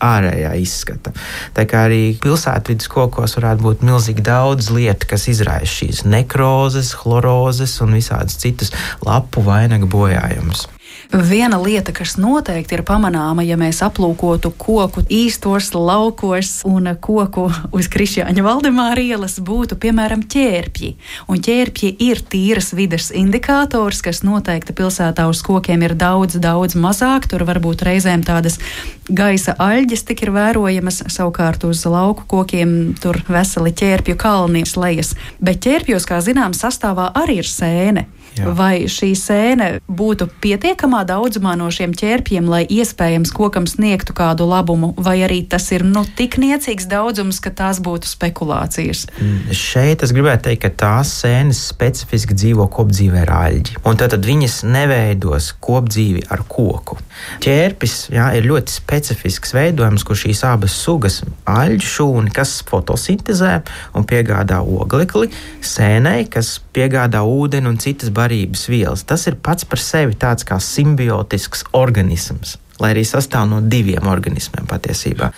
ārējā 0.03 0.53
izskata. 0.61 1.12
Tā 1.57 1.64
kā 1.68 1.87
arī 1.89 2.01
pilsētvidas 2.20 2.91
kokos 2.93 3.37
varētu 3.39 3.64
būt 3.64 3.84
milzīgi 3.87 4.24
daudz 4.26 4.68
lietu, 4.74 5.09
kas 5.09 5.28
izraisa 5.32 5.72
šīs 5.72 6.05
nekrozes, 6.05 6.93
chlorozes 7.01 7.78
un 7.84 7.97
visādas 7.97 8.37
citas 8.43 8.74
lapu 9.07 9.45
vainaga 9.47 9.89
bojājumus. 9.89 10.66
Viena 11.13 11.59
lieta, 11.63 11.93
kas 11.95 12.17
noteikti 12.19 12.75
ir 12.75 12.83
pamanāma, 12.87 13.45
ja 13.47 13.55
mēs 13.59 13.79
aplūkotu 13.87 14.51
koku 14.59 15.05
īstos 15.13 15.71
laukos 15.75 16.65
un 16.67 16.91
koku 17.01 17.47
uz 17.77 17.89
Krišjāņa 17.93 18.43
Valdemāra 18.43 19.05
ielas, 19.05 19.37
būtu 19.39 19.79
piemēram 19.79 20.25
ķērpji. 20.27 20.91
Un 21.31 21.39
ķērpji 21.47 21.93
ir 22.09 22.23
tīras 22.27 22.73
vides 22.75 23.13
indikators, 23.15 24.03
kas 24.03 24.25
noteikti 24.27 24.75
pilsētā 24.77 25.29
uz 25.31 25.45
kokiem 25.47 25.87
ir 25.87 25.95
daudz, 25.95 26.41
daudz 26.43 26.75
mazāk. 26.75 27.31
Tur 27.31 27.47
varbūt 27.47 27.87
reizēm 27.87 28.27
tādas 28.27 28.59
gaisa 29.07 29.55
aļģes 29.63 30.07
tik 30.11 30.27
ir 30.27 30.35
vērojamas, 30.35 31.05
savukārt 31.13 31.69
uz 31.71 31.85
lauku 31.87 32.27
kokiem 32.27 32.97
tur 32.99 33.23
veseli 33.31 33.71
ķērpju 33.71 34.19
kalni 34.19 34.67
lejas. 34.75 35.15
Bet 35.39 35.63
ķērpjos, 35.63 36.09
kā 36.09 36.19
zinām, 36.25 36.57
sastāvā 36.57 37.13
arī 37.15 37.41
ir 37.45 37.51
sēne. 37.51 38.09
Jā. 38.37 38.53
Vai 38.57 38.84
šī 38.91 39.11
sēne 39.16 39.68
būtu 39.89 40.28
pietiekamā 40.45 41.03
daudzumā 41.09 41.55
no 41.57 41.70
šiem 41.72 41.95
ķērpiem, 41.97 42.49
lai 42.51 42.62
iespējams 42.68 43.32
kokam 43.32 43.64
sniegtu 43.70 44.12
kādu 44.16 44.45
labumu, 44.49 44.93
vai 45.01 45.16
arī 45.24 45.41
tas 45.49 45.70
ir 45.72 45.84
nu, 45.87 46.05
tik 46.18 46.37
niecīgs 46.43 46.89
daudzums, 46.91 47.41
ka 47.41 47.53
tās 47.57 47.80
būtu 47.84 48.11
spekulācijas? 48.11 49.07
Mm, 49.16 49.55
šeit 49.57 50.05
es 50.05 50.12
gribētu 50.16 50.51
teikt, 50.51 50.66
ka 50.66 50.72
tās 50.84 51.14
sēnes 51.22 51.62
specifiski 51.70 52.37
dzīvo 52.37 52.68
kopdzīvē 52.76 53.24
ar 53.24 53.32
aļģi, 53.39 53.80
un 53.89 54.01
tad, 54.01 54.18
viņas 54.26 54.59
neveidos 54.68 55.53
kopdzīvi 55.64 56.26
ar 56.32 56.45
koku. 56.51 56.99
Ķērpis 57.45 57.97
jā, 58.12 58.28
ir 58.37 58.49
ļoti 58.51 58.74
specifisks 58.74 59.55
veidojums, 59.57 60.05
kur 60.05 60.18
šīs 60.18 60.45
abas 60.45 60.76
sugas 60.76 61.22
aļģu 61.49 61.89
šūni, 61.95 62.34
kas 62.37 62.59
fotosintezē 62.68 63.55
un 63.97 64.05
piegādā 64.09 64.61
oglekli, 64.61 65.30
sēnei, 65.64 66.26
kas 66.28 66.59
piegādā 66.76 67.22
ūdeni 67.24 67.70
un 67.70 67.80
citas 67.80 68.12
barības 68.12 68.26
barības 68.27 68.68
vielas. 68.68 69.07
Tas 69.09 69.27
ir 69.31 69.39
pats 69.41 69.64
par 69.64 69.81
sevi 69.83 70.18
tāds 70.18 70.45
kā 70.47 70.61
simbiotisks 70.62 71.64
organisms 71.72 72.59
lai 72.81 72.93
arī 72.93 73.07
sastāv 73.09 73.47
no 73.49 73.62
diviem 73.64 74.05
organismiem 74.11 74.66
patiesībā. 74.68 75.31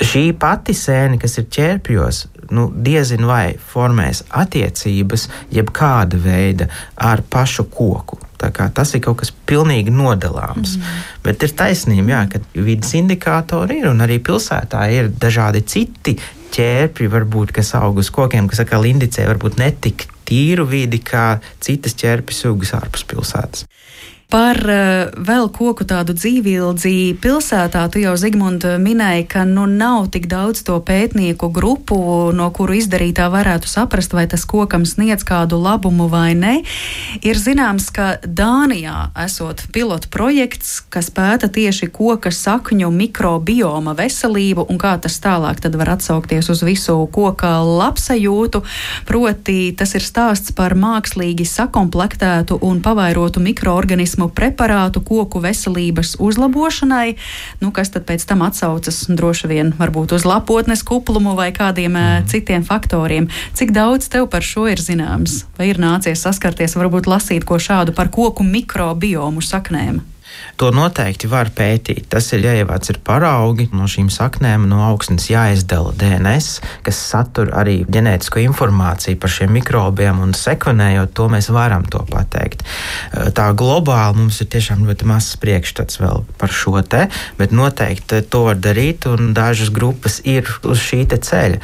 Šī 0.00 0.30
pati 0.40 0.72
sēne, 0.76 1.18
kas 1.20 1.36
ir 1.40 1.48
ķērpjos, 1.52 2.22
nu, 2.56 2.68
diezin 2.70 3.26
vai 3.28 3.56
formēs 3.72 4.22
attiecības 4.30 5.26
jebkāda 5.52 6.20
veida 6.22 6.70
ar 6.96 7.20
pašu 7.20 7.66
koku. 7.72 8.20
Tas 8.36 8.92
ir 8.94 9.02
kaut 9.04 9.20
kas 9.22 9.32
pilnīgi 9.48 9.92
nodalāms. 9.92 10.76
Mm. 10.76 11.04
Bet 11.24 11.44
ir 11.44 11.54
taisnība, 11.56 12.08
jā, 12.12 12.24
ka 12.32 12.42
vidas 12.56 12.92
indikātori 12.96 13.80
ir 13.80 13.90
un 13.90 14.04
arī 14.04 14.16
pilsētā 14.24 14.84
ir 14.92 15.08
dažādi 15.12 15.64
citi 15.68 16.18
ķērpji, 16.56 17.12
varbūt, 17.12 17.52
kas 17.56 17.74
aug 17.76 18.00
uz 18.00 18.12
kokiem, 18.12 18.48
kas 18.48 18.64
atkal 18.64 18.88
indicē 18.88 19.24
varbūt 19.28 19.58
netik 19.60 20.08
tīru 20.26 20.66
vidi 20.68 21.00
kā 21.04 21.38
citas 21.62 21.96
ķērpju 21.98 22.36
sugas 22.36 22.74
ārpus 22.76 23.06
pilsētas. 23.08 23.66
Par 24.26 24.58
uh, 24.58 25.06
vēl 25.22 25.46
koku 25.54 25.84
tādu 25.86 26.10
dzīvildzi 26.18 27.14
pilsētā, 27.22 27.84
tu 27.94 28.00
jau 28.02 28.16
Zigmund 28.18 28.64
minēji, 28.82 29.22
ka 29.30 29.44
nu 29.46 29.68
nav 29.70 30.08
tik 30.10 30.26
daudz 30.26 30.64
to 30.66 30.80
pētnieku 30.82 31.46
grupu, 31.54 31.98
no 32.34 32.48
kuru 32.50 32.74
izdarītā 32.74 33.28
varētu 33.30 33.70
saprast, 33.70 34.16
vai 34.18 34.24
tas 34.26 34.42
kokam 34.42 34.82
sniedz 34.82 35.22
kādu 35.22 35.60
labumu 35.62 36.08
vai 36.10 36.34
ne. 36.34 36.56
Ir 37.22 37.38
zināms, 37.38 37.86
ka 37.94 38.16
Dānijā 38.26 39.12
esot 39.26 39.62
pilotu 39.70 40.10
projekts, 40.10 40.80
kas 40.90 41.12
pēta 41.14 41.46
tieši 41.46 41.86
koka 41.94 42.34
sakņu 42.34 42.90
mikrobioma 42.90 43.94
veselību 43.94 44.66
un 44.66 44.82
kā 44.82 44.96
tas 44.98 45.20
tālāk 45.22 45.62
var 45.76 45.94
atsaukties 45.94 46.50
uz 46.50 46.64
visu 46.66 46.98
koka 47.14 47.60
labsajūtu. 47.62 48.64
Proti, 49.06 49.70
tas 49.78 49.94
ir 49.94 50.02
stāsts 50.02 50.50
par 50.56 50.74
mākslīgi 50.74 51.46
sakomplektētu 51.46 52.58
un 52.66 52.82
pavairotu 52.82 53.42
mikroorganismu 53.44 54.15
organismu 54.16 54.28
preparātu 54.32 55.00
koku 55.04 55.40
veselības 55.40 56.16
uzlabošanai, 56.18 57.16
nu, 57.60 57.70
kas 57.70 57.90
tad 57.90 58.06
pēc 58.06 58.24
tam 58.26 58.42
atsaucas 58.42 59.06
droši 59.08 59.48
vien 59.48 59.72
varbūt 59.76 60.14
uz 60.16 60.24
lapotnes 60.24 60.82
kuplumu 60.82 61.36
vai 61.36 61.52
kādiem 61.52 61.92
mm. 61.92 62.26
citiem 62.28 62.64
faktoriem. 62.64 63.28
Cik 63.54 63.72
daudz 63.72 64.08
tev 64.08 64.28
par 64.28 64.42
šo 64.42 64.68
ir 64.68 64.80
zināms? 64.80 65.46
Vai 65.58 65.70
ir 65.70 65.78
nācies 65.78 66.22
saskarties, 66.22 66.76
varbūt 66.76 67.06
lasīt 67.06 67.44
ko 67.44 67.58
šādu 67.58 67.94
par 67.94 68.08
koku 68.08 68.44
mikrobiomu 68.44 69.42
saknēm? 69.42 70.15
To 70.56 70.70
noteikti 70.72 71.28
var 71.28 71.50
pētīt. 71.52 72.06
Tas 72.12 72.30
ir 72.32 72.44
jāievāc 72.46 72.88
ir 72.88 73.00
paraugi 73.04 73.68
no 73.76 73.84
šīm 73.90 74.08
saknēm, 74.12 74.64
no 74.70 74.80
augsnes 74.86 75.28
jāizdala 75.28 75.92
DNS, 76.00 76.60
kas 76.86 77.00
satur 77.10 77.52
arī 77.56 77.82
ģenētisko 77.92 78.40
informāciju 78.46 79.20
par 79.20 79.32
šiem 79.32 79.52
mikrobiem, 79.58 80.22
un 80.24 80.32
sekvenējot 80.36 81.12
to 81.16 81.28
mēs 81.32 81.50
varam 81.52 81.84
to 81.92 82.00
pateikt. 82.08 82.64
Tā 83.36 83.50
globāli 83.58 84.22
mums 84.22 84.40
ir 84.40 84.50
tiešām 84.54 84.86
ļoti 84.88 85.08
mazs 85.10 85.36
priekšstats 85.42 86.00
vēl 86.00 86.24
par 86.40 86.52
šo 86.52 86.80
te, 86.80 87.06
bet 87.36 87.52
noteikti 87.56 88.22
to 88.32 88.46
var 88.48 88.60
darīt, 88.60 89.04
un 89.10 89.34
dažas 89.36 89.68
grupas 89.74 90.22
ir 90.24 90.48
uz 90.64 90.80
šī 90.80 91.04
ceļa. 91.06 91.60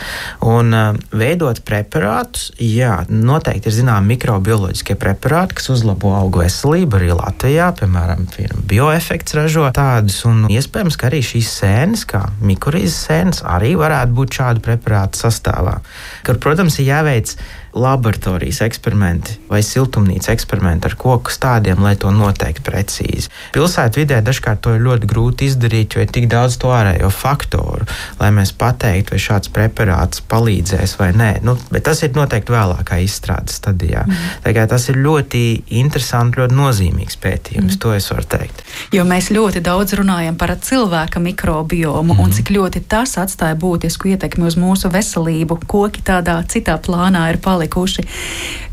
Un 0.47 0.77
veidot 1.17 1.63
preparātus, 1.67 2.51
jā, 2.61 3.01
noteikti 3.09 3.71
ir 3.71 3.79
zināmi 3.81 4.15
mikrobioloģiskie 4.15 4.97
preparāti, 5.01 5.57
kas 5.59 5.73
uzlabo 5.73 6.13
augu 6.19 6.45
veselību 6.45 7.01
arī 7.01 7.13
Latvijā, 7.17 7.73
piemēram, 7.81 8.29
bio 8.37 8.62
bioefekts 8.69 9.37
ražo 9.37 9.67
tādus, 9.75 10.21
un 10.29 10.47
iespējams, 10.53 10.99
ka 10.99 11.09
arī 11.09 11.23
šīs 11.27 11.51
sēnes, 11.61 12.05
kā 12.09 12.23
mikrorīzes 12.45 12.99
sēnes, 13.09 13.43
arī 13.49 13.75
varētu 13.81 14.17
būt 14.17 14.39
šādu 14.39 14.65
preparātu 14.65 15.23
sastāvā. 15.25 15.79
Kur, 16.27 16.41
protams, 16.43 16.79
ir 16.81 16.93
jāveic 16.93 17.35
laboratorijas 17.73 18.61
eksperimenti 18.67 19.39
vai 19.49 19.63
siltumnīca 19.65 20.33
eksperimenti 20.33 20.89
ar 20.89 20.95
koku 20.99 21.33
stādiem, 21.33 21.81
lai 21.83 21.95
to 21.97 22.11
noteikti 22.13 22.65
precīzi. 22.67 23.31
Pilsētvidē 23.55 24.21
dažkārt 24.25 24.63
to 24.65 24.75
ir 24.77 24.85
ļoti 24.85 25.09
grūti 25.09 25.49
izdarīt, 25.49 25.97
jo 25.97 26.05
ir 26.05 26.13
tik 26.13 26.29
daudz 26.33 26.59
to 26.61 26.73
ārējo 26.73 27.09
faktoru, 27.13 27.87
lai 28.21 28.31
mēs 28.37 28.53
pateiktu, 28.57 29.15
vai 29.15 29.23
šāds 29.25 29.53
preparāts 29.53 30.23
palīdzēs 30.29 30.97
vai 31.01 31.11
nē. 31.17 31.31
Nu, 31.47 31.57
bet 31.73 31.87
tas 31.89 32.03
ir 32.05 32.13
noteikti 32.17 32.53
vēlākā 32.53 33.01
izstrādes 33.05 33.59
stadijā. 33.61 34.05
Mm. 34.07 34.61
Tas 34.73 34.89
ir 34.89 35.01
ļoti 35.03 35.43
interesants, 35.81 36.37
ļoti 36.39 36.57
nozīmīgs 36.57 37.19
pētījums, 37.21 37.75
mm. 37.75 37.81
to 37.83 37.95
es 37.97 38.09
varu 38.13 38.29
teikt. 38.37 38.63
Jo 38.93 39.05
mēs 39.09 39.33
ļoti 39.35 39.65
daudz 39.65 39.97
runājam 39.99 40.37
par 40.41 40.55
cilvēka 40.61 41.21
mikrobiomu 41.25 42.15
mm. 42.15 42.23
un 42.23 42.37
cik 42.37 42.53
ļoti 42.55 42.85
tas 42.89 43.17
atstāja 43.21 43.57
būtisku 43.59 44.13
ietekmi 44.13 44.47
uz 44.49 44.59
mūsu 44.61 44.93
veselību. 44.93 45.61
Koki 45.69 46.05
tādā 46.05 46.39
citā 46.49 46.79
plānā 46.81 47.27
ir 47.33 47.41
palikuši 47.43 47.62
palikuši. 47.63 48.03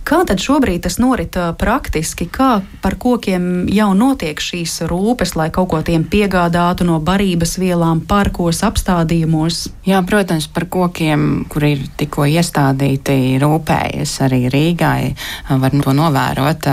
Kā 0.09 0.23
tad 0.25 0.41
šobrīd 0.41 0.81
tas 0.87 0.95
norit 0.97 1.35
praktiski? 1.61 2.25
Kā 2.33 2.63
par 2.81 2.95
kokiem 2.97 3.67
jau 3.69 3.91
notiek 3.93 4.39
šīs 4.41 4.79
rūpes, 4.89 5.35
lai 5.37 5.51
kaut 5.53 5.67
ko 5.69 5.81
tiem 5.85 6.01
piegādātu 6.01 6.87
no 6.87 6.95
barības 6.97 7.59
vielām, 7.61 8.01
parkos, 8.09 8.63
apstādījumos? 8.65 9.67
Jā, 9.85 9.99
protams, 10.09 10.47
par 10.49 10.65
kokiem, 10.65 11.43
kur 11.53 11.67
ir 11.67 11.83
tikko 11.99 12.25
iestādīti, 12.25 13.37
rūpējas 13.43 14.15
arī 14.25 14.39
Rīgā. 14.49 14.89
Var 15.61 15.77
to 15.77 15.93
novērot. 15.93 16.65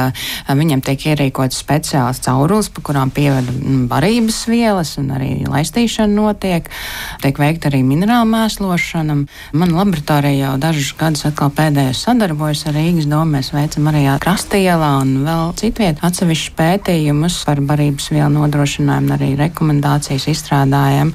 Viņam 0.63 0.81
tiek 0.89 1.07
ierīkots 1.13 1.61
speciāls 1.61 2.23
caurulis, 2.25 2.73
pa 2.73 2.87
kurām 2.89 3.13
pievada 3.13 3.53
barības 3.93 4.41
vielas, 4.49 4.95
un 4.97 5.13
arī 5.13 5.31
laistīšana 5.45 6.09
notiek. 6.17 6.73
Tiek 7.21 7.45
veikta 7.45 7.69
arī 7.69 7.85
minerāla 7.85 8.25
mēslošana. 8.33 9.21
Man 9.53 9.77
laboratorijā 9.77 10.47
jau 10.47 10.57
dažus 10.65 10.97
gadus 10.97 11.29
atkal 11.29 11.53
pēdējos 11.53 12.07
sadarbojas 12.09 12.65
ar 12.73 12.81
Rīgas 12.81 13.13
domu. 13.13 13.26
Mēs 13.27 13.51
veicam 13.55 13.89
arī 13.91 14.05
Krastielā 14.23 14.91
un 15.03 15.25
vēl 15.27 15.53
citviet 15.59 16.03
atsevišķus 16.07 16.55
pētījumus 16.59 17.41
par 17.49 17.61
barības 17.67 18.11
vielu 18.13 18.31
nodrošinājumu, 18.37 19.13
arī 19.17 19.33
rekomendācijas 19.41 20.29
izstrādājam. 20.31 21.11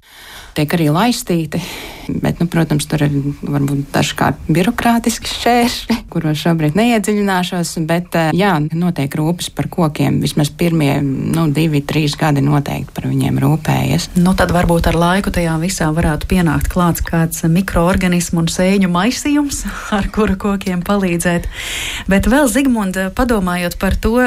Tiek 0.56 0.78
arī 0.78 0.92
laistīti 0.92 1.62
Bet, 2.20 2.40
nu, 2.40 2.48
protams, 2.50 2.86
tur 2.90 3.04
ir 3.06 3.14
varbūt 3.42 3.92
dažkārt 3.94 4.48
birokrātiski 4.52 5.30
šķēršļi, 5.30 5.98
kuros 6.12 6.40
šobrīd 6.42 6.76
neiedziļināšos. 6.80 7.74
Bet, 7.88 8.16
eh, 8.18 8.32
jā, 8.36 8.56
notiek 8.74 9.14
rūpes 9.16 9.52
par 9.56 9.70
kokiem. 9.72 10.20
Vismaz 10.24 10.50
pirmie 10.50 11.00
nu, 11.04 11.48
divi, 11.52 11.82
trīs 11.82 12.18
gadi 12.20 12.44
noteikti 12.44 12.92
par 12.96 13.08
viņiem 13.08 13.40
rūpējas. 13.42 14.10
Nu, 14.18 14.34
tad 14.36 14.52
varbūt 14.52 14.90
ar 14.92 14.98
laiku 14.98 15.32
tajā 15.32 15.56
visā 15.62 15.92
varētu 15.94 16.28
pienākt 16.28 16.72
klāts 16.72 17.06
kāds 17.06 17.44
mikroorganismu 17.44 18.44
un 18.44 18.52
sēņu 18.52 18.92
maisījums, 18.92 19.64
ar 19.98 20.10
kuru 20.12 20.36
kokiem 20.36 20.84
palīdzēt. 20.84 21.48
Bet 22.12 22.28
vēl, 22.28 22.50
Zigmund, 22.52 22.98
padomājot 23.16 23.78
par 23.80 23.96
to, 23.96 24.18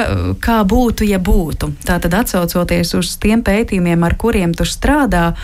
kā 0.41 0.63
būtu, 0.63 1.05
ja 1.05 1.19
būtu. 1.19 1.75
Tātad 1.85 2.13
atsaucoties 2.13 2.95
uz 2.97 3.15
tiem 3.21 3.43
pētījumiem, 3.45 4.03
ar 4.03 4.17
kuriem 4.17 4.55
tu 4.55 4.65
strādā, 4.65 5.35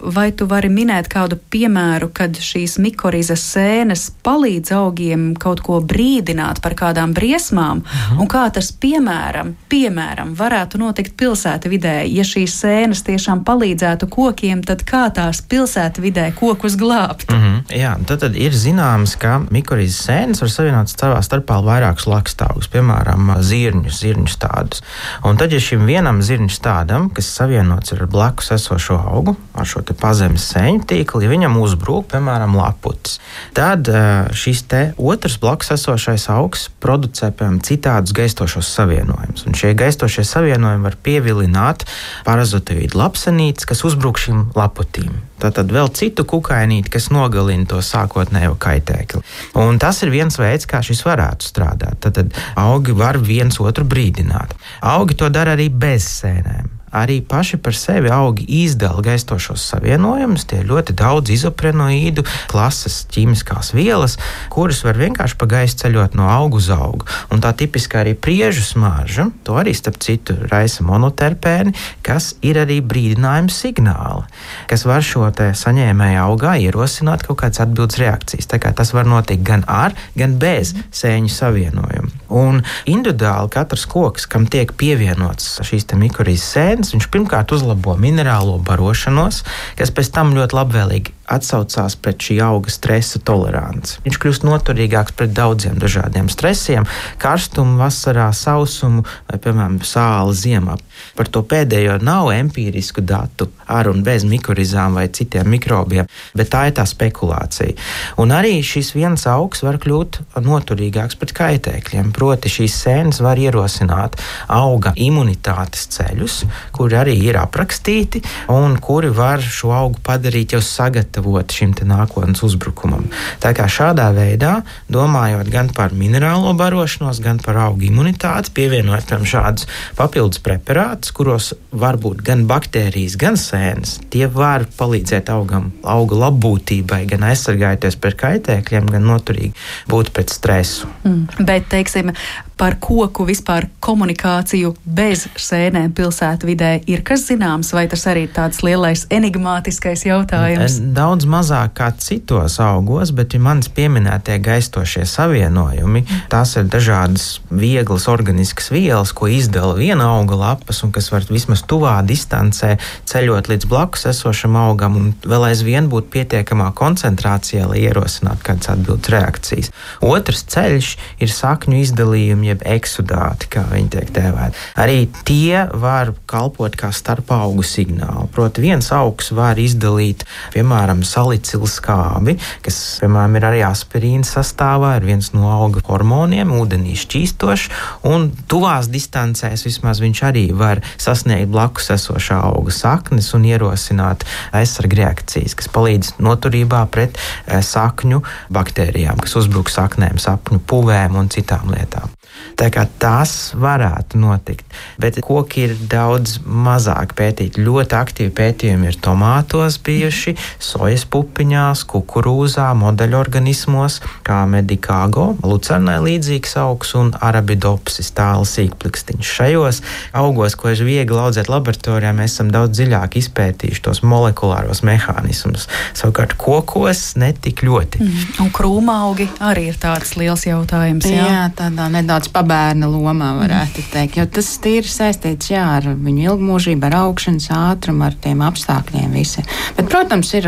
Vai 0.00 0.28
tu 0.36 0.46
vari 0.46 0.68
minēt 0.68 1.08
kādu 1.08 1.38
piemēru, 1.50 2.10
kad 2.14 2.36
šīs 2.36 2.76
mikorizas 2.82 3.42
sēnes 3.54 4.10
palīdz 4.26 4.72
augiem 4.76 5.30
kaut 5.40 5.62
ko 5.64 5.78
brīdināt 5.80 6.60
par 6.64 6.76
kādām 6.76 7.14
briesmām, 7.16 7.80
mhm. 7.80 8.20
un 8.20 8.28
kā 8.30 8.46
tas, 8.52 8.68
piemēram, 8.72 9.54
piemēram, 9.72 10.34
varētu 10.36 10.80
notikt 10.82 11.16
pilsēta 11.16 11.70
vidē? 11.72 11.96
Ja 12.12 12.26
šīs 12.26 12.58
sēnes 12.60 13.04
tiešām 13.06 13.44
palīdzētu 13.46 14.08
kokiem, 14.12 14.62
tad 14.66 14.84
kā 14.88 15.06
tās 15.14 15.40
pilsēta 15.40 16.04
vidē 16.04 16.28
kokus 16.36 16.76
glābt? 16.76 17.32
Mm 17.32 17.40
-hmm. 17.42 17.76
Jā, 17.76 17.96
tad, 18.06 18.20
tad 18.20 18.36
ir 18.36 18.52
zināms, 18.52 19.16
ka 19.18 19.40
mikorizas 19.50 20.06
sēnes 20.08 20.40
var 20.40 20.50
savienot 20.50 20.92
savā 20.92 21.22
starpā 21.22 21.58
vairākus 21.64 22.06
lakstāvus, 22.06 22.68
piemēram, 22.68 23.32
zirņus, 23.40 24.00
zirņu 24.00 24.28
stādus. 24.28 24.82
Un 25.24 25.36
tad, 25.36 25.52
ja 25.52 25.60
šim 25.60 25.86
vienam 25.86 26.22
zirņu 26.22 26.50
stādam, 26.52 27.10
kas 27.10 27.26
savienots 27.26 27.92
ar 27.92 28.06
blakus 28.06 28.50
esošo 28.50 28.98
augu, 29.12 29.36
ar 29.54 29.66
šo 29.66 29.85
pazemes 29.94 30.48
sēņu 30.52 30.82
tīklu, 30.90 31.22
ja 31.22 31.30
viņam 31.30 31.58
uzbrūk, 31.62 32.08
piemēram, 32.10 32.56
laputis. 32.58 33.20
Tad 33.56 33.88
šis 34.36 34.64
otrs 34.96 35.38
blakus 35.42 35.70
esošais 35.76 36.26
augs 36.32 36.66
producē 36.82 37.30
piemēram, 37.30 37.60
citādus 37.62 38.14
gaistošos 38.16 38.68
savienojumus. 38.78 39.46
Šie 39.56 39.74
gaistošie 39.78 40.24
savienojumi 40.26 40.86
var 40.86 40.98
pievilināt 41.02 41.86
parazotīdu 42.26 42.98
lapsenītes, 42.98 43.68
kas 43.68 43.84
uzbrūk 43.86 44.20
šīm 44.20 44.44
laputīm. 44.56 45.12
Tātad 45.42 45.70
vēl 45.72 45.90
citu 45.92 46.24
kukainīti, 46.28 46.90
kas 46.94 47.10
nogalina 47.12 47.68
to 47.68 47.82
sākotnējo 47.84 48.56
kaitēkli. 48.60 49.20
Un 49.60 49.80
tas 49.82 50.00
ir 50.02 50.14
viens 50.14 50.40
veids, 50.40 50.68
kā 50.68 50.80
šis 50.84 51.04
varētu 51.06 51.50
strādāt. 51.50 52.00
Tad 52.00 52.32
augi 52.56 52.96
var 52.96 53.20
viens 53.20 53.60
otru 53.60 53.84
brīdināt. 53.84 54.56
Augi 54.80 55.18
to 55.20 55.28
dara 55.32 55.56
arī 55.58 55.68
bez 55.68 56.08
sēnēm 56.22 56.75
arī 56.96 57.20
paši 57.20 57.60
par 57.62 57.76
sevi 57.76 58.10
augi 58.12 58.46
izdala 58.62 59.02
gaistošos 59.04 59.64
savienojumus. 59.72 60.46
Tie 60.48 60.60
ir 60.62 60.70
ļoti 60.70 60.96
daudz 60.96 61.32
izoprenoīdu 61.34 62.24
klases 62.50 63.02
ķīmiskās 63.12 63.72
vielas, 63.76 64.16
kuras 64.52 64.82
var 64.86 64.98
vienkārši 65.00 65.38
pa 65.40 65.50
gaisu 65.50 65.80
ceļot 65.84 66.16
no 66.18 66.28
auga 66.32 66.60
uz 66.60 66.70
augu. 66.72 67.06
Un 67.32 67.42
tā 67.44 67.52
tipiskā 67.56 68.02
arī 68.02 68.14
priežu 68.18 68.64
smarža, 68.64 69.28
to 69.46 69.58
arī 69.60 69.74
starp 69.76 70.00
citu 70.02 70.36
raisa 70.50 70.86
monoterpēni, 70.86 71.74
kas 72.06 72.34
ir 72.46 72.60
arī 72.62 72.80
brīdinājuma 72.80 73.52
signāli, 73.52 74.26
kas 74.70 74.86
var 74.88 75.04
šo 75.04 75.26
saņēmēju 75.36 76.20
augā 76.22 76.54
ierosināt 76.62 77.24
kaut 77.26 77.40
kādas 77.42 77.60
atbildes 77.64 77.98
reakcijas. 78.00 78.48
Tā 78.50 78.60
kā 78.62 78.72
tas 78.76 78.92
var 78.94 79.08
notikt 79.08 79.42
gan 79.46 79.64
ar, 79.68 79.94
gan 80.16 80.36
bez 80.40 80.72
sēņu 80.94 81.32
savienojumu. 81.32 82.12
Un 82.36 82.62
individuāli 82.90 83.50
katrs 83.54 83.86
koks, 83.90 84.26
kam 84.30 84.46
tiek 84.50 84.72
pievienots 84.78 85.56
šīs 85.66 85.86
mikrorīzes 85.98 86.46
sēnes, 86.56 86.85
ūdens, 86.86 86.94
viņš 86.94 87.10
pirmkārt 87.10 87.52
uzlabo 87.52 87.96
minerālo 87.98 88.58
barošanos, 88.62 89.42
kas 89.76 89.90
pēc 89.90 90.12
tam 90.14 90.34
ļoti 90.36 90.56
labvēlīgi 90.56 91.16
atsaucās 91.26 91.96
pret 91.98 92.22
šī 92.22 92.38
auga 92.44 92.70
stresa 92.70 93.18
toleranci. 93.26 93.98
Viņš 94.04 94.18
kļūst 94.22 94.46
noturīgāks 94.46 95.14
pret 95.16 95.34
daudziem 95.34 95.78
dažādiem 95.82 96.30
stresiem, 96.30 96.86
karstumu, 97.22 97.78
vasarā, 97.80 98.28
sausumu 98.36 99.04
vai, 99.26 99.38
piemēram, 99.42 99.80
sāli 99.82 100.36
ziemā. 100.38 100.76
Par 101.18 101.30
to 101.32 101.42
pēdējo 101.46 101.98
nav 102.04 102.30
empirisku 102.34 103.02
datu 103.02 103.50
ar 103.66 103.90
un 103.90 104.04
bez 104.06 104.24
mikorizām 104.28 104.94
vai 104.98 105.08
citiem 105.10 105.48
mikrobiem, 105.50 106.06
bet 106.38 106.52
tā 106.52 106.66
ir 106.70 106.76
tā 106.78 106.86
spekulācija. 106.86 107.74
Un 108.22 108.34
arī 108.34 108.60
šis 108.64 108.92
viens 108.94 109.26
augs 109.30 109.64
var 109.66 109.80
kļūt 109.82 110.20
noturīgāks 110.46 111.18
pret 111.18 111.34
kaitēkļiem. 111.36 112.12
Proti, 112.14 112.52
šīs 112.52 112.78
sēnes 112.86 113.20
var 113.24 113.40
ierosināt 113.42 114.20
auga 114.52 114.94
imunitātes 114.94 115.88
ceļus, 115.96 116.44
kuri 116.76 116.98
arī 117.00 117.16
ir 117.26 117.38
aprakstīti 117.40 118.22
un 118.52 118.76
kuri 118.82 119.10
var 119.14 119.42
šo 119.42 119.72
augu 119.76 120.00
padarīt 120.06 120.56
jau 120.56 120.62
sagatavot 120.64 121.52
šim 121.52 121.74
nākotnes 121.86 122.42
uzbrukumam. 122.46 123.06
Tā 123.42 123.52
kā 123.56 123.66
šādā 123.70 124.08
veidā, 124.16 124.60
domājot 124.92 125.50
gan 125.52 125.70
par 125.74 125.94
minerālo 125.96 126.52
barošanos, 126.56 127.20
gan 127.24 127.40
par 127.42 127.58
augu 127.66 127.88
imunitāti, 127.88 128.52
pievienojot 128.56 129.08
tam 129.10 129.26
šādus 129.28 129.66
papildus 129.98 130.40
preparātus, 130.44 131.12
kuros 131.16 131.52
var 131.72 131.98
būt 132.00 132.22
gan 132.26 132.46
baktērijas, 132.48 133.18
gan 133.20 133.38
sēnes, 133.40 133.98
tie 134.12 134.26
var 134.32 134.66
palīdzēt 134.78 135.30
augam, 135.34 135.70
auga 135.86 136.20
labbūtībai, 136.26 137.02
gan 137.10 137.26
aizsargājoties 137.30 137.98
pret 138.00 138.18
kaitēkļiem, 138.22 138.90
gan 138.96 139.08
noturīgi 139.10 139.54
būt 139.90 140.12
pret 140.16 140.32
stresu. 140.32 140.90
Mm, 141.04 141.46
bet, 141.48 141.68
teiksim, 141.72 142.12
par 142.56 142.78
koku 142.80 143.26
vispār 143.28 143.66
komunikāciju 143.84 144.72
bez 144.96 145.26
sēnēm 145.36 145.92
pilsētvidē 145.96 146.70
ir 146.88 147.02
kas 147.06 147.26
zināms, 147.28 147.72
vai 147.76 147.84
tas 147.92 148.06
arī 148.08 148.24
ir 148.26 148.32
tāds 148.36 148.62
lielais 148.64 149.04
enigmātiskais 149.12 150.06
jautājums? 150.08 150.78
Daudz 150.96 151.28
mazāk 151.28 151.74
kā 151.76 151.90
citos 152.00 152.56
augos, 152.64 153.12
bet 153.16 153.36
ja 153.36 153.40
manis 153.44 153.68
pieminētie 153.76 154.38
gaistošie 154.40 155.04
savienojumi, 155.10 156.06
tās 156.32 156.56
ir 156.56 156.70
dažādas 156.72 157.26
vieglas 157.50 158.08
organiskas 158.08 158.70
vielas, 158.72 159.12
ko 159.12 159.28
izdala 159.28 159.76
viena 159.76 160.08
auga 160.16 160.40
lapas 160.40 160.80
un 160.86 160.94
kas 160.96 161.10
var 161.12 161.28
vismaz 161.28 161.64
tuvā 161.68 161.98
distancē 162.08 162.76
ceļot 163.10 163.52
līdz 163.52 163.68
blakus 163.68 164.08
esošam 164.08 164.56
augam 164.56 164.96
un 164.96 165.12
vēl 165.28 165.50
aizvien 165.50 165.90
būt 165.92 166.08
pietiekamā 166.14 166.72
koncentrācijā, 166.78 167.68
lai 167.68 167.84
ierosinātu 167.84 168.48
kādas 168.48 168.72
atbildes 168.72 169.12
reakcijas. 169.12 169.72
Otrs 170.00 170.46
ceļš 170.56 170.92
ir 171.20 171.36
sakņu 171.36 171.84
izdalījumi 171.84 172.45
jeb 172.52 172.64
eksudāti, 172.76 173.50
kā 173.52 173.64
viņi 173.70 173.92
tiek 173.96 174.12
dēvēti. 174.16 174.62
Arī 174.82 174.98
tie 175.28 175.64
var 175.74 176.12
kalpot 176.30 176.76
kā 176.78 176.92
starpaugu 176.94 177.64
signāli. 177.66 178.28
Proti, 178.34 178.64
viens 178.64 178.90
augs 178.94 179.32
var 179.36 179.58
izdalīt, 179.60 180.24
piemēram, 180.54 181.02
salicilskābi, 181.06 182.36
kas, 182.64 182.80
piemēram, 183.02 183.38
ir 183.38 183.48
arī 183.50 183.62
aspirīna 183.66 184.26
sastāvā, 184.26 184.96
ir 185.00 185.08
viens 185.08 185.32
no 185.36 185.50
auga 185.52 185.82
hormoniem, 185.86 186.54
ūdenī 186.56 186.96
šķīstošs, 186.98 187.68
un 188.08 188.30
tuvās 188.50 188.90
distancēs 188.92 189.66
vismaz 189.66 190.02
viņš 190.04 190.22
arī 190.28 190.46
var 190.56 190.82
sasniegt 191.00 191.50
blakus 191.52 191.90
esošā 191.94 192.40
auga 192.50 192.74
saknes 192.74 193.32
un 193.36 193.46
ierosināt 193.48 194.26
aizsarga 194.56 195.02
reakcijas, 195.02 195.56
kas 195.58 195.70
palīdz 195.72 196.16
noturībā 196.22 196.82
pret 196.92 197.16
eh, 197.18 197.62
sakņu 197.64 198.22
baktērijām, 198.54 199.20
kas 199.22 199.36
uzbruk 199.40 199.72
saknēm, 199.72 200.20
sapņu 200.22 200.62
puvēm 200.68 201.18
un 201.18 201.30
citām 201.32 201.72
lietām. 201.74 202.12
Tā 202.56 202.70
kā 202.72 202.86
tas 203.00 203.52
varētu 203.52 204.16
notikt, 204.16 204.64
bet 205.00 205.18
koki 205.24 205.66
ir 205.66 205.74
daudz 205.92 206.38
mazāk 206.44 207.12
pētīti. 207.18 207.60
Ļoti 207.66 207.96
aktīvi 207.98 208.32
pētījumi 208.36 208.88
ir 208.88 208.96
tomātos 209.04 209.76
bijuši, 209.84 210.32
sojas 210.62 211.04
pupiņās, 211.12 211.84
kukurūzā, 211.90 212.70
modeļorganismos, 212.80 213.98
kā 214.24 214.38
medikāgo, 214.48 215.34
lucernai 215.44 215.98
līdzīgs 216.06 216.56
augs 216.62 216.94
un 216.96 217.12
arabidopsis 217.20 218.12
tāls 218.16 218.56
sīkplikstiņš. 218.56 219.34
Šajos 219.36 219.82
augos, 220.16 220.56
ko 220.56 220.72
ir 220.72 220.80
viegli 220.86 221.20
audzēt 221.20 221.52
laboratorijā, 221.52 222.14
mēs 222.16 222.38
esam 222.38 222.54
daudz 222.54 222.78
dziļāk 222.78 223.18
izpētījuši 223.20 223.84
tos 223.84 224.02
molekulāros 224.06 224.80
mehānismus. 224.86 225.68
Savukārt 225.96 226.36
kokos 226.40 227.04
netik 227.20 227.66
ļoti. 227.66 228.00
Mm. 228.00 228.24
Un 228.46 228.52
krūmaugi 228.54 229.28
arī 229.44 229.68
ir 229.74 229.80
tāds 229.80 230.16
liels 230.16 230.46
jautājums. 230.48 231.04
Jā, 231.10 231.28
jā 231.28 231.44
tādā 231.56 231.88
nedaudz 231.92 232.25
tāds 232.26 232.32
pabērna 232.34 232.88
lomā, 232.90 233.34
varētu 233.40 233.82
teikt. 233.92 234.16
Jo 234.18 234.26
tas 234.26 234.48
ir 234.66 234.86
saistīts 234.86 235.50
jā, 235.50 235.62
ar 235.78 235.94
viņu 235.94 236.32
ilgmūžību, 236.32 236.86
ar 236.86 236.96
augšanas 237.06 237.48
ātrumu, 237.50 238.04
ar 238.06 238.14
tiem 238.14 238.42
apstākļiem. 238.42 239.12
Visi. 239.16 239.44
Bet, 239.76 239.88
protams, 239.88 240.32
ir, 240.34 240.46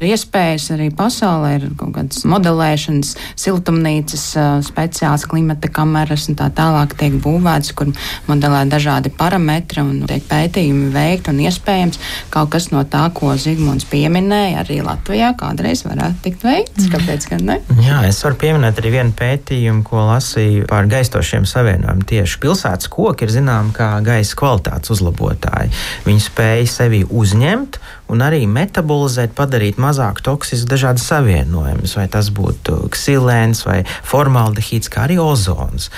ir 0.00 0.12
iespējas 0.12 0.70
arī 0.76 0.90
pasaulē, 0.94 1.54
ir 1.58 1.66
kaut 1.78 1.94
kādas 1.96 2.24
modelēšanas, 2.28 3.14
siltumnīcas, 3.36 4.24
speciāls 4.68 5.26
klimata 5.28 5.68
kameras 5.68 6.28
un 6.28 6.38
tā 6.38 6.48
tālāk 6.54 6.94
tiek 6.98 7.18
būvētas, 7.22 7.74
kur 7.74 7.90
modelē 8.28 8.64
dažādi 8.70 9.10
parametri 9.10 9.82
un 9.82 10.04
tiek 10.08 10.24
pētījumi 10.28 10.92
veikti 10.94 11.32
un 11.32 11.42
iespējams 11.46 12.00
kaut 12.30 12.52
kas 12.54 12.70
no 12.72 12.84
tā, 12.88 13.08
ko 13.14 13.34
Zigmunds 13.38 13.88
pieminēja, 13.90 14.62
arī 14.62 14.80
Latvijā 14.86 15.34
kādreiz 15.38 15.84
varētu 15.86 16.22
tikt 16.24 16.46
veikts. 16.46 16.86
Mhm. 16.86 16.94
Kāpēc 16.94 17.28
gan 17.32 17.44
ne? 17.48 17.58
Jā, 17.82 18.00
es 18.08 18.22
varu 18.24 18.38
pieminēt 18.40 18.80
arī 18.80 18.94
vienu 18.98 19.14
pētījumu, 19.18 19.84
ko 19.86 20.06
lasīju 20.12 20.68
par 20.70 20.88
gaisa 20.90 21.07
saistošiem 21.08 21.46
savienojumiem. 21.48 22.04
Tieši 22.04 22.38
pilsētas 22.42 22.90
koki 22.92 23.24
ir 23.26 23.32
zināmi 23.32 23.72
kā 23.76 23.98
gaisa 24.04 24.36
kvalitātes 24.36 24.92
uzlabotāji. 24.92 25.72
Viņi 26.04 26.24
spēj 26.24 26.66
sevi 26.68 27.02
uzņemt 27.08 27.80
un 28.12 28.24
arī 28.24 28.44
metabolizēt, 28.46 29.34
padarīt 29.36 29.80
mazāk 29.80 30.20
toksiskus 30.24 30.68
dažādas 30.68 31.08
savienojumus, 31.08 31.96
vai 31.96 32.08
tas 32.12 32.28
būtu 32.30 32.90
ksilēns 32.92 33.64
vai 33.66 33.84
formaldehīds, 34.04 34.92
kā 34.92 35.08
arī 35.08 35.20
ozons 35.22 35.90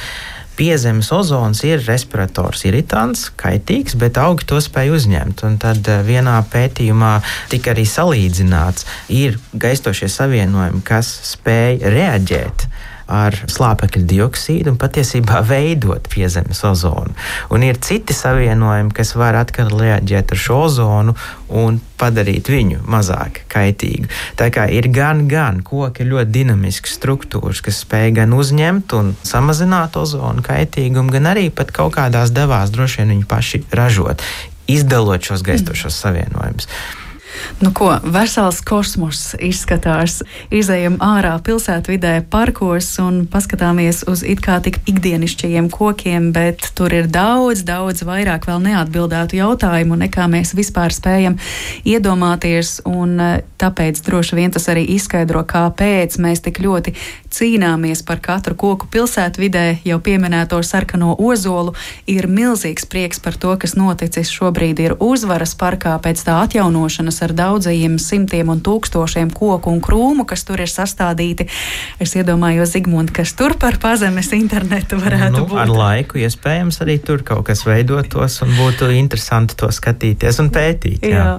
piezemes 0.61 1.09
ozons 1.17 1.63
ir 1.65 1.81
respirators, 1.87 2.67
iritants, 2.69 3.31
kaitīgs, 3.41 3.95
bet 3.97 4.19
augi 4.21 4.45
to 4.45 4.59
spēj 4.61 4.91
uzņemt. 4.93 5.41
Un 5.49 5.57
tad 5.63 5.89
eh, 5.89 6.03
vienā 6.05 6.35
pētījumā 6.53 7.15
tika 7.49 7.73
arī 7.73 7.87
salīdzināts, 7.89 8.85
ir 9.09 9.39
gaistošie 9.57 10.11
savienojumi, 10.13 10.85
kas 10.85 11.15
spēj 11.31 11.81
reaģēt 11.97 12.69
ar 13.11 13.37
slāpekļa 13.51 14.05
dioksīdu 14.11 14.73
un 14.73 14.79
patiesībā 14.81 15.43
veidot 15.47 16.07
piezemes 16.13 16.63
ozonu. 16.67 17.15
Un 17.51 17.67
ir 17.67 17.81
citi 17.83 18.15
savienojumi, 18.17 18.95
kas 18.95 19.15
var 19.19 19.39
atkal 19.41 19.73
reaģēt 19.75 20.35
ar 20.35 20.41
šo 20.41 20.61
ozonu 20.69 21.17
un 21.61 21.81
padarīt 22.01 22.49
viņu 22.49 22.85
mazāk 22.91 23.43
kaitīgu. 23.53 24.09
Tā 24.39 24.49
kā 24.55 24.69
ir 24.73 24.89
gan, 24.95 25.27
gan 25.31 25.61
koki 25.67 26.07
ļoti 26.09 26.33
dinamisks 26.39 26.97
struktūras, 27.01 27.61
kas 27.65 27.83
spēj 27.85 28.15
gan 28.23 28.33
uzņemt 28.37 28.95
un 28.97 29.13
samazināt 29.27 29.99
ozonu 30.01 30.45
kaitīgumu, 30.47 31.13
gan 31.13 31.33
arī 31.35 31.51
pat 31.53 31.75
kaut 31.77 31.97
kādās 31.99 32.33
devās 32.35 32.73
droši 32.73 33.03
vien 33.03 33.15
viņi 33.17 33.29
paši 33.31 33.65
ražot, 33.77 34.25
izdalot 34.71 35.27
šos 35.27 35.45
gaistošos 35.47 35.99
savienojumus. 36.05 36.71
Nu, 37.61 37.73
ko 37.77 37.93
vesels 38.05 38.61
kosmos 38.65 39.35
izskatās. 39.41 40.21
Izejam 40.55 40.97
ārā 41.05 41.35
pilsētvidē, 41.45 42.13
parkos 42.33 42.89
un 43.03 43.23
paskatāmies 43.31 44.03
uz 44.11 44.23
it 44.27 44.43
kā 44.45 44.59
tik 44.65 44.81
ikdienišķajiem 44.91 45.71
kokiem, 45.73 46.31
bet 46.37 46.71
tur 46.79 46.95
ir 46.97 47.11
daudz, 47.11 47.65
daudz 47.69 48.05
vairāk 48.07 48.49
vēl 48.49 48.63
neatbildētu 48.69 49.41
jautājumu, 49.41 49.99
nekā 50.05 50.27
mēs 50.33 50.55
vispār 50.59 50.95
spējam 50.95 51.39
iedomāties. 51.85 52.79
Un 52.89 53.17
eh, 53.21 53.37
tāpēc 53.61 54.01
droši 54.07 54.41
vien 54.41 54.55
tas 54.55 54.69
arī 54.73 54.87
izskaidro, 54.97 55.45
kāpēc 55.45 56.19
mēs 56.23 56.45
tik 56.47 56.63
ļoti 56.65 56.97
cīnāmies 57.35 58.03
par 58.07 58.21
katru 58.23 58.57
koku 58.59 58.89
pilsētvidē. 58.91 59.81
Jau 59.87 59.99
pieminēto 60.03 60.61
sarkano 60.67 61.15
ozolu 61.19 61.75
ir 62.11 62.29
milzīgs 62.31 62.87
prieks 62.91 63.23
par 63.23 63.39
to, 63.41 63.55
kas 63.61 63.77
noticis 63.79 64.33
šobrīd 64.35 64.83
ir 64.83 64.97
uzvaras 64.99 65.55
parkā 65.59 65.97
pēc 66.03 66.25
tā 66.27 66.41
atjaunošanas 66.45 67.21
ar 67.27 67.35
daudzajiem 67.39 67.99
simtiem 68.03 68.53
un 68.53 68.63
tūkstošiem 68.65 69.33
koku 69.35 69.73
un 69.73 69.81
krūmu, 69.85 70.27
kas 70.29 70.45
tur 70.49 70.63
ir 70.63 70.71
sastādīti. 70.71 71.49
Es 72.03 72.17
iedomājos, 72.19 72.75
Zigmund, 72.75 73.15
kas 73.15 73.35
tur 73.39 73.57
par 73.61 73.81
pazemes 73.83 74.33
internetu 74.37 75.01
varētu 75.01 75.39
nu, 75.39 75.47
būt. 75.51 75.63
Ar 75.65 75.75
laiku 75.75 76.21
iespējams 76.23 76.83
arī 76.85 77.01
tur 77.03 77.25
kaut 77.27 77.47
kas 77.51 77.65
veidotos 77.67 78.41
un 78.45 78.55
būtu 78.59 78.91
interesanti 78.95 79.59
to 79.59 79.71
skatīties 79.75 80.43
un 80.43 80.53
pētīt. 80.55 81.07
Jā. 81.07 81.17
Jā. 81.21 81.33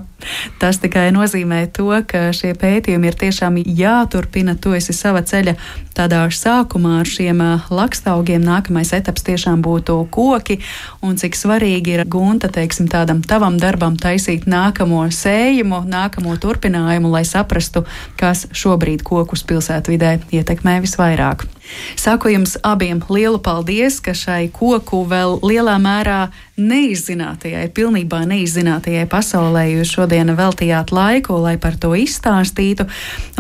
Tas 0.62 0.80
tikai 0.84 1.10
nozīmē 1.16 1.64
to, 1.76 1.90
ka 2.08 2.30
šie 2.36 2.54
pētījumi 2.60 3.12
ir 3.12 3.18
tiešām 3.24 3.60
jāturpina. 3.66 4.56
Tu 4.62 4.76
esi 4.78 4.96
sava 4.96 5.24
ceļa 5.26 5.56
tādā 5.98 6.24
sākumā 6.32 7.00
ar 7.02 7.10
šiem 7.10 7.42
lakstaugiem. 7.72 8.44
Nākamais 8.46 8.94
etaps 8.98 9.26
tiešām 9.28 9.64
būtu 9.66 9.98
koki, 10.14 10.60
un 11.06 11.18
cik 11.20 11.38
svarīgi 11.38 11.96
ir 11.98 12.06
gunta, 12.10 12.50
teiksim, 12.52 12.90
tādam 12.92 13.24
tavam 13.26 13.60
darbam 13.62 13.98
taisīt 14.00 14.48
nākamo 14.50 15.04
sējumu, 15.12 15.84
nākamo 15.90 16.36
turpinājumu, 16.42 17.12
lai 17.14 17.26
saprastu, 17.28 17.86
kas 18.20 18.48
šobrīd 18.52 19.06
kokus 19.08 19.46
pilsētvidē 19.48 20.18
ietekmē 20.32 20.80
visvairāk. 20.86 21.48
Saku 21.96 22.32
jums 22.34 22.58
abiem 22.64 23.00
lielu 23.10 23.40
paldies, 23.40 24.00
ka 24.04 24.14
šai 24.18 24.50
koku 24.52 25.04
vēl 25.08 25.40
lielā 25.46 25.78
mērā 25.82 26.32
neizzinātajai, 26.62 27.70
pilnībā 27.74 28.24
neizzinātajai 28.30 29.08
pasaulē 29.10 29.66
jūs 29.72 29.94
šodien 29.96 30.34
veltījāt 30.38 30.92
laiku, 30.94 31.38
lai 31.42 31.56
par 31.62 31.78
to 31.82 31.94
izstāstītu. 31.98 32.88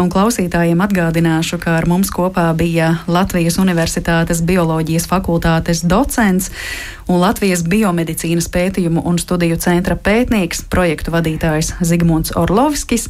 Un 0.01 0.09
klausītājiem 0.13 0.81
atgādināšu, 0.85 1.59
ka 1.61 1.77
ar 1.79 1.89
mums 1.89 2.13
kopā 2.13 2.40
bija 2.57 2.95
Latvijas 3.07 3.57
Universitātes 3.61 4.43
bioloģijas 4.45 5.07
fakultātes 5.09 5.83
docents 5.87 6.51
un 7.07 7.21
Latvijas 7.21 7.63
biomedicīnas 7.67 8.49
pētījumu 8.51 9.03
un 9.07 9.19
studiju 9.21 9.59
centra 9.61 9.95
pētnieks, 9.95 10.65
projektu 10.69 11.13
vadītājs 11.15 11.75
Zigmunds 11.85 12.35
Orlovskis 12.39 13.07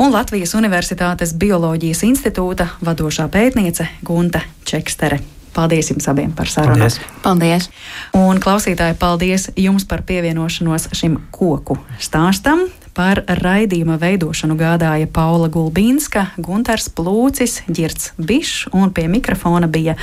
un 0.00 0.14
Latvijas 0.14 0.54
Universitātes 0.56 1.34
Bioloģijas 1.36 2.04
institūta 2.08 2.70
vadošā 2.84 3.28
pētniece 3.32 3.88
Gunta 4.06 4.40
Čekstere. 4.64 5.20
Paldies 5.54 5.90
jums 5.90 6.06
abiem 6.08 6.30
par 6.32 6.48
sarunu. 6.48 6.78
Paldies! 6.78 7.00
Paldies! 7.24 7.70
Un 8.14 8.38
klausītāji, 8.42 8.94
paldies 9.00 9.48
jums 9.58 9.84
par 9.88 10.04
pievienošanos 10.06 10.92
šim 10.96 11.18
koku 11.34 11.76
stāstam. 11.98 12.68
Par 13.00 13.22
raidījuma 13.40 13.94
veidošanu 13.96 14.58
gādāja 14.60 15.06
Paula 15.08 15.46
Gulbīnska, 15.48 16.26
Gunārs 16.36 16.90
Plūcis, 16.92 17.62
Girts 17.64 18.10
Bišs 18.20 18.66
un 18.76 18.92
pie 18.92 19.06
mikrofona 19.08 19.70
bija 19.72 19.94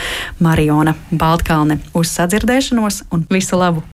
Mariona 0.42 0.96
Baltkalne. 1.12 1.78
Uz 1.94 2.10
sadzirdēšanos 2.18 3.04
un 3.14 3.28
visu 3.30 3.62
labu! 3.62 3.86